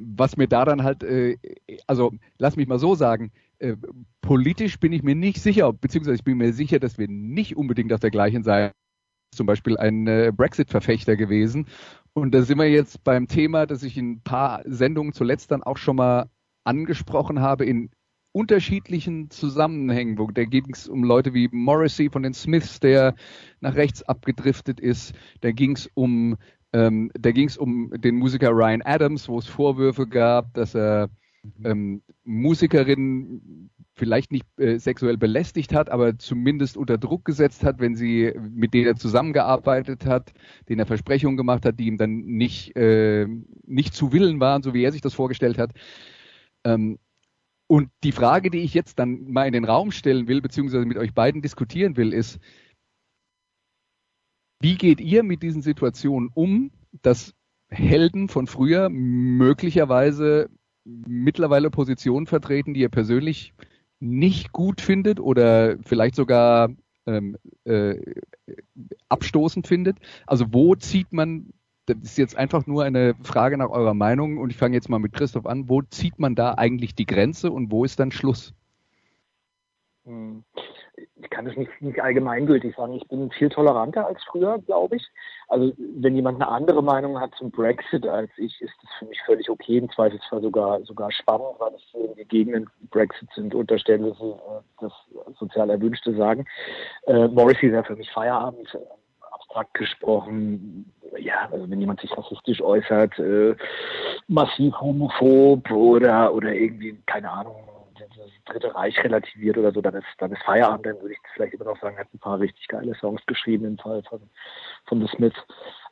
was 0.02 0.38
mir 0.38 0.48
da 0.48 0.66
dann 0.66 0.84
halt, 0.84 1.04
äh, 1.04 1.38
also 1.88 2.12
lass 2.38 2.56
mich 2.56 2.68
mal 2.68 2.80
so 2.80 2.96
sagen, 2.96 3.32
äh, 3.60 3.76
politisch 4.22 4.80
bin 4.80 4.94
ich 4.94 5.04
mir 5.04 5.16
nicht 5.16 5.42
sicher, 5.42 5.72
beziehungsweise 5.74 6.16
ich 6.16 6.24
bin 6.24 6.38
mir 6.38 6.54
sicher, 6.54 6.80
dass 6.80 6.98
wir 6.98 7.08
nicht 7.08 7.58
unbedingt 7.58 7.94
auf 7.94 8.00
der 8.00 8.12
gleichen 8.12 8.44
Seite 8.44 8.74
zum 9.36 9.46
Beispiel 9.46 9.78
ein 9.78 10.08
äh, 10.08 10.32
Brexit-Verfechter 10.36 11.16
gewesen. 11.16 11.68
Und 12.14 12.34
da 12.34 12.42
sind 12.42 12.58
wir 12.58 12.70
jetzt 12.70 13.04
beim 13.04 13.28
Thema, 13.28 13.66
das 13.66 13.84
ich 13.84 13.98
in 13.98 14.14
ein 14.14 14.22
paar 14.22 14.62
Sendungen 14.66 15.14
zuletzt 15.14 15.52
dann 15.52 15.64
auch 15.64 15.78
schon 15.78 15.98
mal 15.98 16.30
angesprochen 16.64 17.40
habe, 17.40 17.66
in 17.66 17.90
unterschiedlichen 18.32 19.30
Zusammenhängen. 19.30 20.18
Wo, 20.18 20.28
da 20.28 20.46
ging 20.46 20.66
es 20.74 20.88
um 20.88 21.04
Leute 21.04 21.34
wie 21.34 21.50
Morrissey 21.52 22.10
von 22.10 22.24
den 22.24 22.34
Smiths, 22.34 22.80
der 22.80 23.16
nach 23.60 23.76
rechts 23.76 24.04
abgedriftet 24.04 24.80
ist. 24.80 25.14
Da 25.42 25.52
ging 25.52 25.76
es 25.76 25.90
um 25.94 26.38
ähm, 26.74 27.12
da 27.20 27.32
ging 27.32 27.48
es 27.48 27.58
um 27.58 27.92
den 27.92 28.16
Musiker 28.16 28.52
Ryan 28.52 28.82
Adams, 28.84 29.28
wo 29.28 29.40
es 29.40 29.48
Vorwürfe 29.48 30.08
gab, 30.08 30.54
dass 30.54 30.76
er 30.76 31.10
ähm, 31.64 32.02
Musikerinnen 32.24 33.70
vielleicht 33.96 34.32
nicht 34.32 34.46
äh, 34.60 34.78
sexuell 34.78 35.18
belästigt 35.18 35.74
hat, 35.74 35.90
aber 35.90 36.18
zumindest 36.18 36.78
unter 36.78 36.98
Druck 36.98 37.26
gesetzt 37.26 37.64
hat, 37.64 37.80
wenn 37.80 37.96
sie 37.96 38.34
mit 38.38 38.74
denen 38.74 38.88
er 38.88 38.96
zusammengearbeitet 38.96 40.06
hat, 40.06 40.32
denen 40.70 40.80
er 40.80 40.86
Versprechungen 40.86 41.38
gemacht 41.38 41.66
hat, 41.66 41.80
die 41.80 41.88
ihm 41.88 41.98
dann 41.98 42.20
nicht 42.22 42.76
äh, 42.76 43.28
nicht 43.66 43.94
zu 43.94 44.14
Willen 44.14 44.40
waren, 44.40 44.64
so 44.64 44.74
wie 44.74 44.84
er 44.84 44.92
sich 44.92 45.02
das 45.02 45.14
vorgestellt 45.14 45.58
hat. 45.58 45.72
Ähm, 46.64 46.98
und 47.68 47.90
die 48.04 48.14
Frage, 48.14 48.50
die 48.50 48.60
ich 48.60 48.74
jetzt 48.74 48.98
dann 48.98 49.30
mal 49.32 49.46
in 49.46 49.54
den 49.54 49.66
Raum 49.66 49.92
stellen 49.92 50.28
will, 50.28 50.42
beziehungsweise 50.42 50.86
mit 50.86 50.98
euch 50.98 51.14
beiden 51.14 51.42
diskutieren 51.42 51.98
will, 51.98 52.14
ist, 52.14 52.40
wie 54.60 54.76
geht 54.76 55.00
ihr 55.00 55.24
mit 55.24 55.42
diesen 55.42 55.62
Situationen 55.62 56.30
um, 56.34 56.72
dass 57.02 57.34
Helden 57.70 58.30
von 58.30 58.48
früher 58.48 58.90
möglicherweise 58.90 60.50
mittlerweile 60.84 61.70
Positionen 61.70 62.26
vertreten, 62.26 62.74
die 62.74 62.82
ihr 62.82 62.90
persönlich 62.90 63.54
nicht 64.00 64.52
gut 64.52 64.82
findet 64.82 65.20
oder 65.20 65.78
vielleicht 65.84 66.16
sogar 66.16 66.70
ähm, 67.06 67.38
äh, 67.66 68.00
abstoßend 69.08 69.68
findet? 69.68 69.98
Also 70.26 70.46
wo 70.52 70.76
zieht 70.76 71.14
man, 71.14 71.54
das 71.86 71.98
ist 72.02 72.18
jetzt 72.18 72.36
einfach 72.36 72.66
nur 72.66 72.84
eine 72.84 73.16
Frage 73.24 73.58
nach 73.58 73.70
eurer 73.70 73.94
Meinung 73.94 74.38
und 74.40 74.50
ich 74.50 74.58
fange 74.58 74.76
jetzt 74.76 74.90
mal 74.90 75.00
mit 75.00 75.14
Christoph 75.14 75.46
an, 75.46 75.70
wo 75.70 75.82
zieht 75.84 76.20
man 76.20 76.36
da 76.36 76.56
eigentlich 76.56 76.96
die 76.96 77.06
Grenze 77.06 77.52
und 77.52 77.72
wo 77.72 77.86
ist 77.86 78.00
dann 78.00 78.12
Schluss? 78.12 78.54
Ich 81.22 81.30
kann 81.30 81.48
es 81.48 81.58
nicht, 81.58 81.70
nicht 81.82 82.02
allgemeingültig 82.02 82.76
sagen. 82.76 82.94
Ich 82.94 83.08
bin 83.08 83.30
viel 83.32 83.50
toleranter 83.50 84.08
als 84.08 84.24
früher, 84.24 84.60
glaube 84.60 84.96
ich. 84.96 85.08
Also 85.48 85.74
wenn 85.78 86.16
jemand 86.16 86.42
eine 86.42 86.50
andere 86.50 86.82
Meinung 86.82 87.20
hat 87.20 87.36
zum 87.36 87.52
Brexit 87.52 88.08
als 88.08 88.30
ich, 88.38 88.62
ist 88.62 88.74
das 88.82 88.90
für 89.00 89.06
mich 89.06 89.22
völlig 89.26 89.50
okay. 89.50 89.78
Im 89.78 89.92
Zweifelsfall 89.92 90.42
sogar 90.42 90.82
sogar 90.84 91.12
spannend, 91.12 91.56
weil 91.60 91.74
es 91.74 92.16
die 92.18 92.26
Gegenden 92.26 92.70
Brexit 92.90 93.30
sind, 93.36 93.54
unterstellen 93.54 94.06
wir 94.06 94.14
sie 94.14 94.30
äh, 94.30 94.62
das 94.80 94.94
sozial 95.38 95.70
Erwünschte 95.70 96.16
sagen. 96.16 96.46
Äh, 97.08 97.28
Morrissey 97.28 97.72
wäre 97.72 97.84
für 97.84 97.96
mich 97.96 98.10
Feierabend. 98.12 98.74
Äh, 98.74 98.80
abstrakt 99.50 99.74
gesprochen, 99.74 100.92
ja, 101.18 101.50
also 101.52 101.70
wenn 101.70 101.80
jemand 101.80 102.02
sich 102.02 102.16
rassistisch 102.16 102.62
äußert, 102.62 103.18
äh, 103.20 103.56
massiv 104.28 104.74
homophob 104.80 105.70
oder 105.72 106.34
oder 106.34 106.54
irgendwie, 106.54 106.98
keine 107.06 107.30
Ahnung, 107.32 107.56
das 107.68 107.69
Dritte 108.50 108.74
Reich 108.76 109.02
relativiert 109.04 109.58
oder 109.58 109.72
so, 109.72 109.82
dann 109.82 109.96
ist, 109.96 110.06
dann 110.18 110.32
ist 110.32 110.44
Feierabend, 110.44 110.86
dann 110.86 111.02
würde 111.02 111.14
ich 111.14 111.20
vielleicht 111.34 111.54
immer 111.54 111.66
noch 111.66 111.80
sagen, 111.80 111.98
hat 111.98 112.14
ein 112.14 112.20
paar 112.20 112.40
richtig 112.40 112.68
geile 112.68 112.96
Songs 112.96 113.26
geschrieben 113.26 113.66
im 113.66 113.78
Fall 113.78 114.04
von, 114.04 114.22
von 114.86 115.02
The 115.02 115.08
Smiths. 115.16 115.40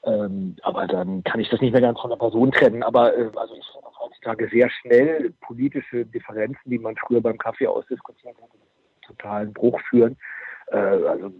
Ähm, 0.03 0.55
aber 0.63 0.87
dann 0.87 1.23
kann 1.23 1.39
ich 1.39 1.49
das 1.49 1.61
nicht 1.61 1.71
mehr 1.71 1.81
ganz 1.81 1.99
von 1.99 2.09
der 2.09 2.17
Person 2.17 2.51
trennen. 2.51 2.83
Aber 2.83 3.15
äh, 3.17 3.29
also 3.35 3.55
ich 3.55 3.65
finde 3.71 3.87
auch 3.87 3.99
heutzutage 3.99 4.49
sehr 4.49 4.69
schnell 4.69 5.33
politische 5.41 6.05
Differenzen, 6.05 6.69
die 6.69 6.79
man 6.79 6.95
früher 6.95 7.21
beim 7.21 7.37
Kaffee 7.37 7.67
ausdiskutiert 7.67 8.35
hat, 8.41 8.49
totalen 9.05 9.53
Bruch 9.53 9.79
führen. 9.89 10.17
Äh, 10.67 10.77
also 10.77 11.31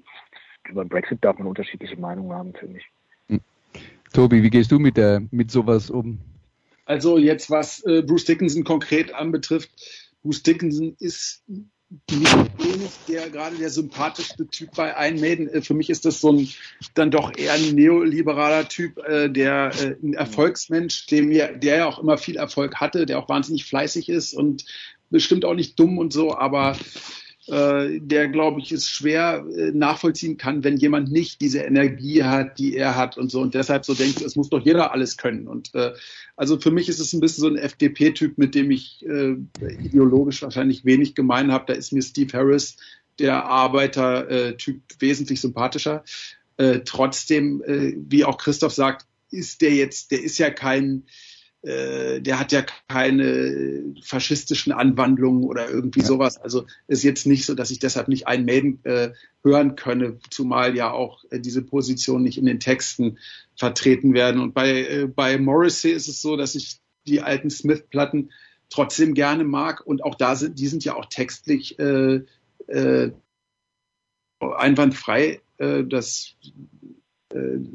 über 0.70 0.86
Brexit 0.86 1.24
darf 1.24 1.38
man 1.38 1.48
unterschiedliche 1.48 1.98
Meinungen 1.98 2.34
haben, 2.34 2.54
finde 2.54 2.80
ich. 2.80 2.86
Hm. 3.30 3.42
Tobi, 4.14 4.44
wie 4.44 4.50
gehst 4.50 4.72
du 4.72 4.80
mit 4.80 4.98
der 4.98 5.22
mit 5.32 5.52
sowas 5.52 5.90
um? 5.90 6.20
Also 6.86 7.18
jetzt 7.18 7.52
was 7.52 7.84
äh, 7.86 8.02
Bruce 8.02 8.26
Dickinson 8.26 8.64
konkret 8.64 9.14
anbetrifft, 9.14 9.70
Bruce 10.28 10.44
Dickinson 10.44 10.94
ist 11.00 11.42
nicht 11.48 13.08
der 13.08 13.30
gerade 13.30 13.56
der 13.56 13.70
sympathischste 13.70 14.46
Typ 14.48 14.76
bei 14.76 14.94
Iron 15.08 15.22
Maiden. 15.22 15.48
Äh, 15.48 15.62
für 15.62 15.74
mich 15.74 15.90
ist 15.90 16.04
das 16.04 16.20
so 16.20 16.34
ein 16.34 16.50
dann 16.96 17.12
doch 17.12 17.32
eher 17.38 17.54
ein 17.54 17.76
neoliberaler 17.76 18.68
Typ, 18.68 18.98
äh, 19.08 19.30
der 19.30 19.72
äh, 19.80 19.96
ein 20.04 20.14
Erfolgsmensch, 20.14 21.06
dem 21.06 21.32
ja, 21.32 21.48
der 21.48 21.78
ja 21.78 21.86
auch 21.86 22.00
immer 22.00 22.18
viel 22.18 22.36
Erfolg 22.36 22.76
hatte, 22.76 23.06
der 23.06 23.20
auch 23.20 23.30
wahnsinnig 23.30 23.64
fleißig 23.64 24.10
ist 24.10 24.34
und 24.34 24.66
bestimmt 25.10 25.46
auch 25.46 25.54
nicht 25.54 25.80
dumm 25.80 25.98
und 25.98 26.12
so, 26.12 26.36
aber 26.36 26.76
äh, 27.48 28.00
der, 28.02 28.28
glaube 28.28 28.60
ich, 28.60 28.72
es 28.72 28.90
schwer 28.90 29.46
äh, 29.56 29.72
nachvollziehen 29.72 30.38
kann, 30.38 30.64
wenn 30.64 30.78
jemand 30.78 31.12
nicht 31.12 31.40
diese 31.40 31.60
Energie 31.60 32.24
hat, 32.24 32.60
die 32.60 32.76
er 32.76 32.96
hat 32.96 33.18
und 33.18 33.32
so. 33.32 33.42
Und 33.42 33.54
deshalb 33.54 33.86
so 33.86 33.94
denkt, 33.94 34.22
es 34.22 34.36
muss 34.36 34.50
doch 34.50 34.64
jeder 34.64 34.92
alles 34.92 35.16
können. 35.16 35.48
Und 35.48 35.74
äh, 35.74 35.94
also 36.36 36.60
für 36.60 36.72
mich 36.72 36.90
ist 36.90 37.00
es 37.00 37.14
ein 37.14 37.22
bisschen 37.22 37.42
so 37.42 37.48
ein 37.48 37.58
FDP-Typ, 37.58 38.38
mit 38.38 38.54
dem 38.54 38.70
ich 38.70 39.06
äh, 39.06 39.36
ideologisch 39.82 40.42
wahrscheinlich 40.42 40.84
wenig 40.84 41.16
gemein 41.16 41.52
habe. 41.52 41.66
Da 41.68 41.74
ist 41.74 41.94
mir 41.94 42.02
Steve 42.02 42.38
Harris, 42.38 42.78
der 43.18 43.46
Arbeiter-Typ, 43.46 44.82
wesentlich 45.00 45.40
sympathischer. 45.40 46.04
Äh, 46.58 46.82
trotzdem, 46.86 47.64
äh, 47.66 47.94
wie 47.98 48.26
auch 48.26 48.38
Christoph 48.38 48.74
sagt, 48.74 49.08
ist 49.32 49.62
der 49.62 49.74
jetzt, 49.74 50.12
der 50.12 50.22
ist 50.22 50.38
ja 50.38 50.50
kein 50.50 51.04
äh, 51.64 52.22
der 52.22 52.40
hat 52.40 52.52
ja 52.52 52.64
keine 52.88 53.94
faschistischen 54.04 54.72
Anwandlungen 54.72 55.44
oder 55.44 55.70
irgendwie 55.70 56.02
ja. 56.02 56.06
sowas. 56.06 56.38
Also 56.38 56.66
ist 56.88 57.04
jetzt 57.04 57.26
nicht 57.26 57.46
so, 57.46 57.56
dass 57.56 57.72
ich 57.72 57.80
deshalb 57.80 58.08
nicht 58.08 58.28
einen 58.28 58.46
Maiden 58.46 58.80
äh, 58.84 59.12
hören 59.44 59.76
könne, 59.76 60.20
zumal 60.30 60.76
ja 60.76 60.92
auch 60.92 61.24
äh, 61.32 61.40
diese 61.40 61.64
Positionen 61.64 62.24
nicht 62.24 62.38
in 62.38 62.46
den 62.46 62.60
Texten 62.60 63.18
vertreten 63.56 64.14
werden. 64.14 64.42
Und 64.42 64.54
bei, 64.54 64.84
äh, 64.84 65.08
bei 65.08 65.38
Morrissey 65.38 65.92
ist 65.92 66.08
es 66.08 66.22
so, 66.22 66.38
dass 66.38 66.56
ich 66.56 66.80
die 67.08 67.22
alten 67.22 67.50
Smith-Platten 67.50 68.32
trotzdem 68.70 69.14
gerne 69.14 69.44
mag 69.44 69.86
und 69.86 70.04
auch 70.04 70.16
da 70.16 70.36
sind, 70.36 70.60
die 70.60 70.68
sind 70.68 70.84
ja 70.84 70.96
auch 70.96 71.06
textlich 71.06 71.80
äh, 71.80 72.22
äh, 72.68 73.12
einwandfrei. 74.40 75.42
Äh, 75.58 75.86
das 75.86 76.36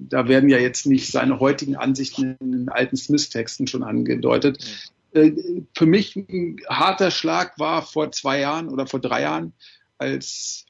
da 0.08 0.28
werden 0.28 0.48
ja 0.48 0.58
jetzt 0.58 0.86
nicht 0.86 1.10
seine 1.10 1.40
heutigen 1.40 1.76
Ansichten 1.76 2.36
in 2.40 2.52
den 2.52 2.68
alten 2.68 2.96
Smith-Texten 2.96 3.66
schon 3.66 3.82
angedeutet. 3.82 4.90
Äh, 5.12 5.32
für 5.76 5.86
mich 5.86 6.16
ein 6.16 6.56
harter 6.68 7.10
Schlag 7.10 7.58
war 7.58 7.82
vor 7.82 8.12
zwei 8.12 8.40
Jahren 8.40 8.68
oder 8.68 8.86
vor 8.86 9.00
drei 9.00 9.22
Jahren, 9.22 9.52
als, 9.98 10.66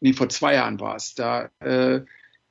nee, 0.00 0.12
vor 0.12 0.28
zwei 0.28 0.54
Jahren 0.54 0.80
war 0.80 0.96
es, 0.96 1.14
da 1.14 1.50
äh, 1.60 2.02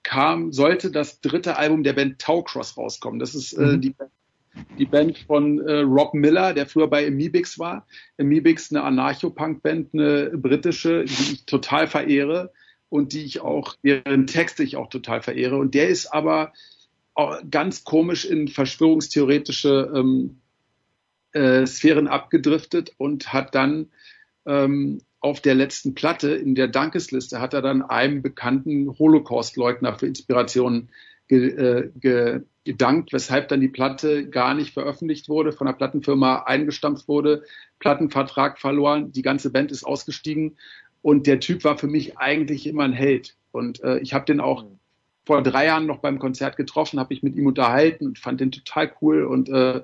kam, 0.03 0.51
sollte 0.51 0.91
das 0.91 1.21
dritte 1.21 1.57
Album 1.57 1.83
der 1.83 1.93
Band 1.93 2.19
Taucross 2.19 2.77
rauskommen. 2.77 3.19
Das 3.19 3.35
ist 3.35 3.53
äh, 3.53 3.61
mhm. 3.61 3.81
die, 3.81 3.95
die 4.77 4.85
Band 4.85 5.17
von 5.17 5.59
äh, 5.59 5.79
Rob 5.79 6.13
Miller, 6.13 6.53
der 6.53 6.67
früher 6.67 6.87
bei 6.87 7.07
Amibix 7.07 7.57
war. 7.57 7.87
Amibix, 8.19 8.71
eine 8.71 8.83
Anarcho-Punk-Band, 8.83 9.93
eine 9.93 10.31
britische, 10.37 11.05
die 11.05 11.33
ich 11.33 11.45
total 11.45 11.87
verehre 11.87 12.51
und 12.93 13.13
die 13.13 13.23
ich 13.23 13.41
auch, 13.41 13.75
deren 13.83 14.27
Texte 14.27 14.61
ich 14.61 14.75
auch 14.75 14.87
total 14.87 15.23
verehre. 15.23 15.57
Und 15.57 15.73
der 15.73 15.87
ist 15.87 16.13
aber 16.13 16.53
ganz 17.49 17.83
komisch 17.83 18.23
in 18.23 18.47
verschwörungstheoretische 18.47 19.91
ähm, 19.95 20.41
äh, 21.31 21.65
Sphären 21.65 22.07
abgedriftet 22.07 22.91
und 22.97 23.33
hat 23.33 23.55
dann 23.55 23.87
ähm, 24.45 25.01
auf 25.21 25.41
der 25.41 25.55
letzten 25.55 25.95
Platte 25.95 26.35
in 26.35 26.53
der 26.53 26.67
Dankesliste 26.67 27.41
hat 27.41 27.55
er 27.55 27.63
dann 27.63 27.81
einem 27.81 28.21
bekannten 28.21 28.95
Holocaust-Leugner 28.99 29.97
für 29.97 30.05
Inspirationen 30.05 30.89
ge, 31.27 31.47
äh, 31.47 31.89
ge, 31.95 32.41
gedankt, 32.63 33.11
weshalb 33.11 33.47
dann 33.47 33.61
die 33.61 33.69
Platte 33.69 34.29
gar 34.29 34.53
nicht 34.53 34.71
veröffentlicht 34.71 35.29
wurde, 35.29 35.51
von 35.51 35.65
der 35.65 35.73
Plattenfirma 35.73 36.43
eingestampft 36.43 37.07
wurde, 37.07 37.43
Plattenvertrag 37.79 38.59
verloren, 38.59 39.11
die 39.11 39.23
ganze 39.23 39.49
Band 39.49 39.71
ist 39.71 39.83
ausgestiegen 39.83 40.57
und 41.03 41.27
der 41.27 41.41
Typ 41.41 41.65
war 41.65 41.77
für 41.77 41.87
mich 41.87 42.17
eigentlich 42.17 42.65
immer 42.65 42.85
ein 42.85 42.93
Held. 42.93 43.35
Und 43.51 43.83
äh, 43.83 43.99
ich 43.99 44.13
habe 44.13 44.25
den 44.25 44.39
auch 44.39 44.63
mhm. 44.63 44.79
vor 45.25 45.43
drei 45.43 45.65
Jahren 45.65 45.85
noch 45.85 45.99
beim 45.99 46.17
Konzert 46.17 46.55
getroffen, 46.55 46.99
habe 46.99 47.13
ich 47.13 47.21
mit 47.21 47.35
ihm 47.35 47.45
unterhalten 47.45 48.07
und 48.07 48.19
fand 48.19 48.39
den 48.39 48.51
total 48.51 48.91
cool. 49.01 49.25
Und, 49.25 49.49
äh, 49.49 49.81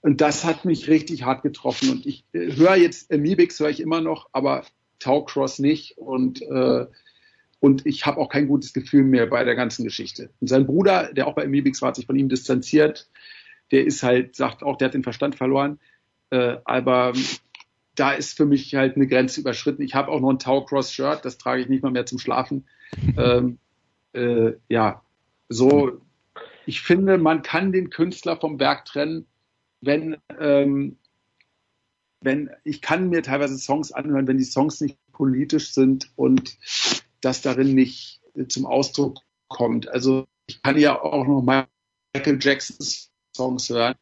und 0.00 0.20
das 0.20 0.44
hat 0.44 0.64
mich 0.64 0.88
richtig 0.88 1.24
hart 1.24 1.42
getroffen. 1.42 1.90
Und 1.90 2.06
ich 2.06 2.24
äh, 2.32 2.54
höre 2.54 2.76
jetzt 2.76 3.12
Amibix, 3.12 3.58
höre 3.58 3.68
ich 3.68 3.80
immer 3.80 4.00
noch, 4.00 4.28
aber 4.32 4.64
Taucross 5.00 5.58
nicht. 5.58 5.98
Und, 5.98 6.40
äh, 6.40 6.86
und 7.58 7.84
ich 7.84 8.06
habe 8.06 8.20
auch 8.20 8.28
kein 8.28 8.46
gutes 8.46 8.72
Gefühl 8.72 9.02
mehr 9.02 9.26
bei 9.26 9.42
der 9.42 9.56
ganzen 9.56 9.82
Geschichte. 9.82 10.30
Und 10.40 10.46
sein 10.46 10.66
Bruder, 10.66 11.12
der 11.12 11.26
auch 11.26 11.34
bei 11.34 11.44
Amibix 11.44 11.82
war, 11.82 11.88
hat 11.88 11.96
sich 11.96 12.06
von 12.06 12.16
ihm 12.16 12.28
distanziert. 12.28 13.10
Der 13.72 13.84
ist 13.84 14.04
halt, 14.04 14.36
sagt 14.36 14.62
auch, 14.62 14.78
der 14.78 14.86
hat 14.86 14.94
den 14.94 15.02
Verstand 15.02 15.34
verloren. 15.34 15.80
Äh, 16.30 16.58
aber 16.64 17.12
da 17.98 18.12
ist 18.12 18.36
für 18.36 18.46
mich 18.46 18.74
halt 18.74 18.96
eine 18.96 19.06
Grenze 19.06 19.40
überschritten. 19.40 19.82
Ich 19.82 19.94
habe 19.94 20.10
auch 20.10 20.20
noch 20.20 20.30
ein 20.30 20.38
Tau-Cross-Shirt, 20.38 21.24
das 21.24 21.38
trage 21.38 21.62
ich 21.62 21.68
nicht 21.68 21.82
mal 21.82 21.90
mehr 21.90 22.06
zum 22.06 22.18
Schlafen. 22.18 22.66
ähm, 23.16 23.58
äh, 24.12 24.52
ja, 24.68 25.02
so, 25.48 26.00
ich 26.66 26.82
finde, 26.82 27.18
man 27.18 27.42
kann 27.42 27.72
den 27.72 27.90
Künstler 27.90 28.36
vom 28.36 28.60
Werk 28.60 28.84
trennen, 28.84 29.26
wenn, 29.80 30.16
ähm, 30.38 30.98
wenn, 32.20 32.50
ich 32.64 32.82
kann 32.82 33.08
mir 33.08 33.22
teilweise 33.22 33.58
Songs 33.58 33.92
anhören, 33.92 34.26
wenn 34.26 34.38
die 34.38 34.44
Songs 34.44 34.80
nicht 34.80 34.98
politisch 35.12 35.72
sind 35.72 36.10
und 36.16 36.56
das 37.20 37.42
darin 37.42 37.74
nicht 37.74 38.20
zum 38.48 38.66
Ausdruck 38.66 39.18
kommt. 39.48 39.88
Also 39.88 40.26
ich 40.46 40.62
kann 40.62 40.78
ja 40.78 41.00
auch 41.00 41.26
noch 41.26 41.42
Michael 41.42 42.38
Jacksons 42.40 43.10
Songs 43.34 43.68
hören. 43.70 43.94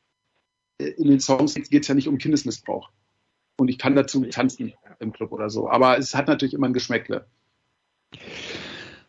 In 0.79 1.09
den 1.09 1.21
Songs 1.21 1.55
geht 1.55 1.83
es 1.83 1.89
ja 1.89 1.95
nicht 1.95 2.09
um 2.09 2.19
Kindesmissbrauch 2.19 2.91
und 3.57 3.69
ich 3.69 3.79
kann 3.79 3.95
dazu 3.95 4.25
tanzen 4.27 4.73
im 5.01 5.13
Club 5.13 5.33
oder 5.33 5.51
so. 5.51 5.69
Aber 5.69 5.99
es 5.99 6.15
hat 6.15 6.29
natürlich 6.29 6.55
immer 6.55 6.67
ein 6.67 6.73
Geschmäckle. 6.73 7.27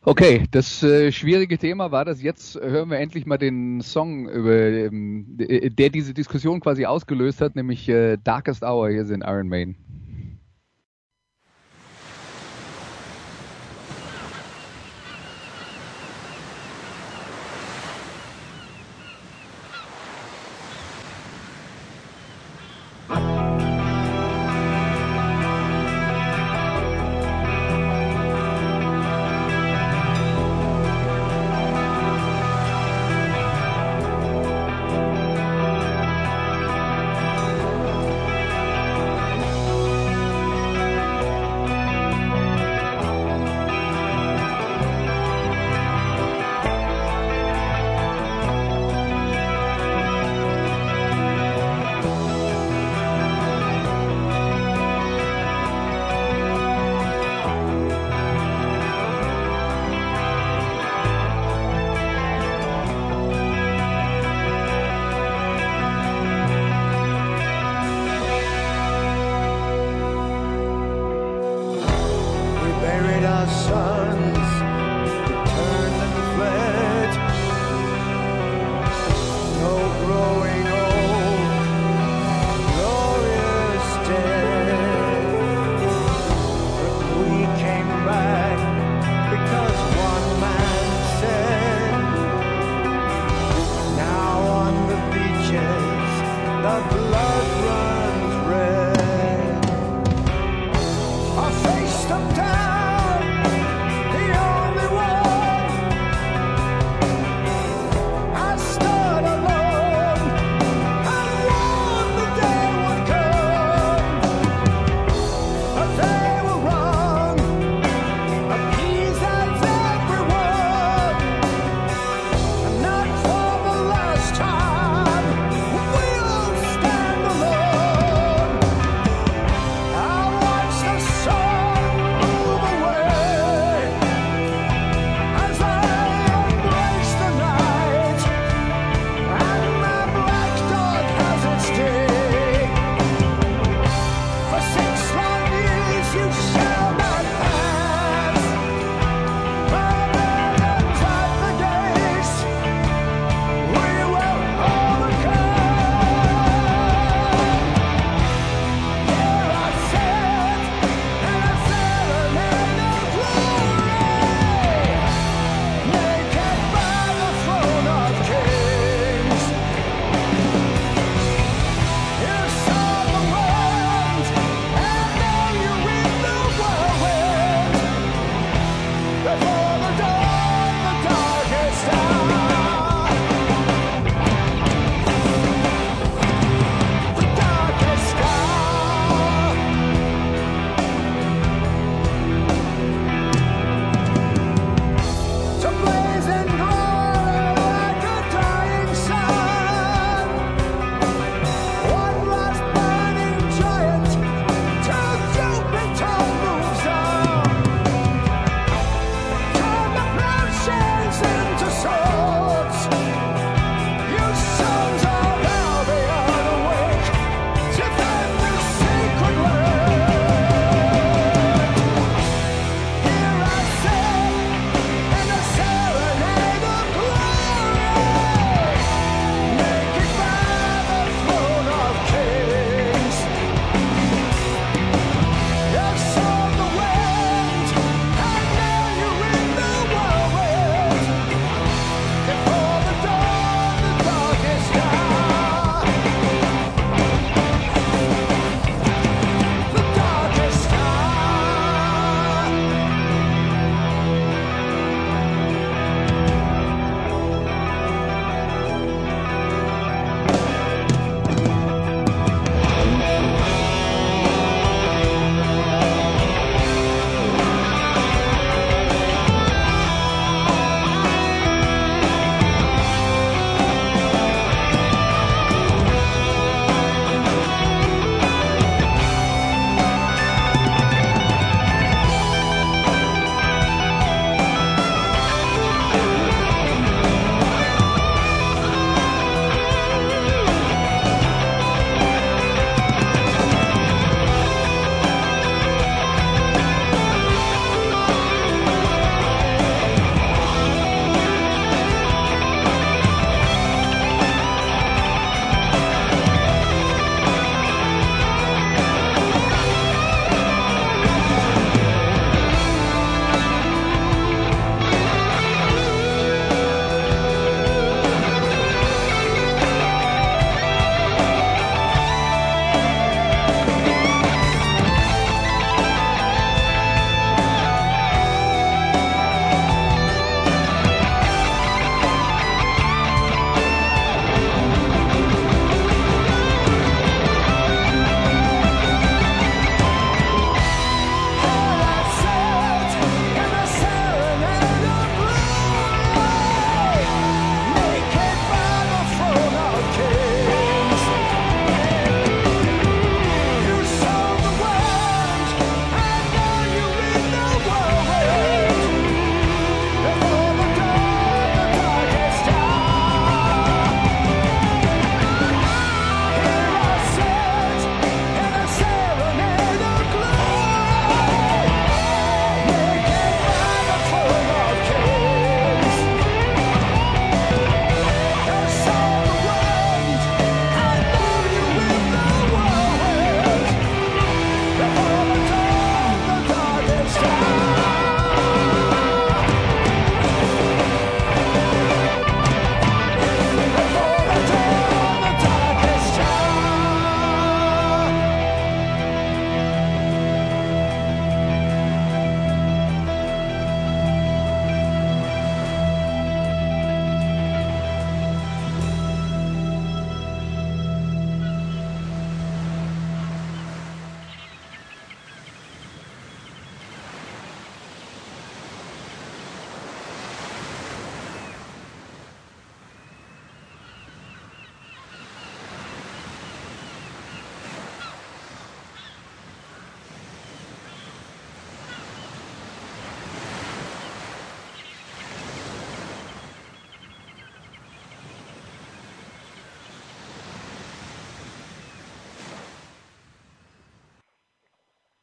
Okay, 0.04 0.46
das 0.52 0.84
äh, 0.84 1.12
schwierige 1.12 1.58
Thema 1.58 1.92
war 1.92 2.06
das. 2.06 2.22
Jetzt 2.22 2.56
hören 2.56 2.90
wir 2.90 2.98
endlich 2.98 3.26
mal 3.26 3.38
den 3.38 3.82
Song, 3.82 4.30
über, 4.30 4.56
ähm, 4.56 5.26
der 5.38 5.90
diese 5.90 6.14
Diskussion 6.14 6.62
quasi 6.62 6.86
ausgelöst 6.86 7.42
hat, 7.42 7.58
nämlich 7.58 7.90
äh, 7.90 8.18
Darkest 8.24 8.64
Hour. 8.64 8.90
Hier 8.90 9.06
sind 9.06 9.22
Iron 9.22 9.50
Maiden. 9.50 9.76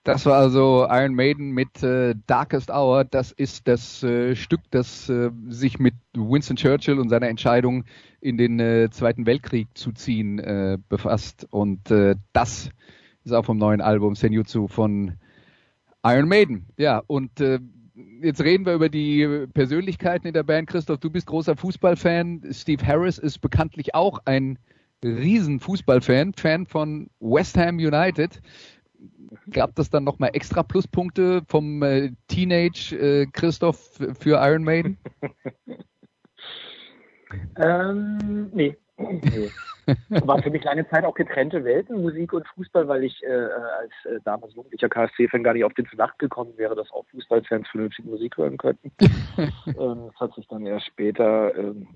Das 0.04 0.26
war 0.26 0.36
also 0.36 0.86
Iron 0.90 1.14
Maiden 1.14 1.52
mit 1.52 1.82
äh, 1.82 2.14
Darkest 2.26 2.70
Hour. 2.70 3.04
Das 3.04 3.32
ist 3.32 3.66
das 3.66 4.02
äh, 4.02 4.36
Stück, 4.36 4.60
das 4.70 5.08
äh, 5.08 5.30
sich 5.48 5.78
mit 5.78 5.94
Winston 6.12 6.56
Churchill 6.56 6.98
und 6.98 7.08
seiner 7.08 7.28
Entscheidung 7.28 7.84
in 8.20 8.36
den 8.36 8.60
äh, 8.60 8.90
Zweiten 8.90 9.24
Weltkrieg 9.24 9.66
zu 9.72 9.92
ziehen 9.92 10.38
äh, 10.38 10.76
befasst. 10.90 11.46
Und 11.50 11.90
äh, 11.90 12.16
das 12.34 12.68
ist 13.24 13.32
auch 13.32 13.46
vom 13.46 13.56
neuen 13.56 13.80
Album 13.80 14.14
Senjutsu 14.14 14.68
von 14.68 15.14
Iron 16.04 16.28
Maiden. 16.28 16.66
Ja, 16.76 17.02
und 17.06 17.40
jetzt 18.20 18.44
reden 18.44 18.66
wir 18.66 18.74
über 18.74 18.90
die 18.90 19.46
Persönlichkeiten 19.54 20.26
in 20.26 20.34
der 20.34 20.42
Band. 20.42 20.68
Christoph, 20.68 20.98
du 20.98 21.08
bist 21.08 21.26
großer 21.26 21.56
Fußballfan. 21.56 22.42
Steve 22.50 22.86
Harris 22.86 23.16
ist 23.16 23.38
bekanntlich 23.38 23.94
auch 23.94 24.18
ein 24.26 24.58
riesen 25.02 25.60
Fußballfan, 25.60 26.34
Fan 26.34 26.66
von 26.66 27.08
West 27.20 27.56
Ham 27.56 27.76
United 27.76 28.42
gab 29.50 29.74
das 29.74 29.90
dann 29.90 30.04
nochmal 30.04 30.30
extra 30.32 30.62
Pluspunkte 30.62 31.42
vom 31.46 31.82
äh, 31.82 32.12
Teenage 32.28 32.96
äh, 32.96 33.26
Christoph 33.26 34.00
für 34.18 34.40
Iron 34.42 34.64
Maiden? 34.64 34.96
ähm, 37.56 38.50
nee. 38.52 38.76
nee. 38.98 39.50
War 40.08 40.42
für 40.42 40.50
mich 40.50 40.64
lange 40.64 40.88
Zeit 40.88 41.04
auch 41.04 41.14
getrennte 41.14 41.64
Welten, 41.64 42.02
Musik 42.02 42.32
und 42.32 42.46
Fußball, 42.48 42.88
weil 42.88 43.04
ich 43.04 43.22
äh, 43.22 43.28
als 43.28 43.92
äh, 44.04 44.20
damals 44.24 44.54
jugendlicher 44.54 44.88
KSC-Fan 44.88 45.42
gar 45.42 45.54
nicht 45.54 45.64
auf 45.64 45.74
den 45.74 45.86
Verdacht 45.86 46.18
gekommen 46.18 46.52
wäre, 46.56 46.74
dass 46.74 46.90
auch 46.92 47.04
Fußballfans 47.10 47.68
vernünftig 47.68 48.04
Musik 48.04 48.36
hören 48.36 48.56
könnten. 48.56 48.92
ähm, 49.38 50.10
das 50.10 50.20
hat 50.20 50.34
sich 50.34 50.46
dann 50.48 50.66
erst 50.66 50.86
später 50.86 51.54
ähm, 51.56 51.86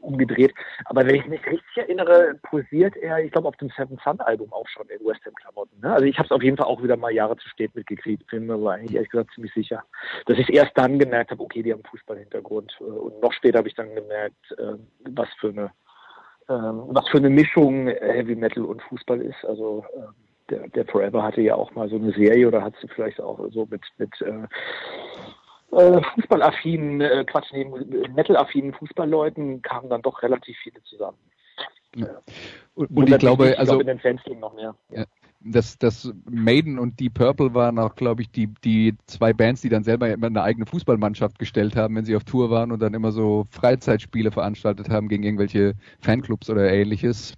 umgedreht. 0.00 0.54
Aber 0.86 1.06
wenn 1.06 1.16
ich 1.16 1.26
mich 1.26 1.44
richtig 1.46 1.76
erinnere, 1.76 2.34
posiert 2.42 2.96
er, 2.96 3.18
ich 3.24 3.32
glaube, 3.32 3.48
auf 3.48 3.56
dem 3.56 3.70
Seven 3.76 3.98
Sun 4.02 4.20
Album 4.20 4.52
auch 4.52 4.68
schon 4.68 4.88
in 4.88 5.04
West 5.06 5.24
Ham 5.26 5.34
Klamotten. 5.34 5.80
Ne? 5.80 5.92
Also 5.92 6.04
ich 6.04 6.18
habe 6.18 6.26
es 6.26 6.32
auf 6.32 6.42
jeden 6.42 6.56
Fall 6.56 6.66
auch 6.66 6.82
wieder 6.82 6.96
mal 6.96 7.12
Jahre 7.12 7.36
zu 7.36 7.48
spät 7.48 7.74
mitgekriegt. 7.74 8.26
Bin 8.28 8.46
mir 8.46 8.54
aber 8.54 8.72
eigentlich 8.72 8.94
ehrlich 8.94 9.10
gesagt 9.10 9.32
ziemlich 9.34 9.52
sicher, 9.54 9.84
dass 10.26 10.38
ich 10.38 10.52
erst 10.52 10.72
dann 10.74 10.98
gemerkt 10.98 11.30
habe, 11.30 11.42
okay, 11.42 11.62
die 11.62 11.72
haben 11.72 11.82
Fußballhintergrund. 11.84 12.76
Äh, 12.80 12.84
und 12.84 13.20
noch 13.20 13.32
später 13.32 13.58
habe 13.58 13.68
ich 13.68 13.74
dann 13.74 13.94
gemerkt, 13.94 14.52
äh, 14.58 14.74
was 15.10 15.28
für 15.40 15.48
eine 15.48 15.70
ähm, 16.48 16.84
was 16.88 17.08
für 17.08 17.18
eine 17.18 17.30
Mischung 17.30 17.88
Heavy 17.88 18.36
Metal 18.36 18.64
und 18.64 18.82
Fußball 18.82 19.20
ist. 19.20 19.44
Also 19.44 19.84
ähm, 19.94 20.14
der, 20.50 20.68
der 20.68 20.86
Forever 20.86 21.22
hatte 21.22 21.40
ja 21.40 21.54
auch 21.54 21.74
mal 21.74 21.88
so 21.88 21.96
eine 21.96 22.12
Serie 22.12 22.46
oder 22.46 22.62
hat 22.62 22.74
sie 22.80 22.88
vielleicht 22.88 23.20
auch 23.20 23.40
so 23.50 23.66
mit, 23.70 23.82
mit 23.98 24.12
äh, 24.20 24.46
äh, 25.76 26.02
fußballaffinen, 26.14 27.00
äh, 27.00 27.24
Quatsch, 27.24 27.52
nee, 27.52 27.64
Metal-affinen 28.14 28.72
Fußballleuten 28.74 29.62
kamen 29.62 29.90
dann 29.90 30.02
doch 30.02 30.22
relativ 30.22 30.56
viele 30.62 30.82
zusammen. 30.84 31.18
Ja. 31.96 32.20
Und, 32.74 32.90
und 32.90 33.10
ich 33.10 33.18
glaube, 33.18 33.50
ich 33.50 33.58
also 33.58 33.72
glaube, 33.72 33.82
in 33.82 33.98
den 33.98 33.98
Fans 33.98 34.20
noch 34.38 34.54
mehr. 34.54 34.74
Ja 34.90 35.04
das, 35.46 35.78
das 35.78 36.12
Maiden 36.28 36.78
und 36.78 37.00
Deep 37.00 37.14
Purple 37.14 37.54
waren 37.54 37.78
auch, 37.78 37.94
glaube 37.94 38.22
ich, 38.22 38.30
die, 38.30 38.48
die 38.64 38.94
zwei 39.06 39.32
Bands, 39.32 39.60
die 39.60 39.68
dann 39.68 39.84
selber 39.84 40.10
immer 40.10 40.26
eine 40.26 40.42
eigene 40.42 40.66
Fußballmannschaft 40.66 41.38
gestellt 41.38 41.76
haben, 41.76 41.96
wenn 41.96 42.04
sie 42.04 42.16
auf 42.16 42.24
Tour 42.24 42.50
waren 42.50 42.72
und 42.72 42.80
dann 42.80 42.94
immer 42.94 43.12
so 43.12 43.46
Freizeitspiele 43.50 44.30
veranstaltet 44.30 44.88
haben 44.88 45.08
gegen 45.08 45.22
irgendwelche 45.22 45.74
Fanclubs 46.00 46.50
oder 46.50 46.70
ähnliches. 46.70 47.34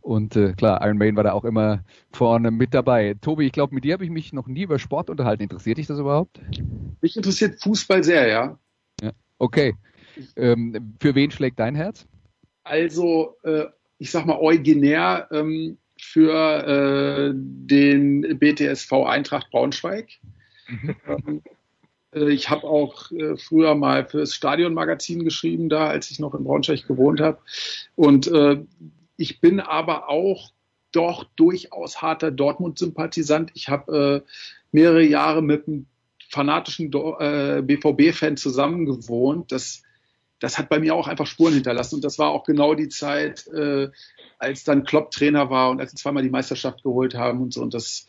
Und 0.00 0.36
äh, 0.36 0.52
klar, 0.52 0.80
Iron 0.84 0.98
Maiden 0.98 1.16
war 1.16 1.24
da 1.24 1.32
auch 1.32 1.44
immer 1.44 1.82
vorne 2.12 2.50
mit 2.50 2.72
dabei. 2.74 3.14
Tobi, 3.20 3.46
ich 3.46 3.52
glaube, 3.52 3.74
mit 3.74 3.84
dir 3.84 3.94
habe 3.94 4.04
ich 4.04 4.10
mich 4.10 4.32
noch 4.32 4.46
nie 4.46 4.62
über 4.62 4.78
Sport 4.78 5.10
unterhalten. 5.10 5.42
Interessiert 5.42 5.78
dich 5.78 5.88
das 5.88 5.98
überhaupt? 5.98 6.40
Mich 7.00 7.16
interessiert 7.16 7.60
Fußball 7.60 8.04
sehr, 8.04 8.28
ja. 8.28 8.58
ja. 9.02 9.10
Okay. 9.38 9.74
Ähm, 10.36 10.94
für 11.00 11.14
wen 11.14 11.30
schlägt 11.30 11.58
dein 11.58 11.74
Herz? 11.74 12.06
Also, 12.62 13.36
äh, 13.42 13.64
ich 13.98 14.10
sag 14.10 14.26
mal, 14.26 14.36
originär 14.36 15.26
ähm, 15.32 15.78
für 16.12 17.32
äh, 17.32 17.32
den 17.34 18.38
BTSV 18.38 18.92
Eintracht 18.92 19.50
Braunschweig. 19.50 20.08
Mhm. 20.68 20.96
Ähm, 21.08 21.42
äh, 22.14 22.30
ich 22.30 22.48
habe 22.48 22.64
auch 22.64 23.10
äh, 23.10 23.36
früher 23.36 23.74
mal 23.74 24.06
fürs 24.06 24.34
Stadionmagazin 24.34 25.24
geschrieben, 25.24 25.68
da 25.68 25.88
als 25.88 26.10
ich 26.10 26.20
noch 26.20 26.34
in 26.34 26.44
Braunschweig 26.44 26.86
gewohnt 26.86 27.20
habe. 27.20 27.38
Und 27.96 28.28
äh, 28.28 28.58
ich 29.16 29.40
bin 29.40 29.58
aber 29.60 30.08
auch 30.08 30.52
doch 30.92 31.24
durchaus 31.36 32.00
harter 32.00 32.30
Dortmund-Sympathisant. 32.30 33.50
Ich 33.54 33.68
habe 33.68 34.24
äh, 34.24 34.30
mehrere 34.70 35.02
Jahre 35.02 35.42
mit 35.42 35.66
einem 35.66 35.86
fanatischen 36.28 36.90
BVB-Fan 36.90 38.36
zusammengewohnt. 38.36 39.52
Das 39.52 39.82
das 40.40 40.58
hat 40.58 40.68
bei 40.68 40.78
mir 40.78 40.94
auch 40.94 41.08
einfach 41.08 41.26
Spuren 41.26 41.54
hinterlassen. 41.54 41.96
Und 41.96 42.04
das 42.04 42.18
war 42.18 42.30
auch 42.30 42.44
genau 42.44 42.74
die 42.74 42.88
Zeit, 42.88 43.46
äh, 43.48 43.88
als 44.38 44.64
dann 44.64 44.84
Klopp 44.84 45.10
Trainer 45.10 45.50
war 45.50 45.70
und 45.70 45.80
als 45.80 45.92
sie 45.92 45.96
zweimal 45.96 46.22
die 46.22 46.30
Meisterschaft 46.30 46.82
geholt 46.82 47.14
haben 47.14 47.40
und 47.40 47.54
so. 47.54 47.62
Und 47.62 47.74
das, 47.74 48.06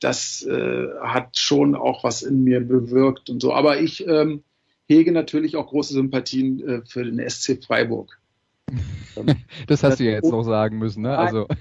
das 0.00 0.42
äh, 0.42 0.86
hat 1.00 1.38
schon 1.38 1.74
auch 1.74 2.04
was 2.04 2.22
in 2.22 2.42
mir 2.42 2.60
bewirkt 2.60 3.30
und 3.30 3.40
so. 3.40 3.52
Aber 3.52 3.80
ich 3.80 4.06
ähm, 4.06 4.42
hege 4.88 5.12
natürlich 5.12 5.56
auch 5.56 5.68
große 5.68 5.94
Sympathien 5.94 6.68
äh, 6.68 6.82
für 6.84 7.04
den 7.04 7.28
SC 7.28 7.62
Freiburg. 7.64 8.18
das 9.66 9.82
hast 9.82 10.00
du 10.00 10.04
ja 10.04 10.12
jetzt 10.12 10.30
noch 10.30 10.42
sagen 10.42 10.78
müssen, 10.78 11.02
ne? 11.02 11.16
Also. 11.16 11.46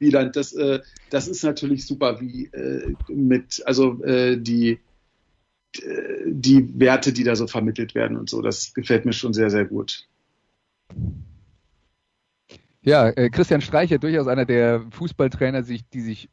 Das, 0.00 0.32
das, 0.32 0.52
äh, 0.54 0.80
das 1.10 1.28
ist 1.28 1.44
natürlich 1.44 1.86
super, 1.86 2.20
wie 2.20 2.46
äh, 2.46 2.94
mit, 3.08 3.62
also 3.66 4.02
äh, 4.02 4.36
die 4.36 4.80
die 6.26 6.78
Werte, 6.78 7.12
die 7.12 7.24
da 7.24 7.36
so 7.36 7.46
vermittelt 7.46 7.94
werden 7.94 8.16
und 8.16 8.28
so. 8.28 8.42
Das 8.42 8.74
gefällt 8.74 9.04
mir 9.04 9.12
schon 9.12 9.32
sehr, 9.32 9.50
sehr 9.50 9.64
gut. 9.64 10.06
Ja, 12.82 13.08
äh, 13.10 13.30
Christian 13.30 13.60
Streicher, 13.60 13.98
durchaus 13.98 14.26
einer 14.26 14.46
der 14.46 14.84
Fußballtrainer, 14.90 15.62
die 15.62 16.00
sich 16.00 16.30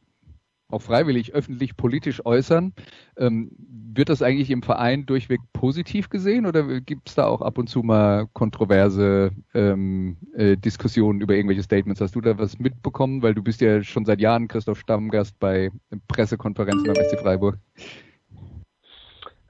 auch 0.70 0.82
freiwillig 0.82 1.32
öffentlich 1.32 1.76
politisch 1.76 2.24
äußern. 2.24 2.74
Ähm, 3.16 3.50
wird 3.94 4.10
das 4.10 4.22
eigentlich 4.22 4.50
im 4.50 4.62
Verein 4.62 5.06
durchweg 5.06 5.40
positiv 5.52 6.10
gesehen 6.10 6.46
oder 6.46 6.80
gibt 6.80 7.08
es 7.08 7.14
da 7.14 7.26
auch 7.26 7.40
ab 7.40 7.58
und 7.58 7.68
zu 7.68 7.82
mal 7.82 8.26
kontroverse 8.32 9.30
ähm, 9.54 10.18
äh, 10.34 10.56
Diskussionen 10.56 11.20
über 11.20 11.34
irgendwelche 11.34 11.62
Statements? 11.62 12.00
Hast 12.00 12.14
du 12.14 12.20
da 12.20 12.38
was 12.38 12.58
mitbekommen? 12.58 13.22
Weil 13.22 13.34
du 13.34 13.42
bist 13.42 13.60
ja 13.60 13.82
schon 13.82 14.04
seit 14.04 14.20
Jahren 14.20 14.46
Christoph 14.46 14.80
Stammgast 14.80 15.38
bei 15.38 15.70
Pressekonferenzen 16.06 16.84
beim 16.84 16.96
SC 16.96 17.18
Freiburg. 17.18 17.58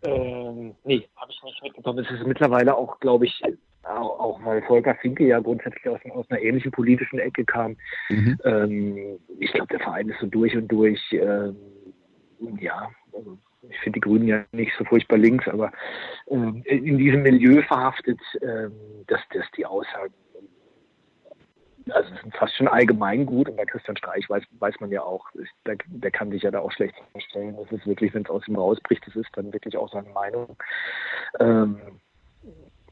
Ähm, 0.03 0.75
nee, 0.85 1.09
habe 1.17 1.33
ich 1.33 1.43
nicht 1.43 1.63
mitbekommen. 1.63 2.05
Es 2.05 2.11
ist 2.11 2.27
mittlerweile 2.27 2.77
auch, 2.77 3.01
glaube 3.01 3.27
ich, 3.27 3.43
auch, 3.83 4.21
auch, 4.21 4.45
weil 4.45 4.63
Volker 4.63 4.95
Finke 4.97 5.27
ja 5.27 5.41
grundsätzlich 5.41 5.89
aus, 5.89 6.01
aus 6.11 6.31
einer 6.31 6.41
ähnlichen 6.41 6.71
politischen 6.71 7.19
Ecke 7.19 7.45
kam. 7.45 7.77
Mhm. 8.09 8.39
Ähm, 8.45 9.19
ich 9.39 9.53
glaube, 9.53 9.69
der 9.69 9.81
Verein 9.81 10.09
ist 10.09 10.21
so 10.21 10.27
durch 10.27 10.57
und 10.57 10.69
durch, 10.69 11.01
ähm, 11.13 11.57
ja, 12.61 12.91
also 13.13 13.39
ich 13.69 13.79
finde 13.81 13.97
die 13.97 14.09
Grünen 14.09 14.29
ja 14.29 14.45
nicht 14.53 14.73
so 14.79 14.85
furchtbar 14.85 15.19
links, 15.19 15.49
aber 15.49 15.73
ähm, 16.29 16.63
in 16.65 16.99
diesem 16.99 17.23
Milieu 17.23 17.63
verhaftet, 17.63 18.21
ähm, 18.43 18.73
dass, 19.07 19.21
dass 19.33 19.45
die 19.57 19.67
Aussagen 19.67 20.15
also 21.91 22.11
das 22.11 22.25
ist 22.25 22.37
fast 22.37 22.57
schon 22.57 22.69
allgemeingut 22.69 23.49
und 23.49 23.57
bei 23.57 23.65
Christian 23.65 23.97
Streich 23.97 24.29
weiß, 24.29 24.43
weiß 24.59 24.75
man 24.81 24.91
ja 24.91 25.03
auch, 25.03 25.27
der, 25.67 25.77
der 25.87 26.11
kann 26.11 26.31
sich 26.31 26.43
ja 26.43 26.51
da 26.51 26.61
auch 26.61 26.73
schlecht 26.73 26.95
vorstellen. 27.13 27.57
Das 27.57 27.71
ist 27.73 27.87
wirklich, 27.87 28.15
wenn 28.15 28.23
es 28.23 28.31
aus 28.31 28.47
ihm 28.49 28.57
rausbricht, 28.57 29.07
das 29.07 29.17
ist 29.17 29.31
dann 29.35 29.53
wirklich 29.53 29.77
auch 29.77 29.91
seine 29.91 30.11
Meinung. 30.11 30.57
Ähm, 31.41 31.81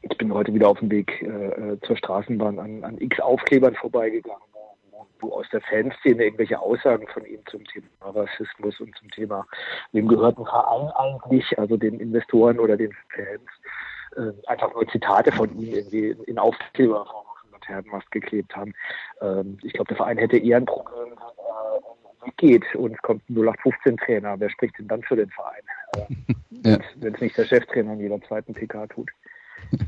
ich 0.02 0.16
bin 0.18 0.32
heute 0.32 0.54
wieder 0.54 0.68
auf 0.68 0.78
dem 0.78 0.90
Weg 0.90 1.22
äh, 1.22 1.78
zur 1.82 1.96
Straßenbahn 1.96 2.58
an, 2.58 2.84
an 2.84 2.98
x 2.98 3.18
Aufklebern 3.20 3.74
vorbeigegangen, 3.74 4.42
wo, 4.52 5.06
wo 5.20 5.32
aus 5.34 5.46
der 5.52 5.60
Fanszene 5.62 6.24
irgendwelche 6.24 6.60
Aussagen 6.60 7.08
von 7.08 7.24
ihm 7.24 7.40
zum 7.50 7.64
Thema 7.64 7.86
Rassismus 8.00 8.80
und 8.80 8.96
zum 8.96 9.10
Thema, 9.10 9.46
wem 9.92 10.06
gehört 10.08 10.38
ein 10.38 10.44
Verein 10.44 10.90
eigentlich, 10.94 11.58
also 11.58 11.76
den 11.76 11.98
Investoren 11.98 12.60
oder 12.60 12.76
den 12.76 12.92
Fans, 13.14 13.50
äh, 14.16 14.48
einfach 14.48 14.72
nur 14.72 14.86
Zitate 14.88 15.32
von 15.32 15.50
ihm 15.58 15.74
irgendwie 15.74 16.16
in 16.26 16.38
Aufkleberform 16.38 17.25
Laternen 17.68 18.02
geklebt 18.10 18.54
haben. 18.56 18.74
Ähm, 19.20 19.58
ich 19.62 19.72
glaube, 19.72 19.88
der 19.88 19.96
Verein 19.96 20.18
hätte 20.18 20.38
eher 20.38 20.58
ein 20.58 20.66
Problem, 20.66 21.12
äh, 21.12 22.30
geht 22.36 22.74
und 22.74 23.00
kommt 23.02 23.28
ein 23.28 23.36
0815-Trainer. 23.36 24.36
Wer 24.38 24.50
spricht 24.50 24.78
denn 24.78 24.88
dann 24.88 25.02
für 25.02 25.16
den 25.16 25.30
Verein? 25.30 25.62
Äh, 26.64 26.70
ja. 26.70 26.78
Wenn 26.96 27.14
es 27.14 27.20
nicht 27.20 27.36
der 27.36 27.44
Cheftrainer 27.44 27.92
in 27.92 28.00
jeder 28.00 28.20
zweiten 28.22 28.54
PK 28.54 28.86
tut. 28.86 29.10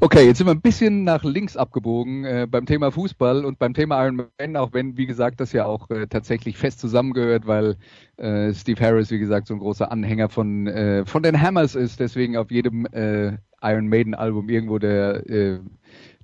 Okay, 0.00 0.26
jetzt 0.26 0.38
sind 0.38 0.46
wir 0.46 0.52
ein 0.52 0.60
bisschen 0.60 1.04
nach 1.04 1.24
links 1.24 1.56
abgebogen 1.56 2.24
äh, 2.24 2.46
beim 2.48 2.66
Thema 2.66 2.92
Fußball 2.92 3.46
und 3.46 3.58
beim 3.58 3.72
Thema 3.72 4.04
Iron 4.04 4.28
Man, 4.38 4.56
auch 4.56 4.74
wenn, 4.74 4.98
wie 4.98 5.06
gesagt, 5.06 5.40
das 5.40 5.52
ja 5.52 5.64
auch 5.64 5.88
äh, 5.90 6.06
tatsächlich 6.06 6.58
fest 6.58 6.80
zusammengehört, 6.80 7.46
weil 7.46 7.76
äh, 8.18 8.52
Steve 8.52 8.78
Harris, 8.84 9.10
wie 9.10 9.18
gesagt, 9.18 9.46
so 9.46 9.54
ein 9.54 9.60
großer 9.60 9.90
Anhänger 9.90 10.28
von, 10.28 10.66
äh, 10.66 11.06
von 11.06 11.22
den 11.22 11.40
Hammers 11.40 11.74
ist, 11.74 11.98
deswegen 11.98 12.36
auf 12.36 12.50
jedem 12.50 12.84
äh, 12.92 13.38
Iron 13.62 13.88
Maiden 13.88 14.14
Album 14.14 14.50
irgendwo 14.50 14.78
der 14.78 15.28
äh, 15.28 15.60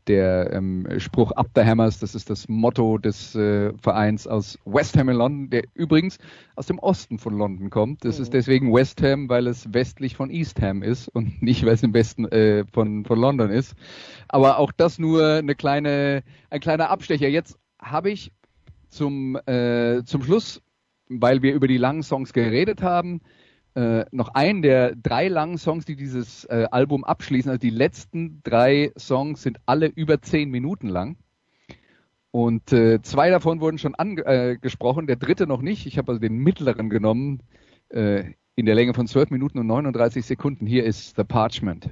der 0.08 0.52
ähm, 0.52 0.86
Spruch 0.98 1.32
Up 1.32 1.48
the 1.54 1.62
Hammers, 1.62 1.98
das 1.98 2.14
ist 2.14 2.30
das 2.30 2.48
Motto 2.48 2.98
des 2.98 3.34
äh, 3.34 3.72
Vereins 3.80 4.26
aus 4.26 4.58
West 4.64 4.96
Ham 4.96 5.08
in 5.08 5.16
London, 5.16 5.50
der 5.50 5.64
übrigens 5.74 6.18
aus 6.56 6.66
dem 6.66 6.78
Osten 6.78 7.18
von 7.18 7.36
London 7.36 7.70
kommt. 7.70 8.04
Das 8.04 8.18
mhm. 8.18 8.22
ist 8.22 8.32
deswegen 8.32 8.72
West 8.72 9.02
Ham, 9.02 9.28
weil 9.28 9.46
es 9.46 9.72
westlich 9.72 10.16
von 10.16 10.30
East 10.30 10.60
Ham 10.60 10.82
ist 10.82 11.08
und 11.08 11.42
nicht, 11.42 11.64
weil 11.64 11.74
es 11.74 11.82
im 11.82 11.94
Westen 11.94 12.26
äh, 12.26 12.64
von, 12.72 13.04
von 13.04 13.18
London 13.18 13.50
ist. 13.50 13.74
Aber 14.28 14.58
auch 14.58 14.72
das 14.72 14.98
nur 14.98 15.26
eine 15.26 15.54
kleine, 15.54 16.22
ein 16.50 16.60
kleiner 16.60 16.90
Abstecher. 16.90 17.28
Jetzt 17.28 17.58
habe 17.80 18.10
ich 18.10 18.32
zum, 18.88 19.36
äh, 19.46 20.02
zum 20.04 20.22
Schluss 20.22 20.62
weil 21.20 21.42
wir 21.42 21.52
über 21.52 21.68
die 21.68 21.76
langen 21.76 22.02
Songs 22.02 22.32
geredet 22.32 22.82
haben, 22.82 23.20
äh, 23.74 24.04
noch 24.10 24.28
einen 24.34 24.62
der 24.62 24.94
drei 24.94 25.28
langen 25.28 25.58
Songs, 25.58 25.84
die 25.84 25.96
dieses 25.96 26.44
äh, 26.44 26.66
Album 26.70 27.04
abschließen. 27.04 27.50
Also 27.50 27.60
die 27.60 27.70
letzten 27.70 28.40
drei 28.42 28.92
Songs 28.98 29.42
sind 29.42 29.58
alle 29.66 29.86
über 29.86 30.20
zehn 30.20 30.50
Minuten 30.50 30.88
lang. 30.88 31.16
Und 32.30 32.72
äh, 32.72 33.00
zwei 33.02 33.30
davon 33.30 33.60
wurden 33.60 33.78
schon 33.78 33.94
angesprochen, 33.94 35.04
äh, 35.04 35.06
der 35.06 35.16
dritte 35.16 35.46
noch 35.46 35.60
nicht. 35.60 35.86
Ich 35.86 35.98
habe 35.98 36.12
also 36.12 36.20
den 36.20 36.38
mittleren 36.38 36.88
genommen, 36.88 37.42
äh, 37.90 38.24
in 38.54 38.66
der 38.66 38.74
Länge 38.74 38.94
von 38.94 39.06
12 39.06 39.30
Minuten 39.30 39.58
und 39.58 39.66
39 39.66 40.24
Sekunden. 40.24 40.66
Hier 40.66 40.84
ist 40.84 41.16
The 41.16 41.24
Parchment. 41.24 41.90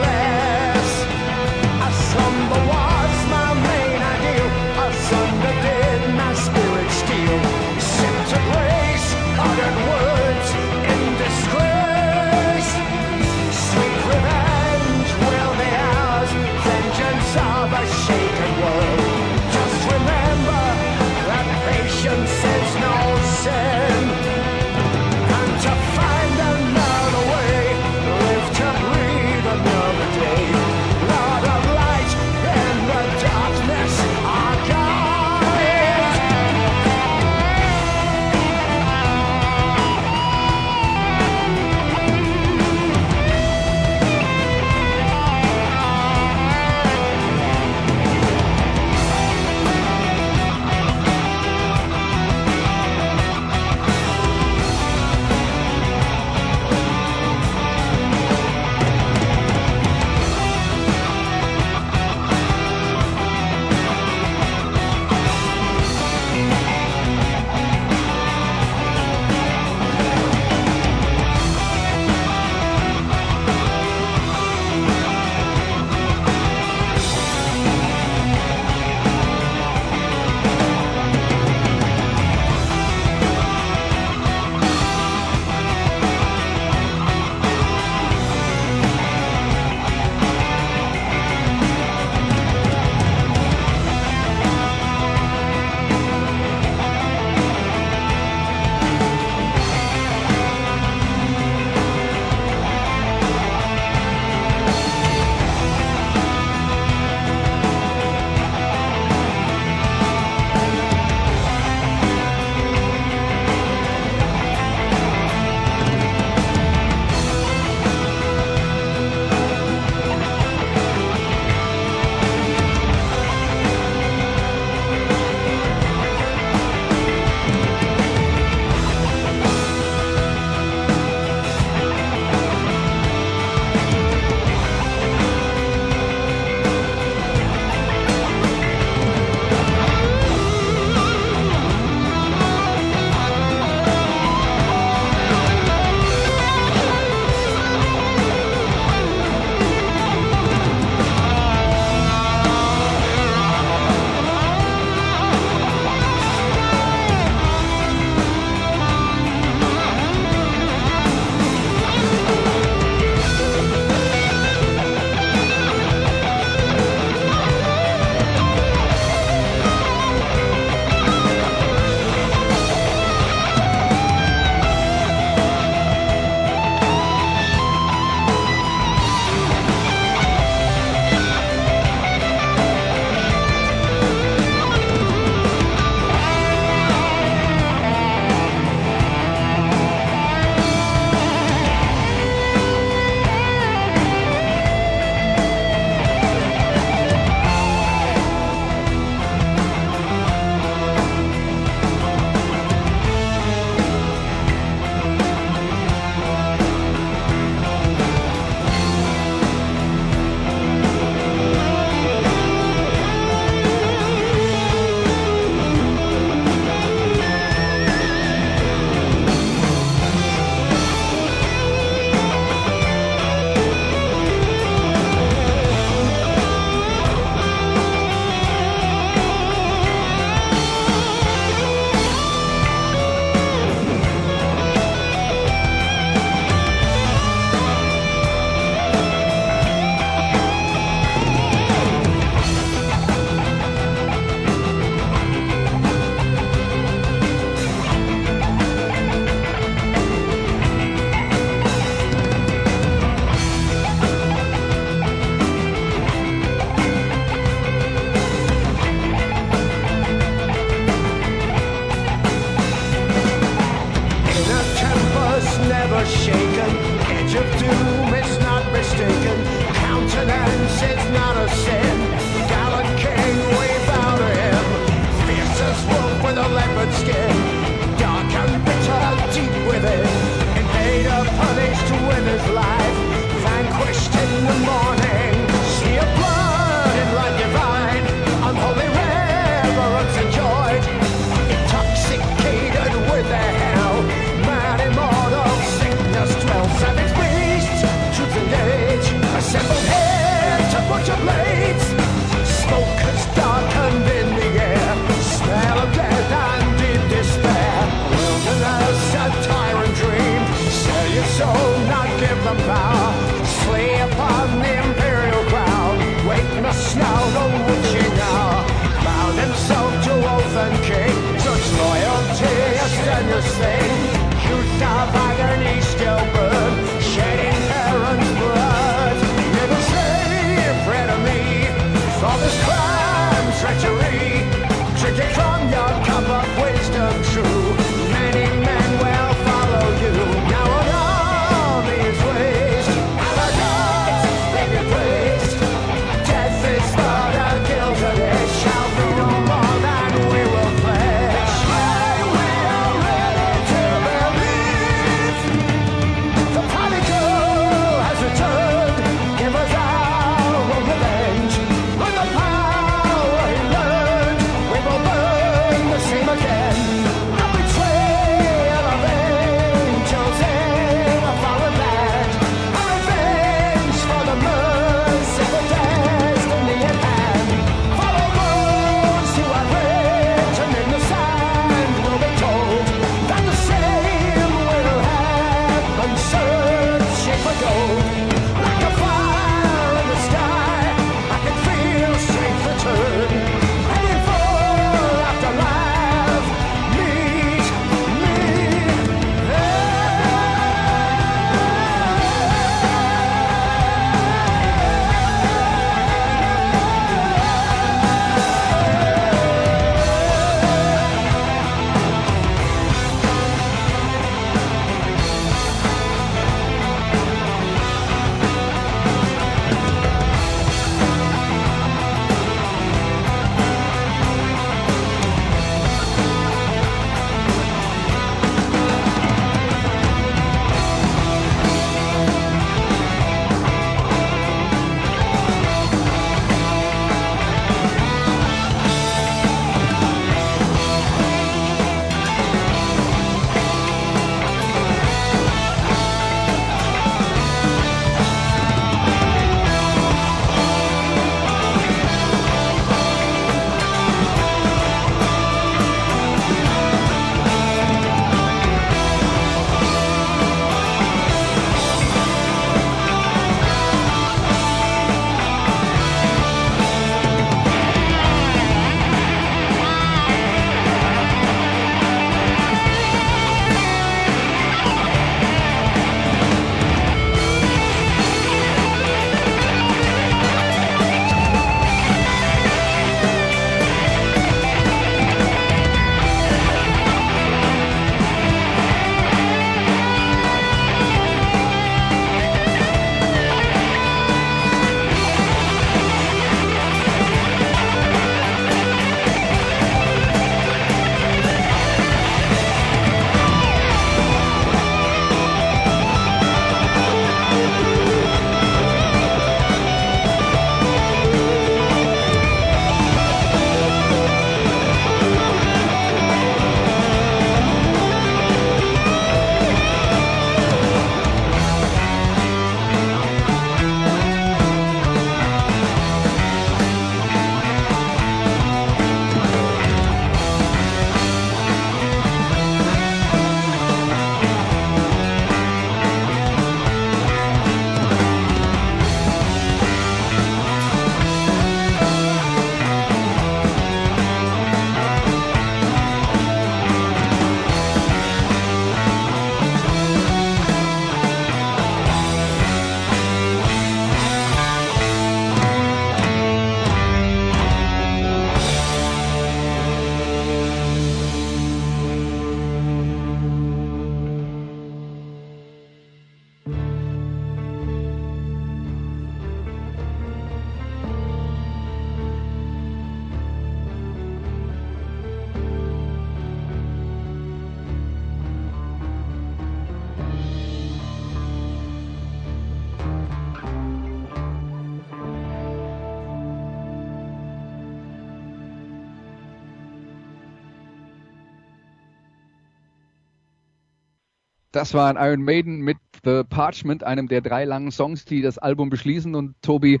Das 594.76 594.92
war 594.92 595.08
ein 595.08 595.16
Iron 595.16 595.42
Maiden 595.42 595.78
mit 595.78 595.96
The 596.22 596.42
Parchment, 596.46 597.02
einem 597.02 597.28
der 597.28 597.40
drei 597.40 597.64
langen 597.64 597.90
Songs, 597.90 598.26
die 598.26 598.42
das 598.42 598.58
Album 598.58 598.90
beschließen. 598.90 599.34
Und 599.34 599.54
Tobi, 599.62 600.00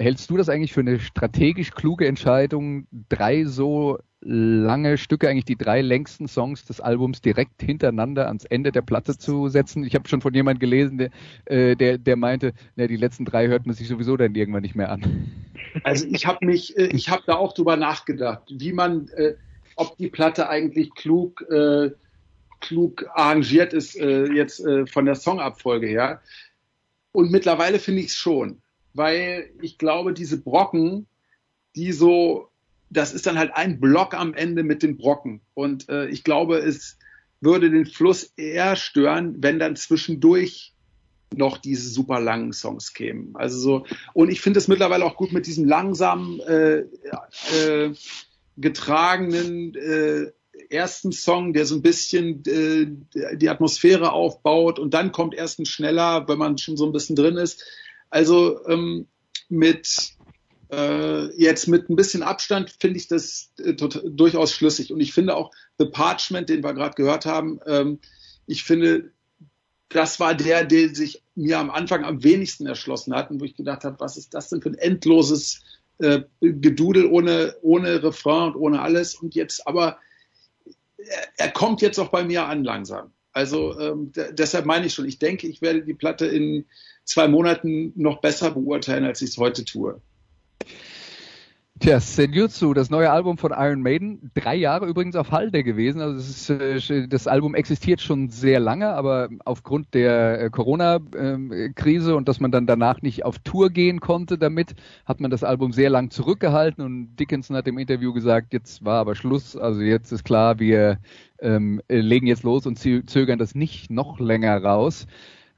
hältst 0.00 0.28
du 0.30 0.36
das 0.36 0.48
eigentlich 0.48 0.72
für 0.72 0.80
eine 0.80 0.98
strategisch 0.98 1.70
kluge 1.70 2.08
Entscheidung, 2.08 2.88
drei 3.08 3.44
so 3.44 4.00
lange 4.20 4.98
Stücke, 4.98 5.28
eigentlich 5.28 5.44
die 5.44 5.56
drei 5.56 5.80
längsten 5.80 6.26
Songs 6.26 6.64
des 6.64 6.80
Albums 6.80 7.20
direkt 7.20 7.62
hintereinander 7.62 8.26
ans 8.26 8.44
Ende 8.44 8.72
der 8.72 8.82
Platte 8.82 9.16
zu 9.16 9.46
setzen? 9.46 9.84
Ich 9.84 9.94
habe 9.94 10.08
schon 10.08 10.22
von 10.22 10.34
jemandem 10.34 10.58
gelesen, 10.58 10.98
der, 10.98 11.10
äh, 11.44 11.76
der, 11.76 11.96
der 11.96 12.16
meinte, 12.16 12.52
na, 12.74 12.88
die 12.88 12.96
letzten 12.96 13.24
drei 13.24 13.46
hört 13.46 13.64
man 13.64 13.76
sich 13.76 13.86
sowieso 13.86 14.16
dann 14.16 14.34
irgendwann 14.34 14.62
nicht 14.62 14.74
mehr 14.74 14.90
an. 14.90 15.30
Also 15.84 16.08
ich 16.10 16.26
habe 16.26 16.44
mich, 16.44 16.76
äh, 16.76 16.86
ich 16.86 17.10
habe 17.10 17.22
da 17.28 17.36
auch 17.36 17.54
drüber 17.54 17.76
nachgedacht, 17.76 18.42
wie 18.50 18.72
man, 18.72 19.06
äh, 19.14 19.34
ob 19.76 19.96
die 19.98 20.08
Platte 20.08 20.48
eigentlich 20.48 20.92
klug 20.96 21.42
äh, 21.48 21.90
klug 22.60 23.06
arrangiert 23.14 23.72
ist, 23.72 23.96
äh, 23.96 24.26
jetzt 24.32 24.60
äh, 24.60 24.86
von 24.86 25.06
der 25.06 25.14
Songabfolge 25.14 25.86
her. 25.86 26.20
Und 27.12 27.30
mittlerweile 27.30 27.78
finde 27.78 28.00
ich 28.00 28.08
es 28.08 28.16
schon, 28.16 28.62
weil 28.94 29.50
ich 29.60 29.78
glaube, 29.78 30.12
diese 30.12 30.40
Brocken, 30.40 31.06
die 31.74 31.92
so, 31.92 32.50
das 32.90 33.12
ist 33.12 33.26
dann 33.26 33.38
halt 33.38 33.52
ein 33.54 33.80
Block 33.80 34.14
am 34.14 34.34
Ende 34.34 34.62
mit 34.62 34.82
den 34.82 34.96
Brocken. 34.96 35.40
Und 35.54 35.88
äh, 35.88 36.06
ich 36.08 36.24
glaube, 36.24 36.58
es 36.58 36.98
würde 37.40 37.70
den 37.70 37.86
Fluss 37.86 38.32
eher 38.36 38.76
stören, 38.76 39.36
wenn 39.42 39.58
dann 39.58 39.76
zwischendurch 39.76 40.74
noch 41.34 41.58
diese 41.58 41.88
super 41.88 42.20
langen 42.20 42.52
Songs 42.52 42.92
kämen. 42.92 43.34
Also 43.36 43.58
so, 43.58 43.86
und 44.14 44.30
ich 44.30 44.40
finde 44.40 44.58
es 44.58 44.68
mittlerweile 44.68 45.04
auch 45.04 45.16
gut 45.16 45.32
mit 45.32 45.46
diesem 45.46 45.64
langsamen, 45.64 46.40
äh, 46.40 46.84
äh, 47.56 47.94
getragenen 48.56 49.74
äh, 49.74 50.32
ersten 50.70 51.12
Song, 51.12 51.52
der 51.52 51.66
so 51.66 51.76
ein 51.76 51.82
bisschen 51.82 52.42
äh, 52.46 53.36
die 53.36 53.48
Atmosphäre 53.48 54.12
aufbaut 54.12 54.78
und 54.78 54.94
dann 54.94 55.12
kommt 55.12 55.34
erst 55.34 55.58
ein 55.58 55.66
schneller, 55.66 56.26
wenn 56.28 56.38
man 56.38 56.58
schon 56.58 56.76
so 56.76 56.86
ein 56.86 56.92
bisschen 56.92 57.16
drin 57.16 57.36
ist. 57.36 57.64
Also 58.08 58.64
ähm, 58.66 59.06
mit 59.48 60.14
äh, 60.70 61.26
jetzt 61.36 61.66
mit 61.66 61.90
ein 61.90 61.96
bisschen 61.96 62.22
Abstand 62.22 62.74
finde 62.78 62.98
ich 62.98 63.08
das 63.08 63.52
äh, 63.58 63.74
durchaus 63.74 64.52
schlüssig. 64.52 64.92
Und 64.92 65.00
ich 65.00 65.12
finde 65.12 65.36
auch 65.36 65.50
The 65.78 65.86
Parchment, 65.86 66.48
den 66.48 66.62
wir 66.62 66.74
gerade 66.74 66.94
gehört 66.94 67.26
haben, 67.26 67.58
ähm, 67.66 67.98
ich 68.46 68.64
finde, 68.64 69.12
das 69.88 70.20
war 70.20 70.34
der, 70.34 70.64
der 70.64 70.94
sich 70.94 71.22
mir 71.34 71.58
am 71.58 71.70
Anfang 71.70 72.04
am 72.04 72.22
wenigsten 72.22 72.66
erschlossen 72.66 73.14
hat 73.14 73.30
und 73.30 73.40
wo 73.40 73.44
ich 73.44 73.56
gedacht 73.56 73.84
habe, 73.84 73.98
was 74.00 74.16
ist 74.16 74.34
das 74.34 74.48
denn 74.48 74.62
für 74.62 74.70
ein 74.70 74.78
endloses 74.78 75.62
äh, 75.98 76.22
Gedudel 76.40 77.06
ohne, 77.06 77.56
ohne 77.62 78.02
Refrain 78.02 78.52
und 78.52 78.56
ohne 78.56 78.82
alles. 78.82 79.14
Und 79.14 79.34
jetzt 79.34 79.66
aber, 79.66 79.98
er, 81.36 81.50
kommt 81.50 81.82
jetzt 81.82 81.98
auch 81.98 82.08
bei 82.08 82.24
mir 82.24 82.46
an 82.46 82.64
langsam. 82.64 83.12
Also 83.32 83.78
ähm, 83.78 84.12
deshalb 84.32 84.66
meine 84.66 84.86
ich 84.86 84.94
schon, 84.94 85.06
ich 85.06 85.18
denke, 85.18 85.46
ich 85.46 85.62
werde 85.62 85.82
die 85.82 85.94
Platte 85.94 86.26
in 86.26 86.66
zwei 87.04 87.28
Monaten 87.28 87.92
noch 87.96 88.20
besser 88.20 88.50
beurteilen, 88.50 89.04
als 89.04 89.22
ich 89.22 89.30
es 89.30 89.38
heute 89.38 89.64
tue. 89.64 90.00
Tja, 91.80 91.98
Senjutsu, 91.98 92.74
das 92.74 92.90
neue 92.90 93.10
Album 93.10 93.38
von 93.38 93.52
Iron 93.56 93.80
Maiden, 93.80 94.30
drei 94.34 94.54
Jahre 94.54 94.84
übrigens 94.84 95.16
auf 95.16 95.32
Halde 95.32 95.64
gewesen. 95.64 96.02
Also 96.02 96.16
das, 96.18 96.28
ist, 96.28 96.90
äh, 96.90 97.08
das 97.08 97.26
Album 97.26 97.54
existiert 97.54 98.02
schon 98.02 98.28
sehr 98.28 98.60
lange, 98.60 98.90
aber 98.90 99.30
aufgrund 99.46 99.94
der 99.94 100.42
äh, 100.42 100.50
Corona-Krise 100.50 102.16
und 102.16 102.28
dass 102.28 102.38
man 102.38 102.50
dann 102.50 102.66
danach 102.66 103.00
nicht 103.00 103.24
auf 103.24 103.38
Tour 103.38 103.70
gehen 103.70 104.00
konnte 104.00 104.36
damit, 104.36 104.74
hat 105.06 105.20
man 105.20 105.30
das 105.30 105.42
Album 105.42 105.72
sehr 105.72 105.88
lang 105.88 106.10
zurückgehalten 106.10 106.84
und 106.84 107.16
Dickinson 107.16 107.56
hat 107.56 107.66
im 107.66 107.78
Interview 107.78 108.12
gesagt, 108.12 108.52
jetzt 108.52 108.84
war 108.84 109.00
aber 109.00 109.14
Schluss, 109.14 109.56
also 109.56 109.80
jetzt 109.80 110.12
ist 110.12 110.24
klar, 110.24 110.58
wir 110.58 110.98
ähm, 111.38 111.80
legen 111.88 112.26
jetzt 112.26 112.42
los 112.42 112.66
und 112.66 112.76
zögern 112.76 113.38
das 113.38 113.54
nicht 113.54 113.90
noch 113.90 114.20
länger 114.20 114.62
raus. 114.62 115.06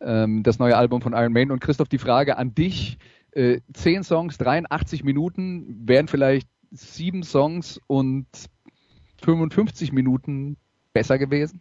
Ähm, 0.01 0.45
das 0.45 0.61
neue 0.61 0.77
Album 0.77 1.03
von 1.03 1.15
Iron 1.15 1.33
Maiden 1.33 1.51
und 1.51 1.61
Christoph, 1.61 1.89
die 1.89 1.99
Frage 1.99 2.37
an 2.37 2.55
dich 2.55 2.99
äh, 3.33 3.61
zehn 3.73 4.03
Songs, 4.03 4.39
83 4.39 5.05
Minuten, 5.05 5.87
wären 5.87 6.09
vielleicht 6.09 6.49
sieben 6.71 7.23
Songs 7.23 7.81
und 7.87 8.27
55 9.23 9.93
Minuten 9.93 10.57
besser 10.93 11.19
gewesen? 11.19 11.61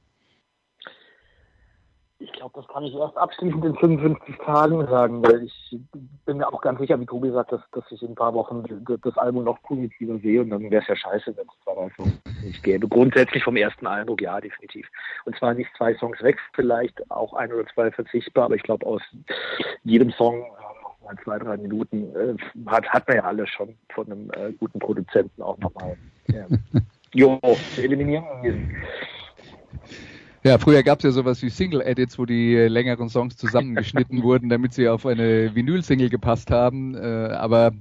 Ich 2.20 2.32
glaube, 2.34 2.54
das 2.54 2.68
kann 2.68 2.84
ich 2.84 2.94
erst 2.94 3.18
abschließend 3.18 3.66
in 3.66 3.76
55 3.76 4.38
Tagen 4.46 4.86
sagen, 4.88 5.24
weil 5.24 5.44
ich 5.44 5.80
bin 6.26 6.38
mir 6.38 6.48
auch 6.48 6.62
ganz 6.62 6.80
sicher, 6.80 7.00
wie 7.00 7.08
Tobi 7.08 7.32
sagt, 7.32 7.52
dass, 7.52 7.62
dass 7.72 7.84
ich 7.90 8.02
in 8.04 8.10
ein 8.10 8.16
paar 8.16 8.36
Wochen 8.36 8.64
das 9.02 9.18
Album 9.18 9.44
noch 9.44 9.60
positiver 9.64 10.20
sehe 10.20 10.42
und 10.42 10.52
dann 10.52 10.70
wäre 10.70 10.84
es 10.84 10.88
ja 10.88 10.96
scheiße, 10.96 11.36
wenn 11.36 11.48
es 11.48 11.66
drei 11.66 11.90
Songs 11.96 12.14
nicht 12.44 12.64
gäbe. 12.64 12.88
Grundsätzlich 12.88 13.44
vom 13.44 13.56
ersten 13.56 13.88
Eindruck, 13.88 14.22
ja, 14.22 14.40
definitiv. 14.40 14.88
Und 15.26 15.36
zwar 15.38 15.56
nicht 15.56 15.72
zwei 15.78 15.96
Songs 15.96 16.22
weg, 16.22 16.38
vielleicht 16.54 17.10
auch 17.10 17.34
ein 17.34 17.52
oder 17.52 17.66
zwei 17.74 17.90
verzichtbar, 17.90 18.46
aber 18.46 18.56
ich 18.56 18.64
glaube, 18.64 18.86
aus 18.86 19.02
jedem 19.84 20.12
Song 20.12 20.46
mal 21.12 21.24
zwei, 21.24 21.40
drei 21.40 21.58
Minuten 21.58 22.16
äh, 22.16 22.36
hat, 22.68 22.88
hat 22.90 23.08
man 23.08 23.18
ja 23.18 23.24
alles 23.24 23.50
schon 23.50 23.76
von 23.94 24.06
einem 24.06 24.32
äh, 24.32 24.54
guten 24.54 24.80
Produzenten 24.80 25.42
auch 25.42 25.58
nochmal. 25.58 25.98
Ja. 26.28 26.46
jo, 27.14 27.40
eliminieren. 27.78 28.76
Ja, 30.44 30.58
früher 30.58 30.82
gab 30.82 31.00
es 31.00 31.04
ja 31.04 31.12
sowas 31.12 31.42
wie 31.44 31.50
Single-Edits, 31.50 32.18
wo 32.18 32.26
die 32.26 32.56
äh, 32.56 32.68
längeren 32.68 33.10
Songs 33.10 33.38
zusammengeschnitten 33.38 34.24
wurden, 34.24 34.50
damit 34.50 34.74
sie 34.74 34.90
auf 34.90 35.06
eine 35.06 35.54
Vinyl-Single 35.54 36.10
gepasst 36.10 36.50
haben. 36.50 36.96
Äh, 36.96 37.00
aber 37.34 37.74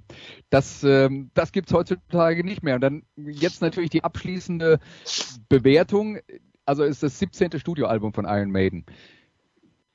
das, 0.51 0.85
äh, 0.85 1.09
das 1.33 1.53
gibt's 1.53 1.73
heutzutage 1.73 2.45
nicht 2.45 2.63
mehr. 2.63 2.75
Und 2.75 2.83
dann 2.83 3.03
jetzt 3.17 3.63
natürlich 3.63 3.91
die 3.91 4.05
abschließende 4.05 4.79
Bewertung. 5.49 6.19
Also 6.67 6.85
ist 6.85 7.03
das 7.03 7.19
17. 7.19 7.59
Studioalbum 7.59 8.13
von 8.13 8.27
Iron 8.27 8.51
Maiden 8.51 8.85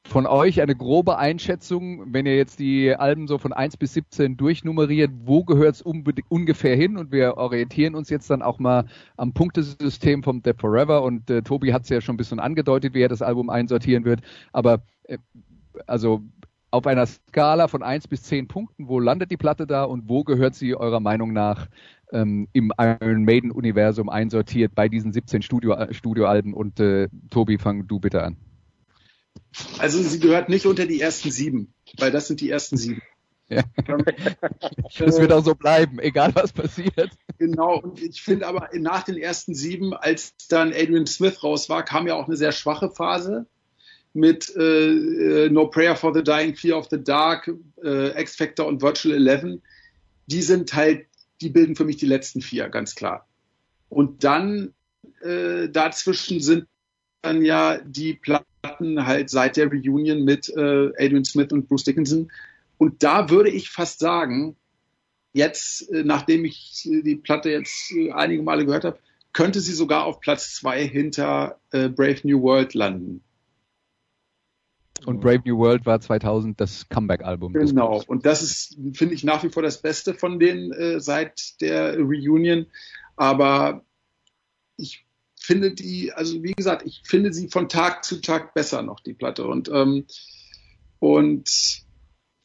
von 0.08 0.28
euch 0.28 0.62
eine 0.62 0.76
grobe 0.76 1.18
Einschätzung, 1.18 2.14
wenn 2.14 2.26
ihr 2.28 2.38
jetzt 2.38 2.60
die 2.60 2.96
Alben 2.96 3.28
so 3.28 3.40
von 3.40 3.54
1 3.54 3.78
bis 3.78 3.94
17 3.94 4.38
durchnummeriert, 4.38 5.12
wo 5.26 5.44
gehört 5.44 5.76
es 5.76 5.82
ungefähr 5.82 6.76
hin? 6.76 6.98
Und 6.98 7.12
wir 7.12 7.38
orientieren 7.38 7.96
uns 7.96 8.10
jetzt 8.10 8.30
dann 8.30 8.44
auch 8.44 8.60
mal 8.60 8.86
am 9.18 9.34
Punktesystem 9.34 10.22
vom 10.22 10.44
Dead 10.44 10.56
Forever. 10.60 11.02
Und 11.02 11.30
äh, 11.30 11.42
Tobi 11.42 11.74
hat 11.74 11.84
es 11.84 11.90
ja 11.90 12.02
schon 12.02 12.16
ein 12.16 12.18
bisschen 12.18 12.40
angedeutet, 12.40 12.94
wie 12.94 13.02
er 13.02 13.10
das 13.10 13.24
Album 13.24 13.50
einsortieren 13.50 14.06
wird. 14.06 14.22
Aber 14.54 14.84
äh, 15.04 15.18
also 15.88 16.22
auf 16.70 16.86
einer 16.86 17.08
Skala 17.08 17.68
von 17.68 17.82
1 17.82 18.08
bis 18.08 18.24
10 18.24 18.48
Punkten, 18.48 18.88
wo 18.88 19.00
landet 19.00 19.32
die 19.32 19.38
Platte 19.38 19.66
da 19.66 19.86
und 19.86 20.08
wo 20.08 20.24
gehört 20.24 20.54
sie 20.54 20.76
eurer 20.76 21.00
Meinung 21.00 21.34
nach 21.34 21.68
ähm, 22.12 22.48
im 22.54 22.72
Iron 22.78 23.24
Maiden-Universum 23.24 24.10
einsortiert 24.10 24.76
bei 24.76 24.88
diesen 24.88 25.14
17 25.14 25.42
Studio, 25.42 25.76
Studioalben? 25.92 26.54
Und 26.54 26.80
äh, 26.80 27.08
Tobi, 27.32 27.58
fang 27.58 27.88
du 27.88 28.00
bitte 28.00 28.24
an. 28.24 28.38
Also 29.78 30.02
sie 30.02 30.20
gehört 30.20 30.50
nicht 30.50 30.66
unter 30.66 30.86
die 30.86 31.02
ersten 31.02 31.32
sieben, 31.32 31.74
weil 31.98 32.12
das 32.12 32.28
sind 32.28 32.42
die 32.42 32.50
ersten 32.50 32.78
sieben. 32.78 33.02
Ja. 33.48 33.64
das 34.98 35.20
wird 35.20 35.32
auch 35.32 35.44
so 35.44 35.56
bleiben, 35.56 36.00
egal 36.00 36.34
was 36.34 36.52
passiert. 36.52 37.12
Genau, 37.38 37.80
und 37.80 38.02
ich 38.02 38.22
finde 38.22 38.48
aber 38.48 38.70
nach 38.74 39.04
den 39.04 39.18
ersten 39.18 39.54
sieben, 39.54 39.94
als 39.94 40.36
dann 40.50 40.74
Adrian 40.74 41.06
Smith 41.06 41.44
raus 41.44 41.70
war, 41.70 41.84
kam 41.84 42.08
ja 42.08 42.16
auch 42.16 42.28
eine 42.28 42.38
sehr 42.38 42.52
schwache 42.52 42.90
Phase 42.90 43.46
mit 44.14 44.56
äh, 44.56 45.50
No 45.52 45.68
Prayer 45.68 45.96
for 45.96 46.14
the 46.14 46.24
Dying, 46.24 46.56
Fear 46.56 46.78
of 46.78 46.88
the 46.90 47.04
Dark, 47.04 47.52
äh, 47.84 48.20
X 48.20 48.36
Factor 48.36 48.66
und 48.66 48.82
Virtual 48.82 49.14
Eleven. 49.14 49.62
Die 50.28 50.42
sind 50.42 50.74
halt, 50.74 51.06
die 51.42 51.50
bilden 51.50 51.76
für 51.76 51.86
mich 51.86 51.98
die 51.98 52.06
letzten 52.06 52.42
vier, 52.42 52.70
ganz 52.70 52.96
klar. 52.96 53.28
Und 53.90 54.24
dann 54.24 54.74
äh, 55.22 55.70
dazwischen 55.70 56.40
sind 56.40 56.66
dann 57.22 57.44
ja 57.44 57.78
die 57.78 58.14
Platten 58.14 58.46
hatten, 58.66 59.06
halt 59.06 59.30
seit 59.30 59.58
der 59.58 59.68
Reunion 59.68 60.24
mit 60.24 60.50
äh, 60.50 60.92
Adrian 60.98 61.26
Smith 61.26 61.52
und 61.52 61.68
Bruce 61.68 61.84
Dickinson. 61.84 62.32
Und 62.78 63.04
da 63.04 63.30
würde 63.30 63.50
ich 63.50 63.70
fast 63.70 64.00
sagen, 64.00 64.56
jetzt, 65.34 65.90
äh, 65.92 66.04
nachdem 66.04 66.46
ich 66.46 66.82
die 66.84 67.16
Platte 67.16 67.50
jetzt 67.50 67.92
äh, 67.92 68.12
einige 68.12 68.44
Male 68.44 68.66
gehört 68.66 68.86
habe, 68.86 69.00
könnte 69.34 69.60
sie 69.60 69.74
sogar 69.74 70.06
auf 70.06 70.22
Platz 70.22 70.56
zwei 70.56 70.88
hinter 70.88 71.60
äh, 71.72 71.90
Brave 71.90 72.22
New 72.24 72.42
World 72.42 72.74
landen. 72.74 73.22
Und 75.06 75.20
Brave 75.20 75.42
New 75.46 75.58
World 75.58 75.86
war 75.86 76.00
2000 76.00 76.60
das 76.60 76.88
Comeback-Album. 76.90 77.54
Genau. 77.54 78.02
Und 78.08 78.26
das 78.26 78.42
ist, 78.42 78.78
finde 78.94 79.14
ich, 79.14 79.24
nach 79.24 79.44
wie 79.44 79.50
vor 79.50 79.62
das 79.62 79.82
Beste 79.82 80.14
von 80.14 80.40
denen 80.40 80.72
äh, 80.72 81.00
seit 81.00 81.62
der 81.62 81.98
Reunion. 81.98 82.66
Aber 83.18 83.84
ich 84.78 85.05
finde 85.46 85.72
die, 85.72 86.12
also 86.12 86.44
wie 86.44 86.54
gesagt, 86.54 86.86
ich 86.86 87.02
finde 87.06 87.34
sie 87.34 87.50
von 87.50 87.70
Tag 87.70 88.04
zu 88.04 88.22
Tag 88.22 88.54
besser 88.54 88.82
noch, 88.82 89.00
die 89.00 89.14
Platte. 89.14 89.46
Und, 89.46 89.70
ähm, 89.70 90.06
und 91.00 91.50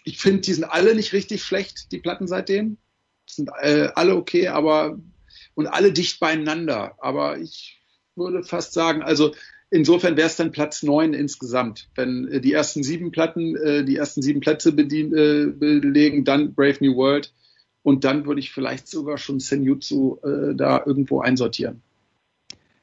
ich 0.05 0.19
finde, 0.19 0.41
die 0.43 0.53
sind 0.53 0.65
alle 0.65 0.95
nicht 0.95 1.13
richtig 1.13 1.43
schlecht, 1.43 1.93
die 1.93 1.99
Platten 1.99 2.27
seitdem. 2.27 2.79
Sind 3.27 3.51
äh, 3.61 3.89
alle 3.95 4.17
okay, 4.17 4.49
aber 4.49 4.99
und 5.55 5.67
alle 5.67 5.93
dicht 5.93 6.21
beieinander. 6.21 6.97
Aber 6.99 7.39
ich 7.39 7.81
würde 8.17 8.43
fast 8.43 8.73
sagen, 8.73 9.03
also 9.03 9.35
insofern 9.71 10.17
wäre 10.17 10.27
es 10.27 10.37
dann 10.37 10.53
Platz 10.53 10.83
neun 10.83 11.15
insgesamt. 11.15 11.89
Wenn 11.95 12.29
äh, 12.29 12.41
die 12.41 12.53
ersten 12.53 12.83
sieben 12.83 13.13
Platten, 13.13 13.57
äh, 13.57 13.85
die 13.85 13.97
ersten 13.97 14.23
sieben 14.23 14.41
Plätze 14.41 14.73
bedien, 14.73 15.15
äh, 15.15 15.47
belegen, 15.47 16.25
dann 16.25 16.55
Brave 16.55 16.79
New 16.81 16.97
World 16.97 17.33
und 17.83 18.05
dann 18.05 18.27
würde 18.27 18.41
ich 18.41 18.53
vielleicht 18.53 18.89
sogar 18.89 19.19
schon 19.19 19.41
Senjutsu 19.41 20.19
äh, 20.23 20.55
da 20.55 20.83
irgendwo 20.85 21.21
einsortieren. 21.21 21.83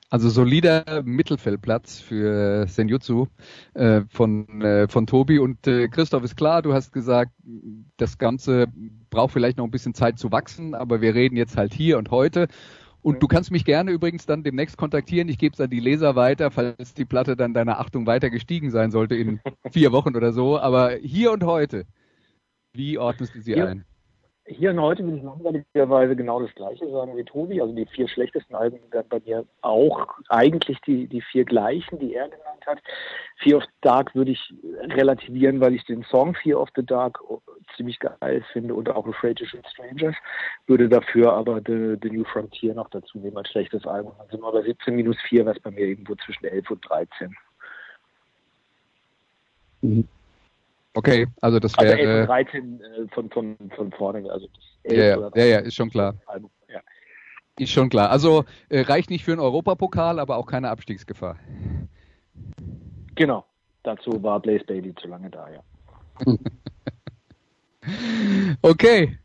Also 0.10 0.30
solider 0.30 1.04
Mittelfeldplatz 1.04 2.00
für 2.00 2.66
Senjutsu 2.68 3.28
äh, 3.74 4.02
von, 4.08 4.62
äh, 4.62 4.88
von 4.88 5.06
Tobi 5.06 5.38
und 5.38 5.68
äh, 5.68 5.90
Christoph 5.90 6.24
ist 6.24 6.38
klar, 6.38 6.62
du 6.62 6.74
hast 6.74 6.94
gesagt, 6.94 7.34
das 7.98 8.18
Ganze 8.18 8.68
braucht 9.10 9.34
vielleicht 9.34 9.58
noch 9.58 9.66
ein 9.66 9.72
bisschen 9.72 9.94
Zeit 9.94 10.18
zu 10.18 10.32
wachsen, 10.32 10.76
aber 10.76 11.02
wir 11.02 11.14
reden 11.14 11.36
jetzt 11.36 11.58
halt 11.58 11.74
hier 11.74 11.98
und 11.98 12.10
heute. 12.10 12.48
Und 13.02 13.22
du 13.22 13.28
kannst 13.28 13.52
mich 13.52 13.66
gerne 13.66 13.92
übrigens 13.92 14.26
dann 14.26 14.44
demnächst 14.44 14.78
kontaktieren. 14.78 15.30
Ich 15.30 15.38
gebe 15.38 15.54
es 15.54 15.62
an 15.62 15.70
die 15.70 15.80
Leser 15.80 16.16
weiter, 16.16 16.52
falls 16.52 16.94
die 16.94 17.06
Platte 17.06 17.36
dann 17.36 17.54
deiner 17.54 17.80
Achtung 17.80 18.06
weiter 18.06 18.30
gestiegen 18.30 18.72
sein 18.72 18.92
sollte 18.92 19.16
in 19.16 19.40
vier 19.72 19.92
Wochen 19.92 20.16
oder 20.16 20.32
so. 20.32 20.58
Aber 20.58 20.92
hier 20.92 21.32
und 21.32 21.44
heute, 21.44 21.86
wie 22.74 22.98
ordnest 22.98 23.36
du 23.36 23.42
sie 23.42 23.54
ja. 23.54 23.66
ein? 23.68 23.86
Hier 24.50 24.70
und 24.70 24.80
heute 24.80 25.06
will 25.06 25.18
ich 25.18 25.24
langweiligerweise 25.24 26.16
genau 26.16 26.40
das 26.40 26.54
Gleiche 26.56 26.90
sagen 26.90 27.18
wie 27.18 27.24
Tobi. 27.26 27.60
Also 27.62 27.74
die 27.74 27.86
vier 27.86 28.08
schlechtesten 28.08 28.56
Alben 28.56 28.80
werden 28.92 29.08
bei 29.10 29.20
mir 29.26 29.46
auch 29.62 30.08
eigentlich 30.30 30.80
die, 30.82 31.08
die 31.08 31.22
vier 31.22 31.44
gleichen, 31.44 32.00
die 32.00 32.14
er 32.14 32.30
genannt 32.30 32.66
hat. 32.66 32.80
Fear 33.44 33.58
of 33.58 33.64
the 33.64 33.70
Dark 33.82 34.16
würde 34.16 34.32
ich 34.32 34.54
relativieren, 34.84 35.60
weil 35.60 35.76
ich 35.76 35.84
den 35.84 36.04
Song 36.04 36.34
Fear 36.34 36.62
of 36.62 36.70
the 36.78 36.86
Dark 36.86 37.20
ziemlich 37.76 38.00
geil 38.00 38.44
finde 38.54 38.74
und 38.74 38.90
auch 38.90 39.06
Afraid 39.06 39.38
to 39.38 39.46
Shoot 39.46 39.68
Strangers. 39.68 40.16
Würde 40.66 40.88
dafür 40.88 41.34
aber 41.34 41.58
The, 41.66 41.98
the 42.02 42.10
New 42.10 42.24
Frontier 42.24 42.74
noch 42.74 42.90
dazu 42.90 43.20
nehmen 43.20 43.38
als 43.38 43.50
schlechtes 43.50 43.86
Album. 43.86 44.14
Dann 44.18 44.30
sind 44.30 44.42
wir 44.42 44.52
bei 44.52 44.62
17 44.62 44.96
minus 44.96 45.18
4, 45.28 45.46
was 45.46 45.60
bei 45.60 45.72
mir 45.72 45.88
irgendwo 45.88 46.16
zwischen 46.16 46.46
11 46.46 46.72
und 46.72 46.90
13. 46.90 47.36
Mhm. 49.82 50.08
Okay, 50.98 51.28
also 51.42 51.60
das 51.60 51.78
wäre. 51.78 51.92
Also 51.92 52.04
11 52.04 52.22
und 52.22 52.28
13 52.28 52.82
äh, 52.82 53.08
von, 53.14 53.30
von, 53.30 53.56
von 53.76 53.92
vorne. 53.92 54.32
Also 54.32 54.48
das 54.84 54.96
ja, 54.98 55.30
ja, 55.36 55.46
ja, 55.46 55.60
ist 55.60 55.76
schon 55.76 55.92
klar. 55.92 56.16
Ja. 56.68 56.80
Ist 57.60 57.72
schon 57.72 57.90
klar. 57.90 58.10
Also 58.10 58.46
äh, 58.70 58.82
reicht 58.82 59.12
nicht 59.12 59.24
für 59.24 59.34
einen 59.34 59.42
Europapokal, 59.42 60.18
aber 60.18 60.38
auch 60.38 60.48
keine 60.48 60.72
Abstiegsgefahr. 60.72 61.38
Genau. 63.14 63.46
Dazu 63.84 64.24
war 64.24 64.40
Blaze 64.40 64.66
Bailey 64.66 64.96
zu 64.96 65.08
lange 65.08 65.30
da, 65.30 65.48
ja. 65.52 65.62
okay. 68.64 69.20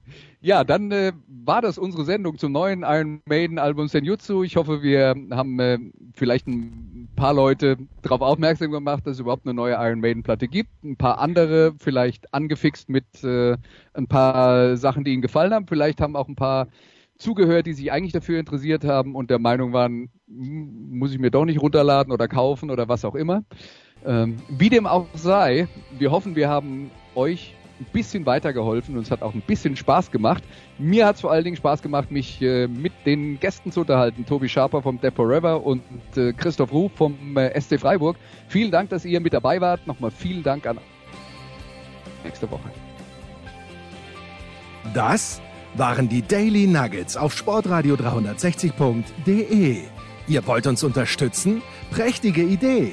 Ja, 0.44 0.64
dann 0.64 0.90
äh, 0.90 1.12
war 1.28 1.62
das 1.62 1.78
unsere 1.78 2.05
Sendung 2.05 2.36
zum 2.36 2.51
neuen 2.51 2.82
Iron 2.82 3.23
Maiden 3.27 3.60
Album 3.60 3.86
Senjutsu. 3.86 4.43
Ich 4.43 4.56
hoffe, 4.56 4.82
wir 4.82 5.14
haben 5.31 5.60
äh, 5.60 5.78
vielleicht 6.14 6.48
ein 6.48 7.09
paar 7.14 7.32
Leute 7.32 7.77
darauf 8.02 8.23
aufmerksam 8.23 8.73
gemacht, 8.73 9.06
dass 9.06 9.14
es 9.14 9.20
überhaupt 9.20 9.47
eine 9.47 9.55
neue 9.55 9.74
Iron 9.74 10.01
Maiden 10.01 10.24
Platte 10.24 10.48
gibt. 10.48 10.70
Ein 10.82 10.97
paar 10.97 11.20
andere 11.20 11.74
vielleicht 11.78 12.35
angefixt 12.35 12.89
mit 12.89 13.05
äh, 13.23 13.56
ein 13.94 14.09
paar 14.09 14.77
Sachen, 14.77 15.05
die 15.05 15.12
ihnen 15.12 15.23
gefallen 15.23 15.55
haben. 15.55 15.69
Vielleicht 15.69 16.01
haben 16.01 16.16
auch 16.16 16.27
ein 16.27 16.35
paar 16.35 16.66
zugehört, 17.19 17.66
die 17.66 17.74
sich 17.74 17.93
eigentlich 17.93 18.12
dafür 18.12 18.40
interessiert 18.40 18.85
haben 18.85 19.14
und 19.14 19.31
der 19.31 19.39
Meinung 19.39 19.73
waren, 19.73 20.10
hm, 20.27 20.98
muss 20.98 21.12
ich 21.12 21.20
mir 21.20 21.31
doch 21.31 21.44
nicht 21.44 21.62
runterladen 21.62 22.12
oder 22.12 22.27
kaufen 22.27 22.73
oder 22.73 22.89
was 22.89 23.05
auch 23.05 23.14
immer. 23.14 23.44
Ähm, 24.05 24.39
wie 24.48 24.70
dem 24.70 24.89
auch 24.89 25.06
sei, 25.14 25.69
wir 25.97 26.10
hoffen, 26.10 26.35
wir 26.35 26.48
haben 26.48 26.90
euch 27.14 27.55
ein 27.82 27.92
bisschen 27.92 28.26
weitergeholfen 28.26 28.96
und 28.96 29.02
es 29.02 29.10
hat 29.10 29.22
auch 29.22 29.34
ein 29.34 29.42
bisschen 29.42 29.76
Spaß 29.76 30.10
gemacht. 30.10 30.42
Mir 30.78 31.06
hat 31.06 31.16
es 31.16 31.20
vor 31.20 31.32
allen 31.32 31.44
Dingen 31.44 31.56
Spaß 31.56 31.82
gemacht, 31.82 32.10
mich 32.10 32.40
äh, 32.42 32.66
mit 32.66 32.92
den 33.04 33.38
Gästen 33.40 33.72
zu 33.72 33.80
unterhalten. 33.80 34.24
Tobi 34.26 34.48
Schaper 34.48 34.82
vom 34.82 35.00
Death 35.00 35.14
Forever 35.14 35.64
und 35.64 35.82
äh, 36.16 36.32
Christoph 36.32 36.72
Ruf 36.72 36.92
vom 36.94 37.36
äh, 37.36 37.60
SC 37.60 37.78
Freiburg. 37.78 38.16
Vielen 38.48 38.70
Dank, 38.70 38.90
dass 38.90 39.04
ihr 39.04 39.20
mit 39.20 39.32
dabei 39.32 39.60
wart. 39.60 39.86
Nochmal 39.86 40.10
vielen 40.10 40.42
Dank 40.42 40.66
an 40.66 40.78
nächste 42.24 42.50
Woche. 42.50 42.70
Das 44.94 45.40
waren 45.74 46.09
die 46.09 46.22
Daily 46.22 46.66
Nuggets 46.66 47.16
auf 47.16 47.34
Sportradio 47.34 47.94
360.de. 47.94 49.82
Ihr 50.28 50.46
wollt 50.46 50.66
uns 50.66 50.84
unterstützen? 50.84 51.62
Prächtige 51.90 52.42
Idee! 52.42 52.92